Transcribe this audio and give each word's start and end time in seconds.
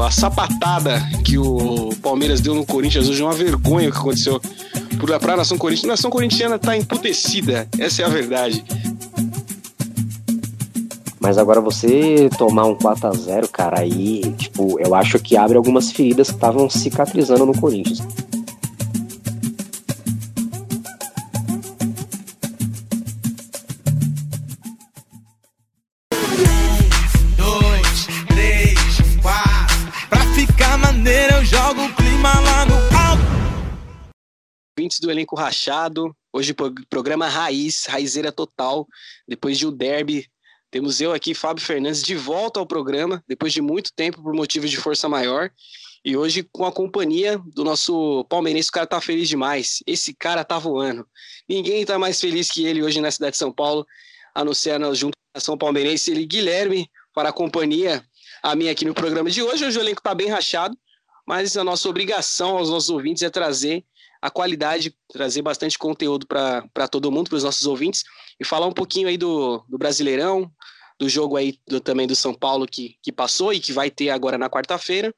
a 0.00 0.10
sapatada 0.10 1.00
que 1.24 1.38
o 1.38 1.90
Palmeiras 2.02 2.40
deu 2.40 2.54
no 2.54 2.64
Corinthians 2.66 3.08
hoje 3.08 3.22
é 3.22 3.24
uma 3.24 3.34
vergonha 3.34 3.88
o 3.88 3.92
que 3.92 3.98
aconteceu 3.98 4.40
para 5.20 5.34
a 5.34 5.36
nação 5.36 5.58
corintiana. 5.58 5.92
A 5.92 5.96
nação 5.96 6.10
corintiana 6.10 6.56
está 6.56 6.76
emputecida, 6.76 7.68
essa 7.78 8.02
é 8.02 8.04
a 8.04 8.08
verdade. 8.08 8.64
Mas 11.20 11.38
agora 11.38 11.60
você 11.60 12.28
tomar 12.36 12.66
um 12.66 12.74
4 12.74 13.08
a 13.08 13.12
0 13.12 13.48
cara, 13.48 13.80
aí, 13.80 14.20
tipo, 14.36 14.78
eu 14.78 14.94
acho 14.94 15.18
que 15.18 15.36
abre 15.36 15.56
algumas 15.56 15.90
feridas 15.90 16.28
que 16.28 16.34
estavam 16.34 16.68
cicatrizando 16.68 17.46
no 17.46 17.58
Corinthians. 17.58 18.02
Do 35.04 35.10
elenco 35.10 35.36
rachado. 35.36 36.16
Hoje 36.32 36.54
programa 36.88 37.28
raiz, 37.28 37.86
raizeira 37.86 38.32
total. 38.32 38.88
Depois 39.28 39.58
de 39.58 39.66
o 39.66 39.70
derby, 39.70 40.26
temos 40.70 41.00
eu 41.00 41.12
aqui, 41.12 41.34
Fábio 41.34 41.64
Fernandes, 41.64 42.02
de 42.02 42.16
volta 42.16 42.58
ao 42.58 42.66
programa, 42.66 43.22
depois 43.28 43.52
de 43.52 43.60
muito 43.60 43.92
tempo 43.94 44.22
por 44.22 44.34
motivos 44.34 44.70
de 44.70 44.76
força 44.76 45.08
maior. 45.08 45.50
E 46.04 46.16
hoje 46.16 46.46
com 46.52 46.64
a 46.66 46.72
companhia 46.72 47.38
do 47.54 47.62
nosso 47.62 48.24
palmeirense, 48.28 48.68
o 48.68 48.72
cara 48.72 48.86
tá 48.86 49.00
feliz 49.00 49.28
demais. 49.28 49.82
Esse 49.86 50.12
cara 50.12 50.44
tá 50.44 50.58
voando. 50.58 51.06
Ninguém 51.48 51.84
tá 51.84 51.98
mais 51.98 52.20
feliz 52.20 52.50
que 52.50 52.66
ele 52.66 52.82
hoje 52.82 53.00
na 53.00 53.10
cidade 53.10 53.32
de 53.32 53.38
São 53.38 53.52
Paulo, 53.52 53.86
a 54.34 54.54
ser 54.54 54.80
junto 54.94 55.16
à 55.34 55.40
São 55.40 55.56
Palmeirense, 55.56 56.10
ele 56.10 56.26
Guilherme, 56.26 56.90
para 57.14 57.28
a 57.28 57.32
companhia 57.32 58.04
a 58.42 58.54
minha 58.54 58.72
aqui 58.72 58.84
no 58.84 58.92
programa 58.92 59.30
de 59.30 59.42
hoje. 59.42 59.64
Hoje 59.64 59.78
o 59.78 59.80
elenco 59.80 60.02
tá 60.02 60.14
bem 60.14 60.28
rachado, 60.28 60.76
mas 61.26 61.56
a 61.56 61.64
nossa 61.64 61.88
obrigação 61.88 62.58
aos 62.58 62.68
nossos 62.68 62.90
ouvintes 62.90 63.22
é 63.22 63.30
trazer 63.30 63.84
a 64.24 64.30
qualidade, 64.30 64.96
trazer 65.12 65.42
bastante 65.42 65.78
conteúdo 65.78 66.26
para 66.26 66.88
todo 66.90 67.12
mundo, 67.12 67.28
para 67.28 67.36
os 67.36 67.44
nossos 67.44 67.66
ouvintes, 67.66 68.04
e 68.40 68.44
falar 68.44 68.66
um 68.66 68.72
pouquinho 68.72 69.06
aí 69.06 69.18
do, 69.18 69.62
do 69.68 69.76
Brasileirão, 69.76 70.50
do 70.98 71.06
jogo 71.10 71.36
aí 71.36 71.58
do, 71.68 71.78
também 71.78 72.06
do 72.06 72.16
São 72.16 72.32
Paulo 72.32 72.66
que, 72.66 72.96
que 73.02 73.12
passou 73.12 73.52
e 73.52 73.60
que 73.60 73.70
vai 73.70 73.90
ter 73.90 74.08
agora 74.08 74.38
na 74.38 74.48
quarta-feira. 74.48 75.14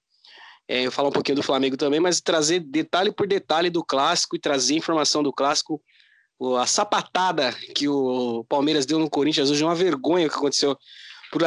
É, 0.67 0.85
eu 0.85 0.91
falar 0.91 1.11
um 1.11 1.13
pouquinho 1.13 1.37
do 1.37 1.43
Flamengo 1.45 1.77
também, 1.77 2.01
mas 2.01 2.21
trazer 2.21 2.59
detalhe 2.59 3.13
por 3.13 3.29
detalhe 3.29 3.71
do 3.71 3.85
clássico 3.85 4.35
e 4.35 4.41
trazer 4.41 4.75
informação 4.75 5.23
do 5.23 5.33
clássico. 5.33 5.81
A 6.59 6.67
sapatada 6.67 7.53
que 7.77 7.89
o 7.89 8.45
Palmeiras 8.49 8.85
deu 8.85 8.99
no 8.99 9.09
Corinthians 9.09 9.53
hoje 9.53 9.63
é 9.63 9.67
uma 9.67 9.77
vergonha 9.77 10.27
o 10.27 10.31
que 10.31 10.35
aconteceu 10.35 10.77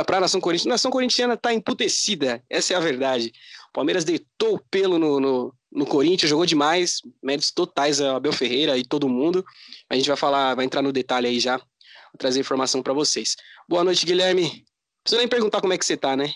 para 0.05 0.17
a 0.17 0.21
nação 0.21 0.39
corintiana. 0.39 0.71
A 0.71 0.75
nação 0.75 0.91
corintiana 0.91 1.33
está 1.33 1.53
emputecida, 1.53 2.41
essa 2.49 2.73
é 2.73 2.77
a 2.77 2.79
verdade. 2.79 3.33
O 3.67 3.73
Palmeiras 3.73 4.05
deitou 4.05 4.55
o 4.55 4.61
pelo 4.71 4.97
no, 4.97 5.19
no, 5.19 5.53
no 5.71 5.85
Corinthians, 5.85 6.29
jogou 6.29 6.45
demais, 6.45 7.01
méritos 7.21 7.51
totais 7.51 8.01
a 8.01 8.15
Abel 8.15 8.33
Ferreira 8.33 8.77
e 8.77 8.83
todo 8.83 9.09
mundo. 9.09 9.45
A 9.89 9.95
gente 9.95 10.07
vai 10.07 10.17
falar, 10.17 10.55
vai 10.55 10.65
entrar 10.65 10.81
no 10.81 10.91
detalhe 10.91 11.27
aí 11.27 11.39
já, 11.39 11.57
vou 11.57 12.17
trazer 12.17 12.39
informação 12.39 12.81
para 12.81 12.93
vocês. 12.93 13.35
Boa 13.67 13.83
noite, 13.83 14.05
Guilherme. 14.05 14.43
Não 14.43 15.03
precisa 15.03 15.19
nem 15.19 15.27
perguntar 15.27 15.61
como 15.61 15.73
é 15.73 15.77
que 15.77 15.85
você 15.85 15.95
tá, 15.95 16.15
né? 16.15 16.31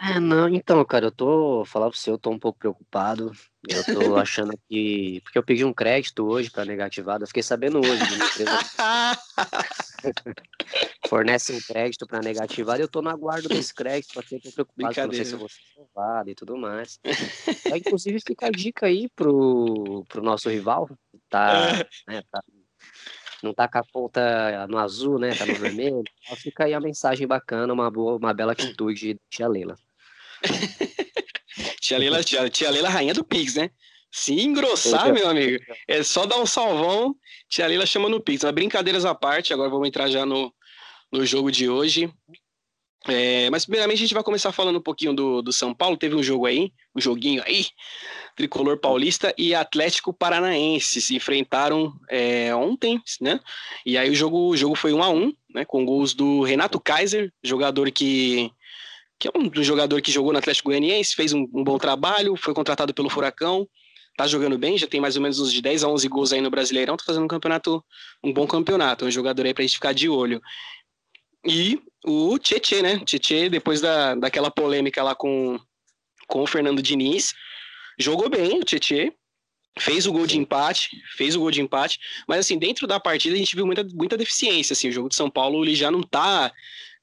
É, 0.00 0.20
não, 0.20 0.48
então, 0.48 0.84
cara, 0.84 1.06
eu 1.06 1.10
tô, 1.10 1.64
falar 1.64 1.90
pra 1.90 1.98
você, 1.98 2.08
eu 2.08 2.18
tô 2.18 2.30
um 2.30 2.38
pouco 2.38 2.58
preocupado. 2.58 3.32
Eu 3.68 3.84
tô 3.84 4.14
achando 4.16 4.52
que. 4.68 5.20
Porque 5.24 5.38
eu 5.38 5.42
pedi 5.42 5.64
um 5.64 5.72
crédito 5.72 6.24
hoje 6.24 6.50
pra 6.50 6.64
negativado, 6.64 7.24
eu 7.24 7.26
fiquei 7.26 7.42
sabendo 7.42 7.78
hoje. 7.78 7.98
Fornece 11.08 11.52
um 11.52 11.60
crédito 11.60 12.06
pra 12.06 12.20
negativado, 12.20 12.80
eu 12.80 12.88
tô 12.88 13.00
no 13.00 13.10
aguardo 13.10 13.48
desse 13.48 13.74
crédito, 13.74 14.12
pra 14.12 14.22
ter 14.22 14.40
preocupado, 14.40 15.06
não 15.06 15.12
sei 15.12 15.24
se 15.24 15.32
eu 15.32 15.38
vou 15.38 15.48
ser 15.48 15.60
aprovado 15.72 16.30
e 16.30 16.34
tudo 16.34 16.56
mais. 16.56 17.00
é, 17.72 17.78
inclusive, 17.78 18.20
fica 18.20 18.46
a 18.46 18.50
dica 18.50 18.86
aí 18.86 19.08
pro, 19.16 20.04
pro 20.08 20.22
nosso 20.22 20.48
rival, 20.48 20.88
tá, 21.28 21.86
né, 22.06 22.22
tá 22.30 22.42
não 23.42 23.54
tá 23.54 23.68
com 23.68 23.78
a 23.78 23.84
ponta 23.84 24.66
no 24.66 24.78
azul, 24.78 25.18
né? 25.18 25.34
Tá 25.34 25.46
no 25.46 25.54
vermelho. 25.54 26.02
Fica 26.38 26.64
aí 26.64 26.74
a 26.74 26.80
mensagem 26.80 27.26
bacana, 27.26 27.72
uma 27.72 27.90
boa, 27.90 28.16
uma 28.16 28.34
bela 28.34 28.52
atitude 28.52 29.00
de 29.00 29.20
tia 29.30 29.46
Leila. 29.46 29.76
tia 31.80 31.98
Leila, 31.98 32.22
tia, 32.24 32.50
tia 32.50 32.70
Leila, 32.70 32.88
rainha 32.88 33.14
do 33.14 33.24
Pix, 33.24 33.54
né? 33.54 33.70
Se 34.10 34.32
engrossar, 34.40 35.12
meu 35.12 35.28
amigo, 35.28 35.62
é 35.86 36.02
só 36.02 36.24
dar 36.24 36.38
um 36.38 36.46
salvão. 36.46 37.14
Tia 37.48 37.66
Leila 37.66 37.86
chama 37.86 38.08
no 38.08 38.20
Pix. 38.20 38.42
Mas 38.42 38.52
brincadeiras 38.52 39.04
à 39.04 39.14
parte, 39.14 39.52
agora 39.52 39.68
vamos 39.68 39.86
entrar 39.86 40.08
já 40.08 40.24
no, 40.24 40.52
no 41.12 41.24
jogo 41.26 41.52
de 41.52 41.68
hoje. 41.68 42.12
É, 43.06 43.48
mas 43.50 43.64
primeiramente 43.64 43.98
a 43.98 44.00
gente 44.00 44.14
vai 44.14 44.24
começar 44.24 44.50
falando 44.50 44.78
um 44.78 44.82
pouquinho 44.82 45.14
do, 45.14 45.40
do 45.40 45.52
São 45.52 45.72
Paulo. 45.74 45.96
Teve 45.96 46.14
um 46.14 46.22
jogo 46.22 46.46
aí, 46.46 46.72
um 46.94 47.00
joguinho 47.00 47.42
aí, 47.44 47.66
Tricolor 48.34 48.78
Paulista 48.78 49.32
e 49.38 49.54
Atlético 49.54 50.12
Paranaense 50.12 51.00
se 51.00 51.14
enfrentaram 51.14 51.92
é, 52.08 52.54
ontem, 52.54 53.00
né? 53.20 53.40
E 53.86 53.96
aí 53.96 54.10
o 54.10 54.14
jogo, 54.14 54.48
o 54.48 54.56
jogo 54.56 54.74
foi 54.74 54.92
um 54.92 55.02
a 55.02 55.08
um, 55.08 55.32
né? 55.54 55.64
Com 55.64 55.84
gols 55.84 56.12
do 56.12 56.42
Renato 56.42 56.80
Kaiser, 56.80 57.32
jogador 57.42 57.90
que 57.90 58.50
que 59.18 59.26
é 59.26 59.32
um 59.36 59.50
jogador 59.64 60.00
que 60.00 60.12
jogou 60.12 60.32
no 60.32 60.38
Atlético 60.38 60.68
Goianiense, 60.68 61.16
fez 61.16 61.32
um, 61.32 61.40
um, 61.52 61.64
bom 61.64 61.76
trabalho, 61.76 62.36
foi 62.36 62.54
contratado 62.54 62.94
pelo 62.94 63.10
Furacão, 63.10 63.68
tá 64.18 64.26
jogando 64.26 64.58
bem, 64.58 64.76
já 64.76 64.88
tem 64.88 65.00
mais 65.00 65.14
ou 65.14 65.22
menos 65.22 65.38
uns 65.38 65.52
de 65.52 65.62
10 65.62 65.84
a 65.84 65.88
11 65.88 66.08
gols 66.08 66.32
aí 66.32 66.40
no 66.40 66.50
Brasileirão, 66.50 66.96
tá 66.96 67.04
fazendo 67.06 67.22
um 67.22 67.28
campeonato, 67.28 67.84
um 68.22 68.32
bom 68.32 68.48
campeonato, 68.48 69.04
um 69.04 69.10
jogador 69.12 69.46
aí 69.46 69.54
pra 69.54 69.62
gente 69.62 69.74
ficar 69.74 69.94
de 69.94 70.08
olho. 70.08 70.42
E 71.46 71.80
o 72.04 72.36
Tietê, 72.36 72.82
né? 72.82 72.98
Tietê, 73.04 73.48
depois 73.48 73.80
da, 73.80 74.16
daquela 74.16 74.50
polêmica 74.50 75.04
lá 75.04 75.14
com, 75.14 75.56
com 76.26 76.42
o 76.42 76.48
Fernando 76.48 76.82
Diniz, 76.82 77.32
jogou 77.96 78.28
bem 78.28 78.58
o 78.58 78.64
Tietê, 78.64 79.14
fez 79.78 80.04
o 80.04 80.12
gol 80.12 80.26
de 80.26 80.36
empate, 80.36 81.00
fez 81.16 81.36
o 81.36 81.38
gol 81.38 81.52
de 81.52 81.60
empate, 81.60 82.00
mas 82.26 82.40
assim, 82.40 82.58
dentro 82.58 82.88
da 82.88 82.98
partida 82.98 83.36
a 83.36 83.38
gente 83.38 83.54
viu 83.54 83.64
muita, 83.64 83.84
muita 83.94 84.16
deficiência, 84.16 84.72
assim, 84.72 84.88
o 84.88 84.92
jogo 84.92 85.08
de 85.08 85.14
São 85.14 85.30
Paulo 85.30 85.64
ele 85.64 85.76
já 85.76 85.92
não 85.92 86.02
tá 86.02 86.52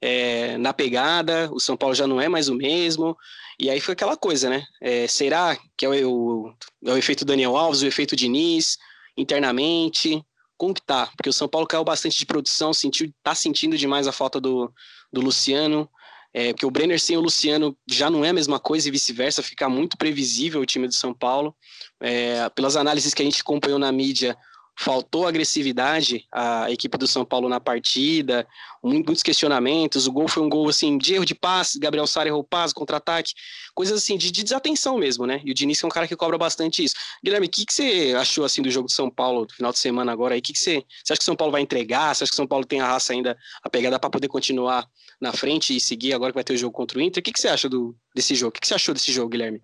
é, 0.01 0.57
na 0.57 0.73
pegada, 0.73 1.49
o 1.51 1.59
São 1.59 1.77
Paulo 1.77 1.95
já 1.95 2.07
não 2.07 2.19
é 2.19 2.27
mais 2.27 2.49
o 2.49 2.55
mesmo, 2.55 3.17
e 3.59 3.69
aí 3.69 3.79
foi 3.79 3.93
aquela 3.93 4.17
coisa, 4.17 4.49
né, 4.49 4.63
é, 4.81 5.07
será 5.07 5.57
que 5.77 5.85
é 5.85 5.89
o, 5.89 6.53
é 6.85 6.91
o 6.91 6.97
efeito 6.97 7.25
Daniel 7.25 7.55
Alves, 7.55 7.81
o 7.81 7.87
efeito 7.87 8.15
Diniz, 8.15 8.77
internamente, 9.17 10.21
como 10.57 10.73
que 10.73 10.81
tá? 10.81 11.09
Porque 11.17 11.29
o 11.29 11.33
São 11.33 11.47
Paulo 11.47 11.67
caiu 11.67 11.83
bastante 11.83 12.17
de 12.17 12.25
produção, 12.25 12.73
sentiu, 12.73 13.11
tá 13.21 13.35
sentindo 13.35 13.77
demais 13.77 14.07
a 14.07 14.11
falta 14.11 14.39
do, 14.39 14.71
do 15.11 15.21
Luciano, 15.21 15.89
é, 16.33 16.51
porque 16.51 16.65
o 16.65 16.71
Brenner 16.71 16.99
sem 16.99 17.15
o 17.15 17.21
Luciano 17.21 17.77
já 17.89 18.09
não 18.09 18.25
é 18.25 18.29
a 18.29 18.33
mesma 18.33 18.59
coisa 18.59 18.87
e 18.87 18.91
vice-versa, 18.91 19.41
fica 19.41 19.69
muito 19.69 19.97
previsível 19.97 20.59
o 20.59 20.65
time 20.65 20.85
do 20.85 20.93
São 20.93 21.13
Paulo. 21.13 21.55
É, 22.01 22.49
pelas 22.49 22.75
análises 22.75 23.13
que 23.13 23.21
a 23.21 23.25
gente 23.25 23.39
acompanhou 23.39 23.79
na 23.79 23.89
mídia, 23.89 24.37
faltou 24.77 25.25
agressividade 25.25 26.25
à 26.31 26.69
equipe 26.69 26.97
do 26.97 27.07
São 27.07 27.23
Paulo 27.23 27.47
na 27.47 27.59
partida, 27.59 28.45
muitos 28.83 29.23
questionamentos, 29.23 30.05
o 30.05 30.11
gol 30.11 30.27
foi 30.27 30.43
um 30.43 30.49
gol 30.49 30.67
assim 30.67 30.97
de 30.97 31.15
erro 31.15 31.25
de 31.25 31.33
passe, 31.33 31.79
Gabriel 31.79 32.05
Sara 32.05 32.27
errou 32.27 32.43
passe, 32.43 32.73
contra-ataque, 32.73 33.33
coisas 33.73 34.03
assim 34.03 34.17
de, 34.17 34.29
de, 34.29 34.43
desatenção 34.43 34.97
mesmo, 34.97 35.25
né? 35.25 35.41
E 35.43 35.51
o 35.51 35.53
Diniz 35.53 35.81
é 35.81 35.87
um 35.87 35.89
cara 35.89 36.07
que 36.07 36.15
cobra 36.15 36.37
bastante 36.37 36.83
isso. 36.83 36.93
Guilherme, 37.23 37.47
o 37.47 37.49
que, 37.49 37.65
que 37.65 37.73
você 37.73 38.13
achou 38.17 38.43
assim 38.43 38.61
do 38.61 38.69
jogo 38.69 38.87
do 38.87 38.91
São 38.91 39.09
Paulo 39.09 39.41
no 39.43 39.53
final 39.53 39.71
de 39.71 39.79
semana 39.79 40.11
agora? 40.11 40.37
O 40.37 40.41
que, 40.41 40.53
que 40.53 40.59
você, 40.59 40.83
você 41.03 41.13
acha 41.13 41.19
que 41.19 41.23
o 41.23 41.25
São 41.25 41.35
Paulo 41.35 41.51
vai 41.51 41.61
entregar? 41.61 42.13
Você 42.13 42.23
acha 42.23 42.31
que 42.31 42.35
o 42.35 42.37
São 42.37 42.47
Paulo 42.47 42.65
tem 42.65 42.81
a 42.81 42.87
raça 42.87 43.13
ainda 43.13 43.37
a 43.63 43.69
pegada 43.69 43.97
para 43.97 44.09
poder 44.09 44.27
continuar 44.27 44.85
na 45.19 45.31
frente 45.31 45.75
e 45.75 45.79
seguir 45.79 46.13
agora 46.13 46.31
que 46.31 46.37
vai 46.37 46.43
ter 46.43 46.53
o 46.53 46.57
jogo 46.57 46.73
contra 46.73 46.99
o 46.99 47.01
Inter? 47.01 47.21
O 47.21 47.23
que, 47.23 47.31
que 47.31 47.39
você 47.39 47.47
acha 47.47 47.69
do, 47.69 47.95
desse 48.13 48.35
jogo? 48.35 48.49
O 48.49 48.51
que, 48.51 48.61
que 48.61 48.67
você 48.67 48.75
achou 48.75 48.93
desse 48.93 49.11
jogo, 49.11 49.29
Guilherme? 49.29 49.61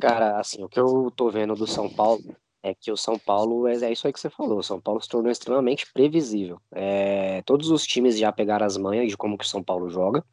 Cara, 0.00 0.40
assim, 0.40 0.64
o 0.64 0.68
que 0.68 0.80
eu 0.80 1.12
tô 1.14 1.30
vendo 1.30 1.54
do 1.54 1.66
São 1.66 1.88
Paulo 1.88 2.22
é 2.62 2.74
que 2.74 2.92
o 2.92 2.96
São 2.96 3.18
Paulo, 3.18 3.66
é, 3.66 3.74
é 3.74 3.92
isso 3.92 4.06
aí 4.06 4.12
que 4.12 4.20
você 4.20 4.30
falou, 4.30 4.58
o 4.58 4.62
São 4.62 4.80
Paulo 4.80 5.00
se 5.00 5.08
tornou 5.08 5.30
extremamente 5.30 5.90
previsível. 5.92 6.60
É, 6.70 7.42
todos 7.42 7.70
os 7.70 7.84
times 7.84 8.18
já 8.18 8.30
pegaram 8.30 8.64
as 8.64 8.76
manhas 8.76 9.08
de 9.08 9.16
como 9.16 9.36
que 9.36 9.44
o 9.44 9.48
São 9.48 9.62
Paulo 9.62 9.88
joga. 9.90 10.24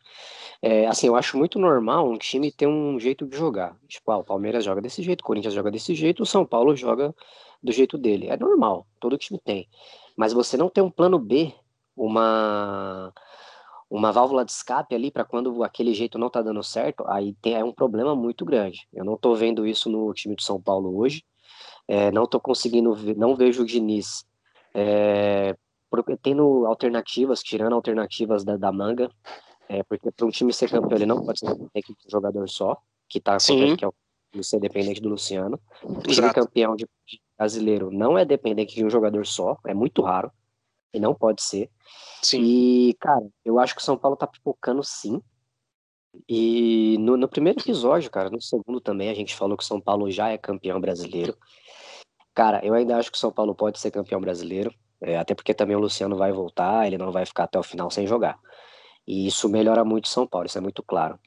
É, 0.61 0.85
assim, 0.87 1.07
eu 1.07 1.15
acho 1.15 1.37
muito 1.37 1.57
normal 1.57 2.07
um 2.07 2.17
time 2.17 2.51
ter 2.51 2.67
um 2.67 2.99
jeito 2.99 3.25
de 3.25 3.35
jogar. 3.35 3.75
Tipo, 3.87 4.11
ah, 4.11 4.17
o 4.17 4.23
Palmeiras 4.23 4.63
joga 4.63 4.81
desse 4.81 5.01
jeito, 5.01 5.21
o 5.21 5.23
Corinthians 5.23 5.53
joga 5.53 5.71
desse 5.71 5.95
jeito, 5.95 6.23
o 6.23 6.25
São 6.25 6.45
Paulo 6.45 6.75
joga 6.75 7.15
do 7.63 7.71
jeito 7.71 7.97
dele. 7.97 8.27
É 8.27 8.37
normal, 8.37 8.85
todo 8.99 9.17
time 9.17 9.39
tem. 9.43 9.67
Mas 10.15 10.33
você 10.33 10.57
não 10.57 10.69
tem 10.69 10.83
um 10.83 10.91
plano 10.91 11.17
B, 11.17 11.53
uma 11.95 13.13
uma 13.89 14.11
válvula 14.11 14.45
de 14.45 14.51
escape 14.51 14.93
ali 14.93 15.09
para 15.09 15.25
quando 15.25 15.63
aquele 15.63 15.93
jeito 15.95 16.19
não 16.19 16.29
tá 16.29 16.41
dando 16.43 16.61
certo, 16.63 17.03
aí 17.07 17.33
tem 17.41 17.55
é 17.55 17.63
um 17.63 17.73
problema 17.73 18.15
muito 18.15 18.45
grande. 18.45 18.87
Eu 18.93 19.03
não 19.03 19.17
tô 19.17 19.33
vendo 19.33 19.65
isso 19.65 19.89
no 19.89 20.13
time 20.13 20.35
do 20.35 20.43
São 20.43 20.61
Paulo 20.61 20.95
hoje. 20.95 21.23
É, 21.91 22.11
não 22.11 22.25
estou 22.25 22.39
conseguindo 22.39 22.93
ver, 22.93 23.17
não 23.17 23.35
vejo 23.35 23.63
o 23.63 23.65
Diniz 23.65 24.23
é, 24.75 25.55
tendo 26.21 26.67
alternativas, 26.67 27.41
tirando 27.41 27.73
alternativas 27.73 28.43
da, 28.43 28.55
da 28.55 28.71
manga, 28.71 29.09
é, 29.67 29.81
porque 29.81 30.11
para 30.11 30.27
um 30.27 30.29
time 30.29 30.53
ser 30.53 30.69
campeão 30.69 30.97
ele 30.97 31.07
não 31.07 31.25
pode 31.25 31.39
ser 31.39 31.51
um 31.51 31.67
jogador 32.07 32.47
só, 32.47 32.77
que 33.07 33.17
está 33.17 33.37
que 33.37 33.83
é 33.83 33.87
o 33.87 34.43
ser 34.43 34.59
dependente 34.59 35.01
do 35.01 35.09
Luciano. 35.09 35.59
O 35.83 36.01
time 36.03 36.31
campeão 36.31 36.75
de, 36.75 36.85
de 37.07 37.19
brasileiro 37.35 37.89
não 37.89 38.15
é 38.15 38.23
dependente 38.23 38.75
de 38.75 38.85
um 38.85 38.89
jogador 38.89 39.25
só, 39.25 39.57
é 39.65 39.73
muito 39.73 40.03
raro, 40.03 40.31
e 40.93 40.99
não 40.99 41.15
pode 41.15 41.41
ser. 41.41 41.71
Sim. 42.21 42.41
E, 42.43 42.93
cara, 42.99 43.25
eu 43.43 43.57
acho 43.57 43.73
que 43.73 43.81
o 43.81 43.83
São 43.83 43.97
Paulo 43.97 44.15
tá 44.15 44.27
pipocando 44.27 44.83
sim. 44.83 45.19
E 46.27 46.97
no, 46.99 47.17
no, 47.17 47.27
primeiro 47.27 47.59
episódio, 47.59 48.09
cara, 48.09 48.29
no 48.29 48.41
segundo 48.41 48.81
também, 48.81 49.09
a 49.09 49.13
gente 49.13 49.35
falou 49.35 49.57
que 49.57 49.63
o 49.63 49.67
São 49.67 49.79
Paulo 49.79 50.09
já 50.09 50.29
é 50.29 50.37
campeão 50.37 50.79
brasileiro. 50.79 51.37
Cara, 52.33 52.65
eu 52.65 52.73
ainda 52.73 52.97
acho 52.97 53.11
que 53.11 53.17
o 53.17 53.19
São 53.19 53.31
Paulo 53.31 53.53
pode 53.53 53.79
ser 53.79 53.91
campeão 53.91 54.19
brasileiro, 54.19 54.73
é, 55.01 55.17
até 55.17 55.35
porque 55.35 55.53
também 55.53 55.75
o 55.75 55.79
Luciano 55.79 56.15
vai 56.15 56.31
voltar, 56.31 56.87
ele 56.87 56.97
não 56.97 57.11
vai 57.11 57.25
ficar 57.25 57.43
até 57.43 57.59
o 57.59 57.63
final 57.63 57.89
sem 57.91 58.07
jogar. 58.07 58.39
E 59.07 59.27
isso 59.27 59.49
melhora 59.49 59.83
muito 59.83 60.05
o 60.05 60.09
São 60.09 60.25
Paulo, 60.25 60.47
isso 60.47 60.57
é 60.57 60.61
muito 60.61 60.83
claro. 60.83 61.19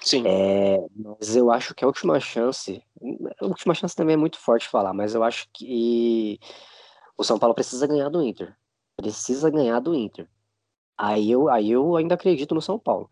Sim. 0.00 0.24
É, 0.26 0.78
mas 0.96 1.36
eu 1.36 1.50
acho 1.50 1.74
que 1.74 1.84
a 1.84 1.86
última 1.86 2.18
chance, 2.18 2.82
a 3.40 3.44
última 3.44 3.74
chance 3.74 3.94
também 3.94 4.14
é 4.14 4.16
muito 4.16 4.38
forte 4.38 4.66
falar, 4.66 4.94
mas 4.94 5.14
eu 5.14 5.22
acho 5.22 5.46
que 5.52 6.38
o 7.16 7.24
São 7.24 7.38
Paulo 7.38 7.54
precisa 7.54 7.86
ganhar 7.86 8.08
do 8.08 8.22
Inter. 8.22 8.56
Precisa 8.96 9.50
ganhar 9.50 9.80
do 9.80 9.94
Inter. 9.94 10.28
Aí 10.96 11.30
eu, 11.30 11.48
aí 11.48 11.70
eu 11.70 11.96
ainda 11.96 12.14
acredito 12.14 12.54
no 12.54 12.62
São 12.62 12.78
Paulo. 12.78 13.10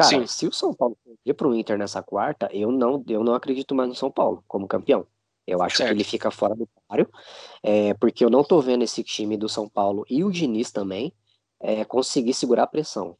Cara, 0.00 0.20
Sim. 0.20 0.26
se 0.26 0.46
o 0.46 0.52
São 0.52 0.72
Paulo 0.72 0.96
ir 1.26 1.34
para 1.34 1.46
o 1.46 1.54
Inter 1.54 1.76
nessa 1.76 2.02
quarta, 2.02 2.48
eu 2.52 2.72
não, 2.72 3.04
eu 3.06 3.22
não 3.22 3.34
acredito 3.34 3.74
mais 3.74 3.86
no 3.86 3.94
São 3.94 4.10
Paulo 4.10 4.42
como 4.48 4.66
campeão. 4.66 5.06
Eu 5.46 5.62
acho 5.62 5.76
certo. 5.76 5.88
que 5.88 5.94
ele 5.94 6.04
fica 6.04 6.30
fora 6.30 6.54
do 6.54 6.66
páreo, 6.88 7.06
é, 7.62 7.92
porque 7.94 8.24
eu 8.24 8.30
não 8.30 8.42
tô 8.42 8.60
vendo 8.62 8.82
esse 8.82 9.04
time 9.04 9.36
do 9.36 9.48
São 9.48 9.68
Paulo 9.68 10.06
e 10.08 10.24
o 10.24 10.30
Diniz 10.30 10.70
também 10.70 11.12
é, 11.60 11.84
conseguir 11.84 12.32
segurar 12.32 12.62
a 12.62 12.66
pressão. 12.66 13.14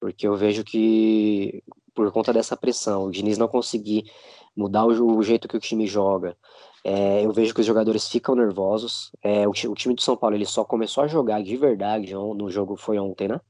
Porque 0.00 0.28
eu 0.28 0.36
vejo 0.36 0.62
que, 0.62 1.64
por 1.92 2.12
conta 2.12 2.32
dessa 2.32 2.56
pressão, 2.56 3.06
o 3.06 3.10
Diniz 3.10 3.36
não 3.36 3.48
conseguir 3.48 4.08
mudar 4.56 4.84
o, 4.84 5.16
o 5.16 5.22
jeito 5.22 5.48
que 5.48 5.56
o 5.56 5.60
time 5.60 5.86
joga, 5.86 6.36
é, 6.84 7.24
eu 7.24 7.32
vejo 7.32 7.52
que 7.52 7.60
os 7.60 7.66
jogadores 7.66 8.08
ficam 8.08 8.36
nervosos. 8.36 9.10
É, 9.20 9.48
o, 9.48 9.50
o, 9.50 9.74
time 9.74 9.94
do 9.96 10.00
São 10.00 10.16
Paulo 10.16 10.36
ele 10.36 10.46
só 10.46 10.64
começou 10.64 11.02
a 11.02 11.08
jogar 11.08 11.42
de 11.42 11.56
verdade 11.56 12.14
no 12.14 12.48
jogo 12.50 12.76
foi 12.76 12.98
ontem, 12.98 13.26
né? 13.26 13.40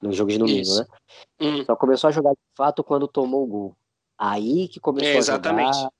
No 0.00 0.12
jogo 0.12 0.30
de 0.30 0.38
domingo, 0.38 0.60
Isso. 0.60 0.80
né? 0.80 0.86
Hum. 1.40 1.64
Só 1.64 1.74
começou 1.74 2.08
a 2.08 2.10
jogar 2.12 2.32
de 2.32 2.38
fato 2.56 2.84
quando 2.84 3.08
tomou 3.08 3.42
o 3.42 3.46
gol. 3.46 3.76
Aí 4.16 4.68
que 4.68 4.78
começou 4.80 5.08
é, 5.08 5.18
a 5.18 5.20
jogar. 5.20 5.90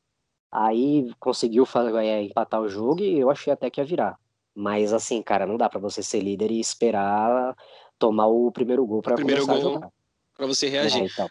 Aí 0.50 1.12
conseguiu 1.18 1.66
é, 2.00 2.22
empatar 2.22 2.60
o 2.60 2.68
jogo 2.68 3.02
e 3.02 3.18
eu 3.18 3.30
achei 3.30 3.52
até 3.52 3.68
que 3.68 3.80
ia 3.80 3.84
virar. 3.84 4.18
Mas 4.54 4.92
assim, 4.92 5.22
cara, 5.22 5.46
não 5.46 5.56
dá 5.56 5.68
para 5.68 5.80
você 5.80 6.02
ser 6.02 6.20
líder 6.20 6.50
e 6.50 6.60
esperar 6.60 7.56
tomar 7.98 8.26
o 8.26 8.50
primeiro 8.50 8.86
gol 8.86 9.02
para 9.02 9.16
começar 9.16 9.46
gol 9.46 9.54
a 9.54 9.60
jogar. 9.60 9.90
Para 10.34 10.46
você 10.46 10.68
reagir. 10.68 11.02
É, 11.02 11.06
então. 11.06 11.30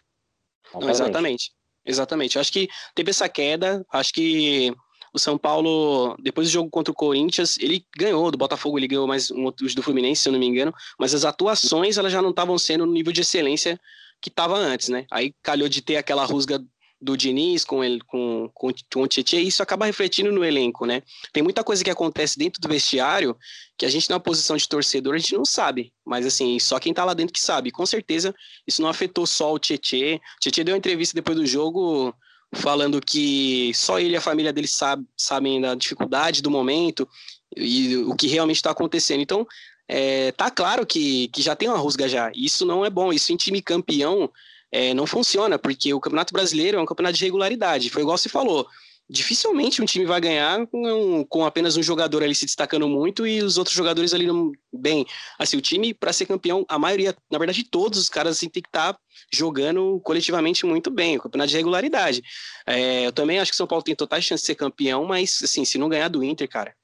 Não, 0.75 0.89
exatamente. 0.89 1.51
Exatamente. 1.85 2.37
Acho 2.37 2.51
que 2.51 2.67
teve 2.93 3.11
essa 3.11 3.29
queda, 3.29 3.85
acho 3.91 4.13
que 4.13 4.75
o 5.17 5.19
São 5.19 5.37
Paulo, 5.37 6.15
depois 6.19 6.47
do 6.47 6.51
jogo 6.51 6.69
contra 6.69 6.91
o 6.91 6.95
Corinthians, 6.95 7.57
ele 7.59 7.85
ganhou, 7.97 8.31
do 8.31 8.37
Botafogo 8.37 8.79
ele 8.79 8.87
ganhou 8.87 9.05
mais 9.05 9.29
um 9.29 9.43
outro 9.43 9.67
do 9.75 9.83
Fluminense, 9.83 10.21
se 10.21 10.29
eu 10.29 10.33
não 10.33 10.39
me 10.39 10.45
engano, 10.45 10.73
mas 10.97 11.13
as 11.13 11.25
atuações 11.25 11.97
elas 11.97 12.11
já 12.11 12.21
não 12.21 12.29
estavam 12.29 12.57
sendo 12.57 12.85
no 12.85 12.93
nível 12.93 13.11
de 13.11 13.21
excelência 13.21 13.79
que 14.21 14.29
estava 14.29 14.55
antes, 14.55 14.89
né? 14.89 15.05
Aí 15.11 15.33
calhou 15.43 15.67
de 15.67 15.81
ter 15.81 15.97
aquela 15.97 16.23
rusga 16.25 16.63
do 16.99 17.15
Diniz 17.15 17.63
com 17.63 17.83
ele 17.83 17.99
com, 18.01 18.49
com, 18.53 18.71
com 18.91 19.01
o 19.03 19.07
Tietchan, 19.07 19.37
e 19.37 19.47
isso 19.47 19.61
acaba 19.61 19.85
refletindo 19.85 20.31
no 20.31 20.43
elenco, 20.43 20.85
né? 20.85 21.03
Tem 21.31 21.43
muita 21.43 21.63
coisa 21.63 21.83
que 21.83 21.91
acontece 21.91 22.37
dentro 22.37 22.59
do 22.59 22.67
vestiário 22.67 23.37
que 23.77 23.85
a 23.85 23.89
gente 23.89 24.09
na 24.09 24.19
posição 24.19 24.57
de 24.57 24.67
torcedor 24.67 25.13
a 25.13 25.17
gente 25.17 25.35
não 25.35 25.45
sabe, 25.45 25.93
mas 26.05 26.25
assim, 26.25 26.57
só 26.59 26.79
quem 26.79 26.93
tá 26.93 27.05
lá 27.05 27.13
dentro 27.13 27.33
que 27.33 27.39
sabe. 27.39 27.71
Com 27.71 27.85
certeza 27.85 28.33
isso 28.65 28.81
não 28.81 28.89
afetou 28.89 29.27
só 29.27 29.53
o 29.53 29.59
Tietchan. 29.59 30.19
Tietchan 30.41 30.63
deu 30.63 30.73
uma 30.73 30.79
entrevista 30.79 31.13
depois 31.13 31.37
do 31.37 31.45
jogo 31.45 32.13
falando 32.53 33.01
que 33.01 33.71
só 33.73 33.99
ele 33.99 34.13
e 34.13 34.17
a 34.17 34.21
família 34.21 34.53
dele 34.53 34.67
sabe, 34.67 35.05
sabem 35.15 35.61
da 35.61 35.75
dificuldade 35.75 36.41
do 36.41 36.49
momento 36.49 37.07
e 37.55 37.97
o 37.97 38.15
que 38.15 38.27
realmente 38.27 38.57
está 38.57 38.71
acontecendo. 38.71 39.21
Então, 39.21 39.45
é, 39.87 40.31
tá 40.33 40.49
claro 40.51 40.85
que, 40.85 41.27
que 41.29 41.41
já 41.41 41.55
tem 41.55 41.69
uma 41.69 41.77
rusga 41.77 42.07
já. 42.07 42.31
Isso 42.35 42.65
não 42.65 42.85
é 42.85 42.89
bom. 42.89 43.13
Isso 43.13 43.31
em 43.31 43.37
time 43.37 43.61
campeão 43.61 44.29
é, 44.71 44.93
não 44.93 45.05
funciona, 45.05 45.57
porque 45.57 45.93
o 45.93 45.99
Campeonato 45.99 46.33
Brasileiro 46.33 46.77
é 46.77 46.81
um 46.81 46.85
campeonato 46.85 47.17
de 47.17 47.23
regularidade. 47.23 47.89
Foi 47.89 48.01
igual 48.01 48.17
você 48.17 48.29
falou. 48.29 48.67
Dificilmente 49.09 49.81
um 49.81 49.85
time 49.85 50.05
vai 50.05 50.19
ganhar 50.19 50.67
com, 50.67 51.25
com 51.29 51.45
apenas 51.45 51.77
um 51.77 51.83
jogador 51.83 52.23
ali 52.23 52.35
se 52.35 52.45
destacando 52.45 52.89
muito 52.89 53.25
e 53.25 53.41
os 53.41 53.57
outros 53.57 53.75
jogadores 53.75 54.13
ali 54.13 54.27
não, 54.27 54.51
bem. 54.71 55.05
Assim, 55.39 55.55
o 55.55 55.61
time, 55.61 55.93
para 55.93 56.11
ser 56.11 56.25
campeão, 56.25 56.65
a 56.67 56.77
maioria, 56.77 57.15
na 57.31 57.39
verdade, 57.39 57.63
todos 57.63 57.99
os 57.99 58.09
caras 58.09 58.35
assim, 58.35 58.49
tem 58.49 58.61
que 58.61 58.67
estar 58.67 58.93
tá 58.93 58.99
jogando 59.31 60.01
coletivamente 60.03 60.65
muito 60.65 60.91
bem, 60.91 61.17
o 61.17 61.21
campeonato 61.21 61.49
de 61.49 61.57
regularidade. 61.57 62.21
É, 62.65 63.05
eu 63.05 63.13
também 63.13 63.39
acho 63.39 63.51
que 63.51 63.55
o 63.55 63.57
São 63.57 63.67
Paulo 63.67 63.83
tem 63.83 63.95
totais 63.95 64.25
chances 64.25 64.43
de 64.43 64.47
ser 64.47 64.55
campeão, 64.55 65.05
mas 65.05 65.39
assim, 65.41 65.63
se 65.63 65.77
não 65.77 65.87
ganhar 65.87 66.09
do 66.09 66.21
Inter, 66.23 66.49
cara, 66.49 66.75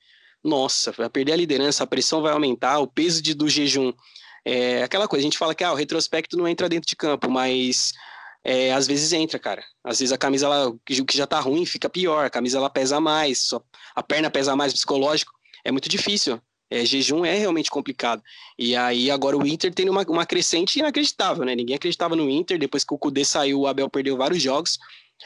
nossa, 0.43 0.91
vai 0.91 1.09
perder 1.09 1.33
a 1.33 1.37
liderança, 1.37 1.83
a 1.83 1.87
pressão 1.87 2.21
vai 2.21 2.31
aumentar, 2.31 2.79
o 2.79 2.87
peso 2.87 3.21
de, 3.21 3.33
do 3.33 3.49
jejum 3.49 3.93
é 4.45 4.83
aquela 4.83 5.07
coisa, 5.07 5.23
a 5.23 5.27
gente 5.27 5.37
fala 5.37 5.55
que 5.55 5.63
ah, 5.63 5.71
o 5.71 5.75
retrospecto 5.75 6.37
não 6.37 6.47
entra 6.47 6.67
dentro 6.67 6.87
de 6.87 6.95
campo, 6.95 7.29
mas 7.29 7.93
é, 8.43 8.73
às 8.73 8.85
vezes 8.87 9.13
entra, 9.13 9.39
cara. 9.39 9.63
Às 9.83 9.99
vezes 9.99 10.11
a 10.11 10.17
camisa, 10.17 10.45
ela, 10.45 10.69
o 10.69 10.79
que 10.79 11.17
já 11.17 11.25
tá 11.25 11.39
ruim, 11.39 11.65
fica 11.65 11.89
pior, 11.89 12.25
a 12.25 12.29
camisa 12.29 12.57
ela 12.57 12.69
pesa 12.69 12.99
mais, 12.99 13.39
só, 13.39 13.61
a 13.95 14.03
perna 14.03 14.29
pesa 14.29 14.55
mais, 14.55 14.73
psicológico, 14.73 15.31
é 15.63 15.71
muito 15.71 15.87
difícil. 15.87 16.41
É, 16.69 16.83
jejum 16.83 17.23
é 17.23 17.37
realmente 17.37 17.69
complicado. 17.69 18.23
E 18.57 18.75
aí 18.75 19.11
agora 19.11 19.37
o 19.37 19.45
Inter 19.45 19.71
tem 19.71 19.87
uma, 19.89 20.01
uma 20.09 20.25
crescente 20.25 20.79
inacreditável, 20.79 21.45
né? 21.45 21.55
Ninguém 21.55 21.75
acreditava 21.75 22.15
no 22.15 22.27
Inter, 22.29 22.57
depois 22.57 22.83
que 22.83 22.93
o 22.93 22.97
Kudê 22.97 23.23
saiu, 23.23 23.59
o 23.61 23.67
Abel 23.67 23.87
perdeu 23.89 24.17
vários 24.17 24.41
jogos, 24.41 24.79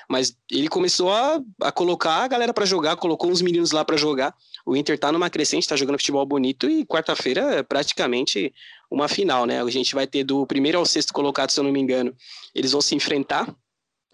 mas 0.09 0.35
ele 0.51 0.67
começou 0.67 1.09
a, 1.09 1.39
a 1.61 1.71
colocar 1.71 2.23
a 2.23 2.27
galera 2.27 2.53
para 2.53 2.65
jogar, 2.65 2.97
colocou 2.97 3.31
uns 3.31 3.41
meninos 3.41 3.71
lá 3.71 3.85
para 3.85 3.95
jogar. 3.95 4.35
O 4.65 4.75
Inter 4.75 4.99
tá 4.99 5.09
numa 5.09 5.29
crescente, 5.29 5.67
tá 5.67 5.77
jogando 5.77 5.97
futebol 5.97 6.25
bonito 6.25 6.69
e 6.69 6.85
quarta-feira 6.85 7.63
praticamente 7.63 8.53
uma 8.89 9.07
final, 9.07 9.45
né? 9.45 9.61
A 9.61 9.69
gente 9.69 9.93
vai 9.93 10.07
ter 10.07 10.23
do 10.23 10.45
primeiro 10.45 10.77
ao 10.77 10.85
sexto 10.85 11.13
colocado, 11.13 11.51
se 11.51 11.59
eu 11.59 11.63
não 11.63 11.71
me 11.71 11.79
engano, 11.79 12.15
eles 12.55 12.71
vão 12.71 12.81
se 12.81 12.95
enfrentar. 12.95 13.53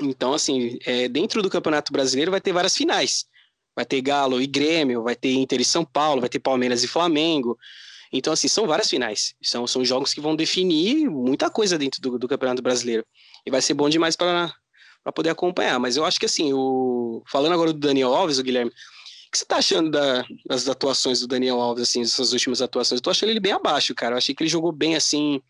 Então, 0.02 0.34
assim, 0.34 0.78
é, 0.86 1.08
dentro 1.08 1.42
do 1.42 1.50
Campeonato 1.50 1.92
Brasileiro 1.92 2.31
vai 2.31 2.42
ter 2.42 2.52
várias 2.52 2.75
finais. 2.75 3.25
Vai 3.75 3.86
ter 3.86 4.02
Galo 4.02 4.42
e 4.42 4.48
Grêmio, 4.48 5.04
vai 5.04 5.16
ter 5.16 5.34
Inter 5.34 5.62
e 5.62 5.66
São 5.66 5.86
Paulo, 5.86 6.22
vai 6.22 6.30
ter 6.30 6.40
Palmeiras 6.40 6.84
e 6.84 6.88
Flamengo. 6.88 7.58
Então, 8.12 8.34
assim, 8.34 8.48
são 8.48 8.68
várias 8.68 8.90
finais. 8.90 9.34
São, 9.42 9.66
são 9.66 9.84
jogos 9.84 10.14
que 10.14 10.22
vão 10.22 10.36
definir 10.36 11.10
muita 11.10 11.50
coisa 11.50 11.78
dentro 11.78 12.00
do, 12.02 12.20
do 12.20 12.28
Campeonato 12.28 12.62
Brasileiro. 12.62 13.06
E 13.46 13.50
vai 13.50 13.62
ser 13.62 13.74
bom 13.74 13.90
demais 13.90 14.16
para 14.16 14.54
poder 15.16 15.31
acompanhar. 15.31 15.80
Mas 15.80 15.98
eu 15.98 16.06
acho 16.06 16.20
que, 16.20 16.25
assim, 16.28 16.54
o... 16.54 17.24
falando 17.28 17.54
agora 17.54 17.74
do 17.74 17.80
Daniel 17.80 18.14
Alves, 18.14 18.38
o 18.38 18.44
Guilherme, 18.44 18.72
que 19.33 19.39
você 19.39 19.45
tá 19.45 19.57
achando 19.57 19.89
da, 19.89 20.24
das 20.47 20.69
atuações 20.69 21.19
do 21.19 21.27
Daniel 21.27 21.59
Alves, 21.59 21.89
assim, 21.89 22.01
essas 22.01 22.31
últimas 22.31 22.62
atuações? 22.62 23.00
Eu 23.00 23.03
tô 23.03 23.09
achando 23.09 23.31
ele 23.31 23.39
bem 23.39 23.51
abaixo, 23.51 23.94
cara. 23.95 24.13
Eu 24.13 24.18
achei 24.19 24.33
que 24.33 24.44
ele 24.44 24.50
jogou 24.50 24.71
bem, 24.71 24.95
assim. 24.95 25.41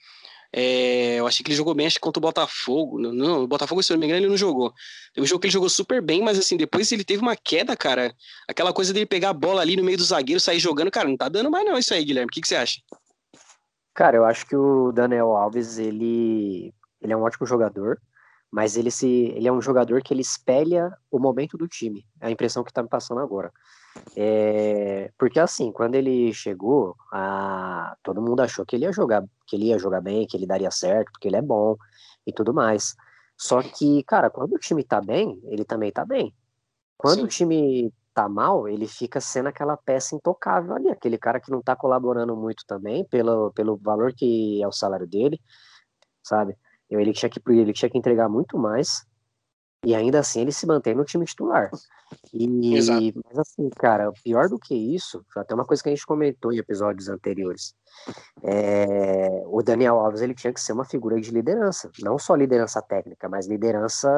É, 0.55 1.19
eu 1.19 1.27
achei 1.27 1.43
que 1.43 1.49
ele 1.49 1.57
jogou 1.57 1.73
bem, 1.73 1.87
acho 1.87 1.95
que 1.95 2.01
contra 2.01 2.19
o 2.19 2.21
Botafogo. 2.21 2.99
Não, 2.99 3.11
não, 3.11 3.43
o 3.43 3.47
Botafogo, 3.47 3.83
se 3.83 3.91
eu 3.91 3.95
não 3.95 3.99
me 3.99 4.05
engano, 4.05 4.21
ele 4.21 4.29
não 4.29 4.37
jogou. 4.37 4.73
Teve 5.13 5.25
um 5.25 5.27
jogo 5.27 5.41
que 5.41 5.47
ele 5.47 5.53
jogou 5.53 5.69
super 5.69 6.01
bem, 6.01 6.21
mas 6.21 6.39
assim, 6.39 6.55
depois 6.55 6.91
ele 6.91 7.03
teve 7.03 7.21
uma 7.21 7.35
queda, 7.35 7.75
cara. 7.75 8.13
Aquela 8.47 8.71
coisa 8.71 8.93
dele 8.93 9.05
pegar 9.05 9.29
a 9.29 9.33
bola 9.33 9.61
ali 9.61 9.75
no 9.75 9.83
meio 9.83 9.97
do 9.97 10.03
zagueiro, 10.03 10.39
sair 10.39 10.59
jogando, 10.59 10.89
cara, 10.89 11.09
não 11.09 11.17
tá 11.17 11.27
dando 11.27 11.51
mais 11.51 11.65
não 11.65 11.77
isso 11.77 11.93
aí, 11.93 12.05
Guilherme. 12.05 12.29
O 12.29 12.33
que, 12.33 12.41
que 12.41 12.47
você 12.47 12.55
acha? 12.55 12.79
Cara, 13.93 14.15
eu 14.15 14.25
acho 14.25 14.45
que 14.45 14.55
o 14.55 14.91
Daniel 14.91 15.35
Alves, 15.35 15.77
ele, 15.77 16.73
ele 17.01 17.13
é 17.13 17.17
um 17.17 17.23
ótimo 17.23 17.45
jogador 17.45 17.99
mas 18.53 18.77
ele 18.77 18.91
se 18.91 19.07
ele 19.35 19.47
é 19.47 19.51
um 19.51 19.59
jogador 19.59 20.03
que 20.03 20.13
ele 20.13 20.21
espelha 20.21 20.95
o 21.09 21.17
momento 21.17 21.57
do 21.57 21.67
time. 21.67 22.05
É 22.21 22.27
a 22.27 22.31
impressão 22.31 22.63
que 22.63 22.69
está 22.69 22.83
me 22.83 22.87
passando 22.87 23.19
agora. 23.19 23.51
É, 24.15 25.11
porque 25.17 25.39
assim, 25.39 25.71
quando 25.71 25.95
ele 25.95 26.31
chegou, 26.31 26.95
a, 27.11 27.97
todo 28.03 28.21
mundo 28.21 28.41
achou 28.41 28.63
que 28.63 28.75
ele 28.75 28.85
ia 28.85 28.91
jogar, 28.91 29.23
que 29.47 29.55
ele 29.55 29.65
ia 29.65 29.79
jogar 29.79 30.01
bem, 30.01 30.27
que 30.27 30.37
ele 30.37 30.45
daria 30.45 30.69
certo, 30.69 31.11
porque 31.11 31.27
ele 31.27 31.35
é 31.35 31.41
bom 31.41 31.75
e 32.27 32.31
tudo 32.31 32.53
mais. 32.53 32.95
Só 33.35 33.59
que, 33.63 34.03
cara, 34.03 34.29
quando 34.29 34.53
o 34.53 34.59
time 34.59 34.83
tá 34.83 35.01
bem, 35.01 35.41
ele 35.45 35.65
também 35.65 35.91
tá 35.91 36.05
bem. 36.05 36.31
Quando 36.95 37.21
Sim. 37.21 37.23
o 37.23 37.27
time 37.27 37.91
tá 38.13 38.29
mal, 38.29 38.67
ele 38.67 38.87
fica 38.87 39.19
sendo 39.19 39.47
aquela 39.47 39.75
peça 39.75 40.15
intocável 40.15 40.75
ali, 40.75 40.89
aquele 40.89 41.17
cara 41.17 41.39
que 41.39 41.49
não 41.49 41.59
tá 41.59 41.75
colaborando 41.75 42.35
muito 42.35 42.63
também 42.67 43.03
pelo, 43.05 43.51
pelo 43.53 43.77
valor 43.77 44.13
que 44.13 44.61
é 44.61 44.67
o 44.67 44.71
salário 44.71 45.07
dele, 45.07 45.41
sabe? 46.21 46.55
Ele 46.99 47.13
tinha 47.13 47.29
que, 47.29 47.41
ele 47.49 47.73
tinha 47.73 47.89
que 47.89 47.97
entregar 47.97 48.29
muito 48.29 48.57
mais 48.57 49.05
e 49.85 49.93
ainda 49.93 50.19
assim 50.19 50.41
ele 50.41 50.51
se 50.51 50.65
mantém 50.65 50.95
no 50.95 51.03
time 51.03 51.25
titular. 51.25 51.69
E, 52.33 52.75
Exato. 52.75 53.21
Mas 53.25 53.39
assim, 53.39 53.69
cara, 53.69 54.11
pior 54.23 54.47
do 54.47 54.57
que 54.57 54.73
isso, 54.73 55.25
até 55.35 55.53
uma 55.53 55.65
coisa 55.65 55.83
que 55.83 55.89
a 55.89 55.91
gente 55.91 56.05
comentou 56.05 56.53
em 56.53 56.57
episódios 56.57 57.09
anteriores. 57.09 57.75
É, 58.41 59.43
o 59.45 59.61
Daniel 59.61 59.99
Alves 59.99 60.21
ele 60.21 60.33
tinha 60.33 60.53
que 60.53 60.61
ser 60.61 60.73
uma 60.73 60.85
figura 60.85 61.19
de 61.19 61.31
liderança, 61.31 61.91
não 62.01 62.17
só 62.17 62.35
liderança 62.35 62.81
técnica, 62.81 63.27
mas 63.27 63.47
liderança 63.47 64.09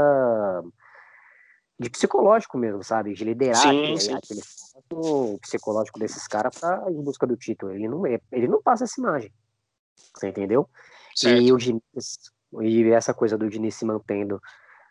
de 1.80 1.90
psicológico 1.90 2.58
mesmo, 2.58 2.84
sabe? 2.84 3.14
De 3.14 3.24
liderar 3.24 3.58
sim, 3.58 3.70
aquele, 3.70 4.00
sim. 4.00 4.14
aquele 4.14 4.42
psicológico 5.42 6.00
desses 6.00 6.28
caras 6.28 6.58
para 6.58 6.90
em 6.90 7.02
busca 7.02 7.26
do 7.26 7.36
título. 7.36 7.72
Ele 7.74 7.88
não, 7.88 8.06
ele 8.06 8.48
não 8.48 8.62
passa 8.62 8.84
essa 8.84 9.00
imagem. 9.00 9.34
Você 10.14 10.30
entendeu? 10.30 10.70
Certo. 11.16 11.42
E 11.42 11.52
o 11.52 11.58
Diniz, 11.58 11.82
e 12.62 12.92
essa 12.92 13.14
coisa 13.14 13.38
do 13.38 13.50
Diniz 13.50 13.76
se 13.76 13.86
mantendo, 13.86 14.42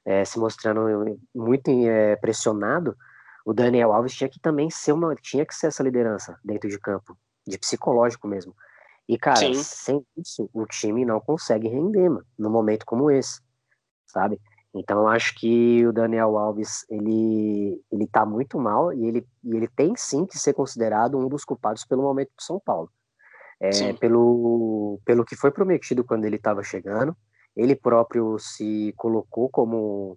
é, 0.04 0.24
se 0.24 0.38
mostrando 0.38 1.18
muito 1.34 1.70
é, 1.70 2.16
pressionado, 2.16 2.96
o 3.44 3.52
Daniel 3.52 3.92
Alves 3.92 4.14
tinha 4.14 4.28
que 4.28 4.40
também 4.40 4.70
ser 4.70 4.92
uma, 4.92 5.14
tinha 5.14 5.44
que 5.44 5.54
ser 5.54 5.66
essa 5.66 5.82
liderança 5.82 6.38
dentro 6.44 6.68
de 6.68 6.78
campo, 6.78 7.16
de 7.46 7.58
psicológico 7.58 8.26
mesmo. 8.26 8.54
E, 9.06 9.18
cara, 9.18 9.36
Sim. 9.36 9.54
sem 9.54 10.06
isso, 10.16 10.48
o 10.52 10.64
time 10.66 11.04
não 11.04 11.20
consegue 11.20 11.68
render, 11.68 12.08
mano, 12.08 12.24
num 12.38 12.50
momento 12.50 12.86
como 12.86 13.10
esse, 13.10 13.40
sabe? 14.06 14.40
Então 14.74 15.06
acho 15.06 15.34
que 15.36 15.86
o 15.86 15.92
Daniel 15.92 16.36
Alves 16.36 16.84
ele 16.90 17.80
ele 17.92 18.06
tá 18.08 18.26
muito 18.26 18.58
mal 18.58 18.92
e 18.92 19.06
ele, 19.06 19.26
e 19.44 19.56
ele 19.56 19.68
tem 19.68 19.94
sim 19.94 20.26
que 20.26 20.36
ser 20.36 20.52
considerado 20.52 21.16
um 21.16 21.28
dos 21.28 21.44
culpados 21.44 21.84
pelo 21.84 22.02
momento 22.02 22.30
do 22.36 22.42
São 22.42 22.58
Paulo. 22.58 22.90
É, 23.60 23.92
pelo, 23.94 25.00
pelo 25.04 25.24
que 25.24 25.36
foi 25.36 25.50
prometido 25.50 26.02
quando 26.04 26.24
ele 26.24 26.36
estava 26.36 26.62
chegando, 26.62 27.16
ele 27.56 27.76
próprio 27.76 28.38
se 28.38 28.92
colocou 28.96 29.48
como 29.48 30.16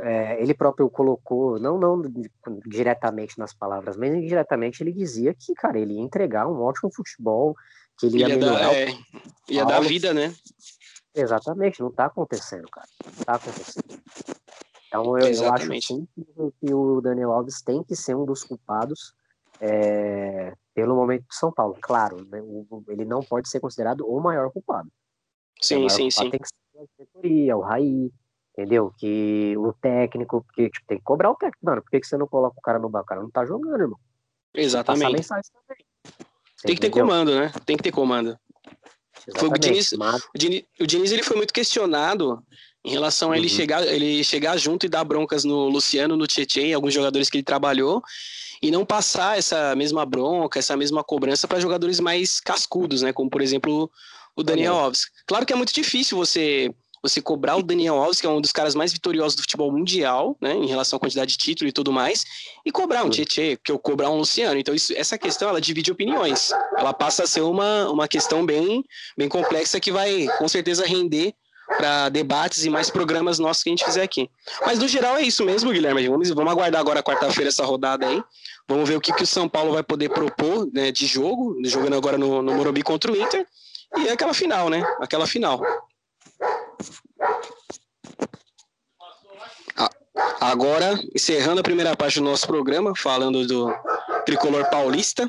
é, 0.00 0.42
ele 0.42 0.54
próprio 0.54 0.90
colocou, 0.90 1.58
não, 1.58 1.78
não 1.78 2.02
diretamente 2.66 3.38
nas 3.38 3.54
palavras, 3.54 3.96
mas 3.96 4.12
indiretamente 4.12 4.82
ele 4.82 4.92
dizia 4.92 5.32
que, 5.34 5.54
cara, 5.54 5.78
ele 5.78 5.94
ia 5.94 6.00
entregar 6.00 6.48
um 6.48 6.60
ótimo 6.60 6.92
futebol, 6.92 7.54
que 7.98 8.06
ele, 8.06 8.22
ele 8.22 8.32
ia, 8.32 8.38
melhorar. 8.38 8.58
Dar, 8.58 8.74
é, 8.74 8.88
ia 9.48 9.64
dar 9.64 9.80
vida, 9.80 10.12
né? 10.12 10.34
Exatamente, 11.14 11.80
não 11.80 11.92
tá 11.92 12.06
acontecendo, 12.06 12.68
cara. 12.70 12.88
Não 13.04 13.24
tá 13.24 13.34
acontecendo. 13.34 14.02
Então 14.88 15.18
eu, 15.18 15.32
eu 15.32 15.52
acho 15.52 15.80
sim 15.80 16.08
que 16.60 16.74
o 16.74 17.00
Daniel 17.00 17.32
Alves 17.32 17.62
tem 17.62 17.82
que 17.84 17.94
ser 17.94 18.16
um 18.16 18.24
dos 18.24 18.42
culpados 18.42 19.14
é, 19.60 20.52
pelo 20.74 20.96
momento 20.96 21.22
de 21.28 21.36
São 21.36 21.52
Paulo. 21.52 21.76
Claro, 21.80 22.24
né, 22.28 22.40
ele 22.88 23.04
não 23.04 23.20
pode 23.20 23.48
ser 23.48 23.60
considerado 23.60 24.04
o 24.06 24.20
maior 24.20 24.50
culpado. 24.50 24.90
Sim, 25.64 25.88
sim, 25.88 26.10
sim. 26.10 26.30
Tem 26.30 26.40
que 26.40 26.48
ser 26.48 26.54
a 26.78 26.84
diretoria, 26.98 27.56
o 27.56 27.60
Raí, 27.60 28.12
entendeu? 28.52 28.92
Que 28.98 29.54
o 29.56 29.72
técnico, 29.72 30.44
porque 30.44 30.70
tipo, 30.70 30.86
tem 30.86 30.98
que 30.98 31.04
cobrar 31.04 31.30
o 31.30 31.34
técnico, 31.34 31.64
mano. 31.64 31.82
Por 31.82 31.90
que, 31.90 32.00
que 32.00 32.06
você 32.06 32.16
não 32.16 32.26
coloca 32.26 32.58
o 32.58 32.62
cara 32.62 32.78
no 32.78 32.88
banco? 32.88 33.04
O 33.04 33.08
cara 33.08 33.22
não 33.22 33.30
tá 33.30 33.44
jogando, 33.44 33.80
irmão. 33.80 33.98
Exatamente. 34.54 35.26
Tem 36.62 36.74
que 36.74 36.80
ter 36.80 36.90
comando, 36.90 37.34
né? 37.34 37.52
Tem 37.64 37.76
que 37.76 37.82
ter 37.82 37.92
comando. 37.92 38.38
Foi 39.38 39.48
o 39.48 39.52
Diniz, 39.52 39.92
o 39.92 40.38
Diniz, 40.38 40.64
o 40.80 40.86
Diniz 40.86 41.12
ele 41.12 41.22
foi 41.22 41.36
muito 41.36 41.52
questionado 41.52 42.42
em 42.84 42.90
relação 42.90 43.32
a 43.32 43.38
ele, 43.38 43.46
uhum. 43.46 43.54
chegar, 43.54 43.86
ele 43.86 44.22
chegar 44.22 44.58
junto 44.58 44.84
e 44.84 44.88
dar 44.88 45.04
broncas 45.04 45.44
no 45.44 45.68
Luciano, 45.68 46.16
no 46.16 46.26
Tietchan, 46.26 46.74
alguns 46.74 46.92
jogadores 46.92 47.30
que 47.30 47.38
ele 47.38 47.44
trabalhou, 47.44 48.02
e 48.60 48.70
não 48.70 48.84
passar 48.84 49.38
essa 49.38 49.74
mesma 49.74 50.04
bronca, 50.04 50.58
essa 50.58 50.76
mesma 50.76 51.02
cobrança 51.02 51.48
para 51.48 51.60
jogadores 51.60 51.98
mais 51.98 52.40
cascudos, 52.40 53.00
né? 53.00 53.12
Como, 53.12 53.30
por 53.30 53.40
exemplo, 53.40 53.90
o 54.36 54.42
Daniel 54.42 54.74
Alves. 54.74 55.06
Claro 55.26 55.46
que 55.46 55.52
é 55.52 55.56
muito 55.56 55.72
difícil 55.72 56.16
você 56.16 56.70
você 57.04 57.20
cobrar 57.20 57.56
o 57.56 57.62
Daniel 57.62 57.96
Alves, 57.96 58.18
que 58.18 58.26
é 58.26 58.30
um 58.30 58.40
dos 58.40 58.50
caras 58.50 58.74
mais 58.74 58.90
vitoriosos 58.90 59.36
do 59.36 59.42
futebol 59.42 59.70
mundial, 59.70 60.38
né, 60.40 60.54
em 60.54 60.66
relação 60.66 60.96
à 60.96 61.00
quantidade 61.00 61.32
de 61.32 61.36
título 61.36 61.68
e 61.68 61.72
tudo 61.72 61.92
mais, 61.92 62.24
e 62.64 62.72
cobrar 62.72 63.04
um 63.04 63.10
Tietchan, 63.10 63.58
que 63.62 63.70
eu 63.70 63.78
cobrar 63.78 64.08
um 64.08 64.16
Luciano. 64.16 64.58
Então, 64.58 64.74
isso, 64.74 64.94
essa 64.96 65.18
questão, 65.18 65.50
ela 65.50 65.60
divide 65.60 65.92
opiniões. 65.92 66.50
Ela 66.78 66.94
passa 66.94 67.24
a 67.24 67.26
ser 67.26 67.42
uma, 67.42 67.90
uma 67.90 68.08
questão 68.08 68.46
bem, 68.46 68.82
bem 69.18 69.28
complexa 69.28 69.78
que 69.78 69.92
vai, 69.92 70.26
com 70.38 70.48
certeza, 70.48 70.86
render 70.86 71.34
para 71.76 72.08
debates 72.08 72.64
e 72.64 72.70
mais 72.70 72.88
programas 72.88 73.38
nossos 73.38 73.62
que 73.62 73.68
a 73.68 73.72
gente 73.72 73.84
fizer 73.84 74.02
aqui. 74.02 74.30
Mas, 74.64 74.78
no 74.78 74.88
geral, 74.88 75.16
é 75.18 75.22
isso 75.22 75.44
mesmo, 75.44 75.72
Guilherme. 75.72 76.08
Vamos, 76.08 76.30
vamos 76.30 76.52
aguardar 76.52 76.80
agora 76.80 77.02
quarta-feira 77.02 77.50
essa 77.50 77.66
rodada 77.66 78.06
aí. 78.06 78.22
Vamos 78.66 78.88
ver 78.88 78.96
o 78.96 79.00
que, 79.00 79.12
que 79.12 79.24
o 79.24 79.26
São 79.26 79.46
Paulo 79.46 79.74
vai 79.74 79.82
poder 79.82 80.08
propor 80.08 80.66
né, 80.72 80.90
de 80.90 81.06
jogo, 81.06 81.54
jogando 81.66 81.96
agora 81.96 82.16
no, 82.16 82.40
no 82.40 82.54
Morumbi 82.54 82.82
contra 82.82 83.12
o 83.12 83.16
Inter. 83.16 83.46
E 83.98 84.08
é 84.08 84.12
aquela 84.12 84.34
final, 84.34 84.68
né? 84.68 84.82
Aquela 85.00 85.26
final. 85.26 85.60
Agora, 90.40 91.00
encerrando 91.14 91.60
a 91.60 91.64
primeira 91.64 91.96
parte 91.96 92.18
do 92.20 92.24
nosso 92.24 92.46
programa, 92.46 92.94
falando 92.94 93.46
do 93.46 93.74
tricolor 94.26 94.68
paulista, 94.70 95.28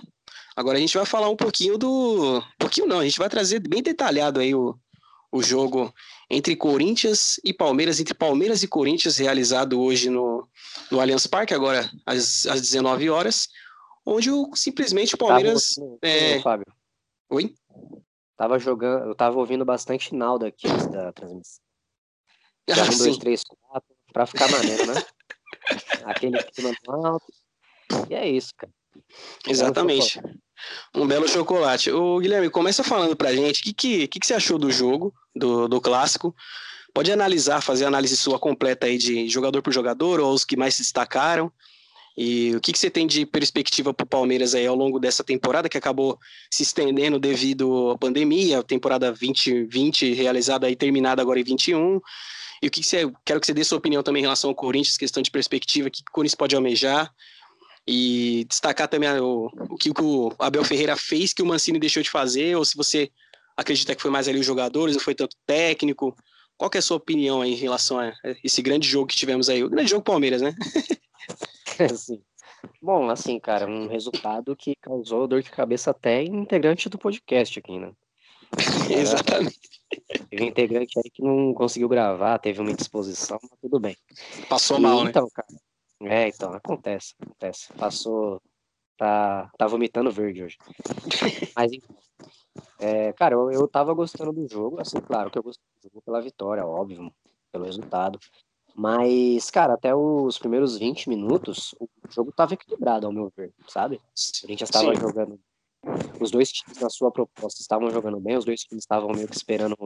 agora 0.55 0.77
a 0.77 0.81
gente 0.81 0.97
vai 0.97 1.05
falar 1.05 1.29
um 1.29 1.35
pouquinho 1.35 1.77
do. 1.77 2.39
Um 2.39 2.57
pouquinho 2.59 2.85
não, 2.85 2.99
a 2.99 3.03
gente 3.03 3.17
vai 3.17 3.29
trazer 3.29 3.59
bem 3.59 3.81
detalhado 3.81 4.39
aí 4.39 4.53
o, 4.53 4.77
o 5.31 5.41
jogo 5.41 5.93
entre 6.29 6.55
Corinthians 6.55 7.39
e 7.43 7.53
Palmeiras, 7.53 7.99
entre 7.99 8.13
Palmeiras 8.13 8.61
e 8.61 8.67
Corinthians, 8.67 9.17
realizado 9.17 9.79
hoje 9.79 10.09
no, 10.09 10.47
no 10.91 10.99
Allianz 10.99 11.25
Parque, 11.25 11.53
agora 11.53 11.89
às, 12.05 12.45
às 12.45 12.61
19 12.61 13.09
horas, 13.09 13.47
onde 14.05 14.29
o, 14.29 14.51
simplesmente 14.53 15.15
o 15.15 15.17
Palmeiras. 15.17 15.75
Tá 16.01 16.07
é... 16.07 16.41
Fábio. 16.41 16.67
Oi? 17.29 17.55
Tava 18.37 18.59
jogando, 18.59 19.07
eu 19.07 19.15
tava 19.15 19.37
ouvindo 19.37 19.63
bastante 19.63 20.13
Naldo 20.13 20.45
aqui 20.45 20.67
antes 20.67 20.87
da 20.87 21.11
transmissão. 21.13 21.63
Já 22.67 22.83
ah, 22.83 22.89
um, 22.91 22.97
dois, 22.97 23.17
três, 23.17 23.43
quatro, 23.43 23.95
pra 24.11 24.25
ficar 24.25 24.49
maneiro, 24.51 24.85
né? 24.87 24.93
Aquele 26.05 26.43
clima 26.43 26.75
alto. 26.87 27.25
E 28.09 28.15
é 28.15 28.27
isso, 28.27 28.53
cara. 28.57 28.71
Exatamente. 29.47 30.19
Um 30.95 31.07
belo 31.07 31.27
chocolate. 31.27 31.91
O 31.91 32.19
Guilherme, 32.19 32.49
começa 32.49 32.83
falando 32.83 33.15
pra 33.15 33.33
gente 33.33 33.61
o 33.61 33.63
que, 33.63 33.73
que, 33.73 34.07
que, 34.07 34.19
que 34.19 34.25
você 34.25 34.33
achou 34.33 34.57
do 34.57 34.71
jogo, 34.71 35.13
do, 35.35 35.67
do 35.67 35.79
clássico. 35.79 36.35
Pode 36.93 37.11
analisar, 37.11 37.61
fazer 37.61 37.85
a 37.85 37.89
análise 37.89 38.15
sua 38.15 38.39
completa 38.39 38.87
aí 38.87 38.97
de 38.97 39.27
jogador 39.27 39.61
por 39.61 39.73
jogador, 39.73 40.19
ou 40.19 40.33
os 40.33 40.45
que 40.45 40.55
mais 40.55 40.75
se 40.75 40.81
destacaram. 40.81 41.51
E 42.17 42.55
o 42.55 42.61
que, 42.61 42.71
que 42.71 42.79
você 42.79 42.89
tem 42.89 43.05
de 43.05 43.25
perspectiva 43.25 43.93
para 43.93 44.05
o 44.05 44.07
Palmeiras 44.07 44.55
aí 44.55 44.65
ao 44.65 44.75
longo 44.75 44.99
dessa 44.99 45.23
temporada, 45.23 45.67
que 45.67 45.77
acabou 45.77 46.17
se 46.49 46.63
estendendo 46.63 47.19
devido 47.19 47.91
à 47.91 47.97
pandemia, 47.97 48.59
a 48.59 48.63
temporada 48.63 49.11
2020 49.11 50.13
realizada 50.13 50.69
e 50.69 50.75
terminada 50.75 51.21
agora 51.21 51.39
em 51.39 51.43
21. 51.43 51.99
E 52.63 52.67
o 52.67 52.71
que, 52.71 52.81
que 52.81 52.87
você. 52.87 53.11
Quero 53.25 53.39
que 53.41 53.45
você 53.45 53.53
dê 53.53 53.63
sua 53.65 53.77
opinião 53.77 54.01
também 54.01 54.21
em 54.21 54.25
relação 54.25 54.49
ao 54.49 54.55
Corinthians, 54.55 54.97
questão 54.97 55.21
de 55.21 55.29
perspectiva, 55.29 55.89
o 55.89 55.91
que 55.91 56.01
o 56.01 56.11
Corinthians 56.11 56.35
pode 56.35 56.55
almejar. 56.55 57.13
E 57.87 58.45
destacar 58.49 58.87
também 58.87 59.09
o, 59.19 59.51
o 59.69 59.77
que 59.77 59.91
o 60.01 60.33
Abel 60.39 60.63
Ferreira 60.63 60.95
fez 60.95 61.33
que 61.33 61.43
o 61.43 61.45
Mancini 61.45 61.77
deixou 61.77 62.01
de 62.01 62.09
fazer, 62.09 62.55
ou 62.55 62.65
se 62.65 62.75
você 62.75 63.11
acredita 63.55 63.93
que 63.93 64.01
foi 64.01 64.09
mais 64.09 64.27
ali 64.27 64.39
os 64.39 64.45
jogadores, 64.45 64.95
não 64.95 65.03
foi 65.03 65.13
tanto 65.13 65.35
técnico. 65.45 66.15
Qual 66.57 66.71
é 66.73 66.77
a 66.77 66.81
sua 66.81 66.97
opinião 66.97 67.41
aí 67.41 67.51
em 67.51 67.57
relação 67.57 67.99
a 67.99 68.11
esse 68.43 68.61
grande 68.61 68.87
jogo 68.87 69.07
que 69.07 69.15
tivemos 69.15 69.49
aí? 69.49 69.63
O 69.63 69.69
grande 69.69 69.91
jogo 69.91 70.03
Palmeiras, 70.03 70.41
né? 70.41 70.55
assim. 71.93 72.21
Bom, 72.81 73.09
assim, 73.09 73.39
cara, 73.39 73.67
um 73.67 73.87
resultado 73.87 74.55
que 74.55 74.75
causou 74.75 75.27
dor 75.27 75.41
de 75.41 75.51
cabeça 75.51 75.91
até 75.91 76.23
em 76.23 76.35
integrante 76.35 76.89
do 76.89 76.97
podcast 76.97 77.59
aqui, 77.59 77.79
né? 77.79 77.91
Exatamente. 78.89 79.59
Teve 80.29 80.45
integrante 80.45 80.97
aí 80.97 81.09
que 81.09 81.21
não 81.21 81.53
conseguiu 81.53 81.89
gravar, 81.89 82.39
teve 82.39 82.61
uma 82.61 82.71
indisposição, 82.71 83.39
mas 83.41 83.59
tudo 83.59 83.79
bem. 83.79 83.95
Passou 84.49 84.77
e, 84.77 84.81
mal, 84.81 85.03
né? 85.03 85.09
Então, 85.09 85.27
cara. 85.29 85.47
É, 86.01 86.27
então, 86.27 86.53
acontece, 86.53 87.13
acontece. 87.19 87.73
Passou. 87.73 88.41
Tá, 88.97 89.51
tá 89.57 89.67
vomitando 89.67 90.09
verde 90.09 90.43
hoje. 90.43 90.57
mas, 91.55 91.71
é, 92.79 93.11
cara, 93.13 93.35
eu, 93.35 93.51
eu 93.51 93.67
tava 93.67 93.93
gostando 93.93 94.31
do 94.31 94.47
jogo, 94.47 94.79
assim, 94.79 95.01
claro 95.01 95.29
que 95.29 95.37
eu 95.37 95.43
gostei 95.43 95.65
do 95.81 95.89
jogo 95.89 96.01
pela 96.01 96.21
vitória, 96.21 96.65
óbvio, 96.65 97.11
pelo 97.51 97.65
resultado. 97.65 98.17
Mas, 98.77 99.49
cara, 99.49 99.75
até 99.75 99.95
os 99.95 100.37
primeiros 100.37 100.77
20 100.77 101.07
minutos, 101.07 101.73
o 101.79 101.87
jogo 102.09 102.29
estava 102.29 102.53
equilibrado, 102.53 103.07
ao 103.07 103.13
meu 103.13 103.31
ver, 103.35 103.53
sabe? 103.69 103.95
O 103.95 104.41
Corinthians 104.41 104.69
estava 104.69 104.93
jogando. 104.93 105.39
Os 106.19 106.29
dois 106.29 106.51
times, 106.51 106.81
na 106.81 106.89
sua 106.89 107.09
proposta, 107.09 107.61
estavam 107.61 107.89
jogando 107.89 108.19
bem, 108.19 108.35
os 108.35 108.43
dois 108.43 108.61
times 108.61 108.83
estavam 108.83 109.11
meio 109.11 109.29
que 109.29 109.35
esperando, 109.35 109.77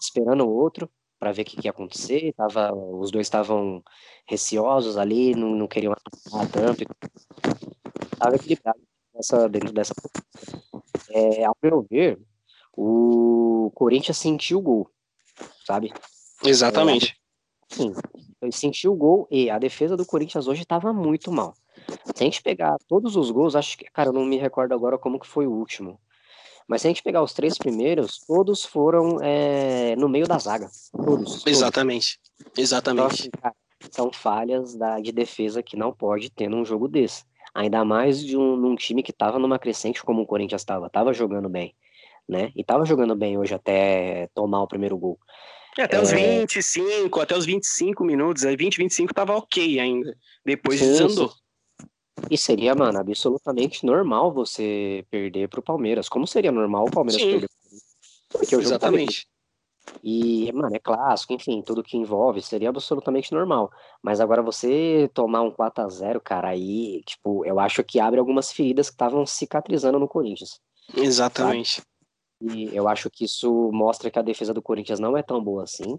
esperando 0.00 0.44
o 0.44 0.52
outro 0.52 0.90
para 1.20 1.30
ver 1.30 1.42
o 1.42 1.44
que, 1.44 1.56
que, 1.56 1.68
ia 1.68 1.70
acontecer. 1.70 2.32
Tava, 2.32 2.74
os 2.74 3.12
dois 3.12 3.26
estavam 3.26 3.80
receosos 4.28 4.96
ali, 4.96 5.32
não, 5.36 5.50
não 5.50 5.68
queriam 5.68 5.92
atacar 5.92 6.50
tanto. 6.50 6.84
Estava 8.12 8.34
equilibrado 8.34 8.80
nessa, 9.14 9.48
dentro 9.48 9.72
dessa 9.72 9.94
proposta. 9.94 10.26
É, 11.10 11.44
ao 11.44 11.56
meu 11.62 11.86
ver, 11.88 12.18
o 12.76 13.70
Corinthians 13.72 14.18
sentiu 14.18 14.58
o 14.58 14.62
gol, 14.62 14.90
sabe? 15.64 15.92
Exatamente. 16.44 17.12
É, 17.12 17.25
Sim, 17.68 17.92
eu 18.40 18.52
senti 18.52 18.88
o 18.88 18.94
gol 18.94 19.26
e 19.30 19.50
a 19.50 19.58
defesa 19.58 19.96
do 19.96 20.06
Corinthians 20.06 20.46
hoje 20.46 20.62
estava 20.62 20.92
muito 20.92 21.32
mal. 21.32 21.54
Se 22.14 22.22
a 22.22 22.24
gente 22.24 22.42
pegar 22.42 22.76
todos 22.88 23.16
os 23.16 23.30
gols, 23.30 23.56
acho 23.56 23.76
que, 23.76 23.84
cara, 23.86 24.08
eu 24.08 24.12
não 24.12 24.24
me 24.24 24.36
recordo 24.36 24.72
agora 24.72 24.98
como 24.98 25.18
que 25.18 25.26
foi 25.26 25.46
o 25.46 25.52
último. 25.52 26.00
Mas 26.68 26.82
se 26.82 26.88
a 26.88 26.90
gente 26.90 27.02
pegar 27.02 27.22
os 27.22 27.32
três 27.32 27.56
primeiros, 27.56 28.18
todos 28.26 28.64
foram 28.64 29.20
é, 29.22 29.94
no 29.96 30.08
meio 30.08 30.26
da 30.26 30.38
zaga. 30.38 30.68
Todos. 30.92 31.46
Exatamente. 31.46 32.18
Todos. 32.38 32.58
Exatamente. 32.58 33.04
Então, 33.04 33.06
assim, 33.06 33.30
cara, 33.30 33.54
são 33.90 34.12
falhas 34.12 34.74
da, 34.74 34.98
de 34.98 35.12
defesa 35.12 35.62
que 35.62 35.76
não 35.76 35.92
pode 35.92 36.30
ter 36.30 36.48
num 36.48 36.64
jogo 36.64 36.88
desse. 36.88 37.24
Ainda 37.54 37.84
mais 37.84 38.20
de 38.22 38.36
um, 38.36 38.56
num 38.56 38.74
time 38.74 39.02
que 39.02 39.12
estava 39.12 39.38
numa 39.38 39.58
crescente 39.58 40.02
como 40.02 40.22
o 40.22 40.26
Corinthians 40.26 40.62
estava. 40.62 40.90
Tava 40.90 41.12
jogando 41.12 41.48
bem. 41.48 41.74
Né? 42.28 42.50
E 42.56 42.64
tava 42.64 42.84
jogando 42.84 43.14
bem 43.14 43.38
hoje 43.38 43.54
até 43.54 44.28
tomar 44.34 44.62
o 44.62 44.68
primeiro 44.68 44.98
gol. 44.98 45.18
É, 45.78 45.82
até 45.82 46.00
os 46.00 46.10
25, 46.10 47.18
é. 47.18 47.22
até 47.22 47.36
os 47.36 47.44
25 47.44 48.04
minutos, 48.04 48.44
aí 48.44 48.56
20, 48.56 48.78
25 48.78 49.14
tava 49.14 49.36
ok 49.36 49.78
ainda. 49.78 50.16
Depois 50.44 50.78
sim, 50.78 50.86
desandou. 50.86 51.32
E 52.30 52.38
seria, 52.38 52.74
mano, 52.74 52.98
absolutamente 52.98 53.84
normal 53.84 54.32
você 54.32 55.04
perder 55.10 55.48
pro 55.48 55.62
Palmeiras. 55.62 56.08
Como 56.08 56.26
seria 56.26 56.50
normal 56.50 56.86
o 56.86 56.90
Palmeiras 56.90 57.20
sim. 57.20 57.30
perder 57.32 57.48
Porque 58.30 58.56
o 58.56 58.60
jogo 58.60 58.78
tá 58.78 58.88
Exatamente. 58.88 59.26
Tá 59.26 59.36
e, 60.02 60.50
mano, 60.52 60.74
é 60.74 60.78
clássico, 60.78 61.32
enfim, 61.32 61.62
tudo 61.62 61.82
que 61.82 61.96
envolve 61.96 62.42
seria 62.42 62.68
absolutamente 62.68 63.32
normal. 63.32 63.70
Mas 64.02 64.20
agora 64.20 64.42
você 64.42 65.08
tomar 65.14 65.42
um 65.42 65.50
4 65.50 65.84
a 65.84 65.88
0 65.88 66.20
cara, 66.20 66.48
aí, 66.48 67.02
tipo, 67.04 67.44
eu 67.44 67.60
acho 67.60 67.84
que 67.84 68.00
abre 68.00 68.18
algumas 68.18 68.50
feridas 68.50 68.88
que 68.88 68.94
estavam 68.94 69.24
cicatrizando 69.24 69.98
no 69.98 70.08
Corinthians. 70.08 70.60
Exatamente. 70.96 71.76
Sabe? 71.76 71.86
E 72.40 72.74
eu 72.74 72.86
acho 72.88 73.10
que 73.10 73.24
isso 73.24 73.70
mostra 73.72 74.10
que 74.10 74.18
a 74.18 74.22
defesa 74.22 74.52
do 74.52 74.62
Corinthians 74.62 75.00
não 75.00 75.16
é 75.16 75.22
tão 75.22 75.42
boa 75.42 75.64
assim. 75.64 75.98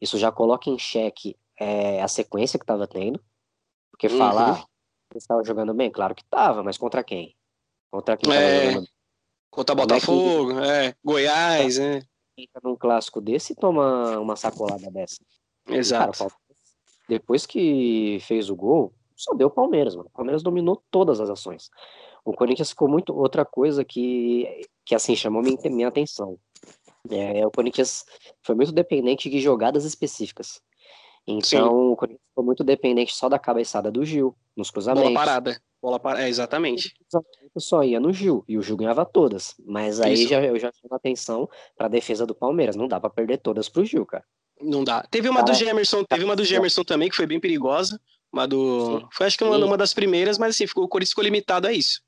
Isso 0.00 0.16
já 0.18 0.30
coloca 0.30 0.70
em 0.70 0.78
xeque 0.78 1.36
é, 1.58 2.00
a 2.00 2.08
sequência 2.08 2.58
que 2.58 2.64
estava 2.64 2.86
tendo. 2.86 3.20
Porque 3.90 4.06
uhum. 4.06 4.18
falar, 4.18 4.64
que 5.10 5.18
estava 5.18 5.42
jogando 5.42 5.74
bem, 5.74 5.90
claro 5.90 6.14
que 6.14 6.22
estava, 6.22 6.62
mas 6.62 6.78
contra 6.78 7.02
quem? 7.02 7.34
Contra 7.90 8.16
quem 8.16 8.32
é, 8.32 8.70
jogando 8.70 8.88
Contra 9.50 9.74
Botafogo, 9.74 10.60
é, 10.60 10.62
que... 10.82 10.88
é, 10.88 10.94
Goiás, 11.04 11.78
é. 11.78 12.02
Entra 12.36 12.60
num 12.62 12.76
clássico 12.76 13.20
desse 13.20 13.52
e 13.52 13.56
toma 13.56 14.18
uma 14.20 14.36
sacolada 14.36 14.90
dessa. 14.90 15.16
Exato. 15.66 16.18
Cara, 16.18 16.30
depois 17.08 17.46
que 17.46 18.18
fez 18.20 18.50
o 18.50 18.54
gol, 18.54 18.92
só 19.16 19.34
deu 19.34 19.48
o 19.48 19.50
Palmeiras, 19.50 19.96
mano. 19.96 20.08
O 20.08 20.16
Palmeiras 20.16 20.42
dominou 20.42 20.82
todas 20.90 21.20
as 21.20 21.30
ações. 21.30 21.70
O 22.24 22.32
Corinthians 22.32 22.70
ficou 22.70 22.88
muito. 22.88 23.16
Outra 23.16 23.44
coisa 23.44 23.84
que, 23.84 24.66
que 24.84 24.94
assim, 24.94 25.16
chamou 25.16 25.42
minha, 25.42 25.58
minha 25.70 25.88
atenção. 25.88 26.38
É, 27.10 27.46
o 27.46 27.50
Corinthians 27.50 28.04
foi 28.42 28.54
muito 28.54 28.72
dependente 28.72 29.30
de 29.30 29.40
jogadas 29.40 29.84
específicas. 29.84 30.60
Então, 31.26 31.42
Sim. 31.42 31.92
o 31.92 31.96
Corinthians 31.96 32.26
ficou 32.30 32.44
muito 32.44 32.64
dependente 32.64 33.14
só 33.14 33.28
da 33.28 33.38
cabeçada 33.38 33.90
do 33.90 34.04
Gil, 34.04 34.34
nos 34.56 34.70
cruzamentos. 34.70 35.12
Bola 35.12 35.26
parada. 35.26 35.60
Bola 35.80 36.00
parada, 36.00 36.24
é, 36.24 36.28
exatamente. 36.28 36.92
Só 37.56 37.84
ia 37.84 38.00
no 38.00 38.12
Gil, 38.12 38.44
e 38.48 38.56
o 38.56 38.62
Gil 38.62 38.76
ganhava 38.76 39.04
todas. 39.04 39.54
Mas 39.64 40.00
aí 40.00 40.26
já, 40.26 40.42
eu 40.42 40.58
já 40.58 40.72
chamo 40.72 40.94
atenção 40.94 41.48
para 41.76 41.86
a 41.86 41.90
defesa 41.90 42.26
do 42.26 42.34
Palmeiras. 42.34 42.76
Não 42.76 42.88
dá 42.88 42.98
para 42.98 43.10
perder 43.10 43.38
todas 43.38 43.68
pro 43.68 43.84
Gil, 43.84 44.06
cara. 44.06 44.24
Não 44.60 44.82
dá. 44.82 45.06
Teve 45.10 45.28
uma 45.28 45.42
do 45.42 45.54
Gemerson, 45.54 46.02
teve 46.04 46.24
uma 46.24 46.34
do 46.34 46.44
Gemerson 46.44 46.82
também, 46.82 47.08
que 47.08 47.16
foi 47.16 47.26
bem 47.26 47.38
perigosa. 47.38 48.00
Uma 48.32 48.46
do. 48.46 48.98
Sim. 48.98 49.06
Foi 49.12 49.26
acho 49.26 49.38
que 49.38 49.44
uma, 49.44 49.56
uma 49.56 49.76
das 49.76 49.94
primeiras, 49.94 50.38
mas 50.38 50.54
assim, 50.54 50.66
ficou, 50.66 50.84
o 50.84 50.88
Corinthians 50.88 51.10
ficou 51.10 51.24
limitado 51.24 51.66
a 51.66 51.72
isso. 51.72 52.00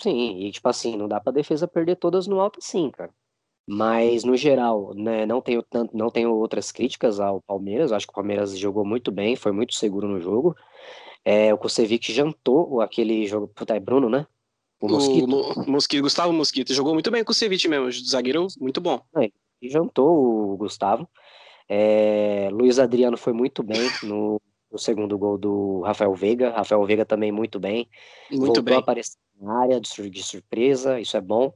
Sim, 0.00 0.38
e 0.38 0.50
tipo 0.50 0.68
assim, 0.68 0.96
não 0.96 1.08
dá 1.08 1.20
pra 1.20 1.32
defesa 1.32 1.68
perder 1.68 1.96
todas 1.96 2.26
no 2.26 2.40
alto 2.40 2.60
sim, 2.60 2.90
cara. 2.90 3.12
Mas, 3.66 4.24
no 4.24 4.36
geral, 4.36 4.92
né, 4.94 5.24
não 5.24 5.40
tenho, 5.40 5.62
tanto, 5.62 5.96
não 5.96 6.10
tenho 6.10 6.34
outras 6.34 6.72
críticas 6.72 7.20
ao 7.20 7.40
Palmeiras. 7.40 7.92
Acho 7.92 8.06
que 8.06 8.12
o 8.12 8.14
Palmeiras 8.14 8.58
jogou 8.58 8.84
muito 8.84 9.12
bem, 9.12 9.36
foi 9.36 9.52
muito 9.52 9.74
seguro 9.74 10.08
no 10.08 10.20
jogo. 10.20 10.56
É, 11.24 11.54
o 11.54 11.58
Kusevich 11.58 12.12
jantou 12.12 12.80
aquele 12.80 13.24
jogo. 13.26 13.46
Puta, 13.48 13.76
é 13.76 13.80
Bruno, 13.80 14.08
né? 14.08 14.26
O 14.80 14.88
Mosquito. 14.88 15.26
O 15.26 15.70
Mosquito, 15.70 16.02
Gustavo 16.02 16.32
Mosquito. 16.32 16.74
Jogou 16.74 16.92
muito 16.92 17.10
bem 17.10 17.22
com 17.22 17.30
o 17.30 17.34
Kusevich 17.34 17.68
mesmo, 17.68 17.90
zagueiro 17.92 18.48
muito 18.60 18.80
bom. 18.80 19.00
É, 19.16 19.30
jantou 19.62 20.52
o 20.52 20.56
Gustavo. 20.56 21.08
É, 21.68 22.48
Luiz 22.50 22.80
Adriano 22.80 23.16
foi 23.16 23.32
muito 23.32 23.62
bem 23.62 23.80
no, 24.02 24.40
no, 24.72 24.78
segundo 24.78 25.18
gol 25.18 25.36
do 25.36 25.82
Rafael 25.82 26.14
Veiga. 26.14 26.50
Rafael 26.50 26.84
Veiga 26.84 27.04
também 27.04 27.30
muito 27.30 27.60
bem. 27.60 27.88
Muito 28.30 28.46
Voltou 28.46 28.62
bem. 28.62 28.76
a 28.76 28.78
aparecer 28.78 29.18
na 29.40 29.60
área 29.60 29.80
de, 29.80 30.10
de 30.10 30.22
surpresa, 30.22 31.00
isso 31.00 31.16
é 31.16 31.20
bom 31.20 31.52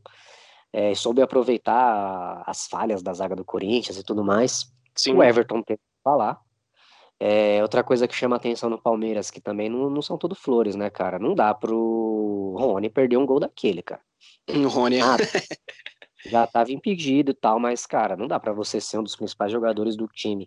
é, 0.76 0.94
soube 0.94 1.22
aproveitar 1.22 2.42
as 2.46 2.66
falhas 2.66 3.02
da 3.02 3.14
zaga 3.14 3.34
do 3.34 3.44
Corinthians 3.44 3.96
e 3.96 4.04
tudo 4.04 4.22
mais. 4.22 4.70
Sim. 4.94 5.14
O 5.14 5.22
Everton 5.22 5.62
tem 5.62 5.78
que 5.78 5.82
falar. 6.04 6.38
É, 7.18 7.62
outra 7.62 7.82
coisa 7.82 8.06
que 8.06 8.14
chama 8.14 8.36
atenção 8.36 8.68
no 8.68 8.80
Palmeiras, 8.80 9.30
que 9.30 9.40
também 9.40 9.70
não, 9.70 9.88
não 9.88 10.02
são 10.02 10.18
tudo 10.18 10.34
flores, 10.34 10.76
né, 10.76 10.90
cara? 10.90 11.18
Não 11.18 11.34
dá 11.34 11.54
pro 11.54 12.54
Rony 12.58 12.90
perder 12.90 13.16
um 13.16 13.24
gol 13.24 13.40
daquele, 13.40 13.82
cara. 13.82 14.02
O 14.48 14.68
Rony. 14.68 15.00
Ah, 15.00 15.16
já 16.26 16.46
tava 16.46 16.72
impedido 16.72 17.30
e 17.30 17.34
tal, 17.34 17.58
mas, 17.58 17.86
cara, 17.86 18.14
não 18.14 18.26
dá 18.26 18.38
para 18.38 18.52
você 18.52 18.78
ser 18.78 18.98
um 18.98 19.02
dos 19.02 19.16
principais 19.16 19.50
jogadores 19.50 19.96
do 19.96 20.06
time, 20.08 20.46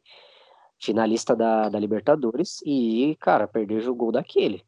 finalista 0.80 1.36
da, 1.36 1.70
da 1.70 1.80
Libertadores, 1.80 2.62
e, 2.66 3.18
cara, 3.20 3.48
perder 3.48 3.88
o 3.90 3.96
gol 3.96 4.12
daquele. 4.12 4.64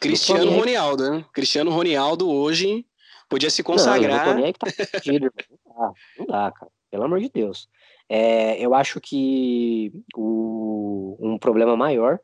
Cristiano 0.00 0.50
Ronaldo, 0.50 1.10
né? 1.10 1.24
Cristiano 1.32 1.70
Ronaldo 1.70 2.28
hoje 2.30 2.86
Podia 3.30 3.48
se 3.48 3.62
consagrar. 3.62 4.36
Não, 4.36 4.52
que 4.52 4.58
tá 4.58 4.66
não 5.06 5.20
dá, 5.30 5.92
não 6.18 6.26
dá, 6.26 6.50
cara. 6.50 6.72
Pelo 6.90 7.04
amor 7.04 7.20
de 7.20 7.30
Deus. 7.30 7.68
É, 8.08 8.58
eu 8.60 8.74
acho 8.74 9.00
que 9.00 9.92
o, 10.16 11.16
um 11.20 11.38
problema 11.38 11.76
maior 11.76 12.18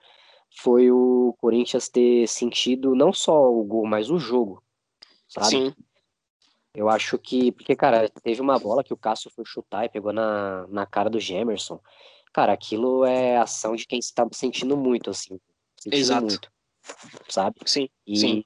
foi 0.59 0.91
o 0.91 1.33
Corinthians 1.39 1.89
ter 1.89 2.27
sentido 2.27 2.97
não 2.97 3.13
só 3.13 3.49
o 3.53 3.63
gol, 3.63 3.87
mas 3.87 4.11
o 4.11 4.19
jogo. 4.19 4.61
Sabe? 5.29 5.47
Sim. 5.47 5.75
Eu 6.75 6.89
acho 6.89 7.17
que. 7.19 7.53
Porque, 7.53 7.77
cara, 7.77 8.09
teve 8.25 8.41
uma 8.41 8.59
bola 8.59 8.83
que 8.83 8.93
o 8.93 8.97
Cássio 8.97 9.31
foi 9.31 9.45
chutar 9.47 9.85
e 9.85 9.89
pegou 9.89 10.13
na, 10.13 10.67
na 10.67 10.87
cara 10.87 11.09
do 11.09 11.21
Gemerson. 11.21 11.81
Cara, 12.37 12.53
aquilo 12.53 13.03
é 13.07 13.38
ação 13.38 13.75
de 13.75 13.87
quem 13.87 13.99
está 13.99 14.29
sentindo 14.31 14.77
muito, 14.77 15.09
assim. 15.09 15.40
Sentindo 15.81 15.99
Exato. 15.99 16.27
Muito, 16.27 16.53
sabe? 17.31 17.57
Sim. 17.64 17.88
E 18.07 18.18
sim 18.18 18.44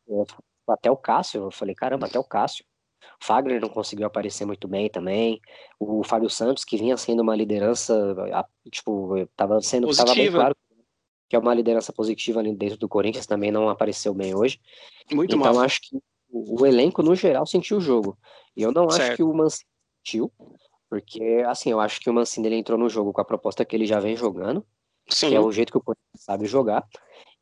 até 0.69 0.89
o 0.89 0.97
Cássio, 0.97 1.43
eu 1.43 1.51
falei, 1.51 1.75
caramba, 1.75 2.07
até 2.07 2.17
o 2.17 2.23
Cássio. 2.23 2.65
O 3.21 3.25
Fagner 3.25 3.61
não 3.61 3.69
conseguiu 3.69 4.07
aparecer 4.07 4.45
muito 4.45 4.69
bem 4.69 4.89
também. 4.89 5.41
O 5.77 6.05
Fábio 6.05 6.31
Santos, 6.31 6.65
que 6.65 6.77
vinha 6.77 6.97
sendo 6.97 7.19
uma 7.19 7.35
liderança, 7.35 8.15
tipo, 8.71 9.27
tava 9.35 9.61
sendo 9.61 9.89
positiva. 9.89 10.07
tava 10.07 10.17
bem 10.17 10.31
claro 10.31 10.57
que 11.29 11.35
é 11.35 11.39
uma 11.41 11.53
liderança 11.53 11.93
positiva 11.93 12.39
ali 12.39 12.55
dentro 12.55 12.79
do 12.79 12.89
Corinthians, 12.89 13.27
também 13.27 13.51
não 13.51 13.69
apareceu 13.69 14.15
bem 14.15 14.37
hoje. 14.37 14.61
Muito 15.13 15.35
então 15.35 15.53
mal. 15.53 15.65
acho 15.65 15.81
que 15.83 15.97
o, 16.31 16.63
o 16.63 16.65
elenco, 16.65 17.03
no 17.03 17.17
geral, 17.17 17.45
sentiu 17.45 17.79
o 17.79 17.81
jogo. 17.81 18.17
E 18.57 18.63
eu 18.63 18.71
não 18.71 18.89
certo. 18.89 19.03
acho 19.03 19.17
que 19.17 19.23
o 19.25 19.35
Mancini 19.35 19.67
sentiu, 19.99 20.33
porque, 20.91 21.45
assim, 21.47 21.71
eu 21.71 21.79
acho 21.79 22.01
que 22.01 22.11
o 22.11 22.13
Mancini 22.13 22.49
ele 22.49 22.57
entrou 22.57 22.77
no 22.77 22.89
jogo 22.89 23.13
com 23.13 23.21
a 23.21 23.25
proposta 23.25 23.65
que 23.65 23.77
ele 23.77 23.87
já 23.87 24.01
vem 24.01 24.17
jogando, 24.17 24.67
Sim. 25.09 25.29
que 25.29 25.37
é 25.37 25.41
o 25.41 25.53
jeito 25.53 25.71
que 25.71 25.79
o 25.79 25.83
Corinthians 25.83 26.25
sabe 26.25 26.47
jogar. 26.47 26.85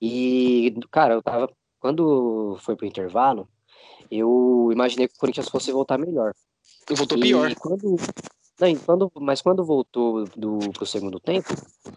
E, 0.00 0.74
cara, 0.90 1.14
eu 1.14 1.22
tava 1.22 1.50
quando 1.80 2.58
foi 2.60 2.76
pro 2.76 2.86
intervalo, 2.86 3.48
eu 4.10 4.68
imaginei 4.70 5.08
que 5.08 5.14
o 5.14 5.18
Corinthians 5.18 5.48
fosse 5.48 5.72
voltar 5.72 5.96
melhor. 5.96 6.34
Voltou 6.90 7.16
e 7.16 7.22
pior. 7.22 7.54
Quando, 7.54 7.96
não, 8.60 8.76
quando, 8.76 9.12
mas 9.14 9.40
quando 9.40 9.64
voltou 9.64 10.24
do, 10.36 10.58
pro 10.72 10.84
segundo 10.84 11.18
tempo, 11.18 11.48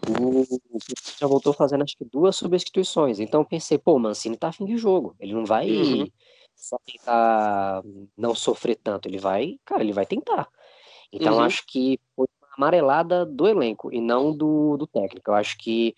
o, 0.08 0.40
o 0.40 0.78
já 1.20 1.26
voltou 1.26 1.52
fazendo 1.52 1.82
acho 1.82 1.98
que 1.98 2.04
duas 2.04 2.36
substituições. 2.36 3.20
Então 3.20 3.42
eu 3.42 3.46
pensei, 3.46 3.76
pô, 3.76 3.94
o 3.94 3.98
Mancini 3.98 4.38
tá 4.38 4.48
afim 4.48 4.64
de 4.64 4.78
jogo. 4.78 5.14
Ele 5.20 5.34
não 5.34 5.44
vai 5.44 5.70
uhum. 5.70 6.06
só 6.56 6.78
tentar 6.86 7.82
não 8.16 8.34
sofrer 8.34 8.76
tanto. 8.76 9.06
Ele 9.06 9.18
vai, 9.18 9.58
cara, 9.66 9.82
ele 9.82 9.92
vai 9.92 10.06
tentar. 10.06 10.48
Então 11.12 11.34
uhum. 11.34 11.40
acho 11.40 11.64
que 11.66 12.00
foi 12.16 12.26
uma 12.40 12.48
amarelada 12.56 13.26
do 13.26 13.46
elenco 13.46 13.92
e 13.92 14.00
não 14.00 14.34
do, 14.34 14.76
do 14.76 14.86
técnico. 14.86 15.30
Eu 15.30 15.34
acho 15.34 15.56
que 15.58 15.94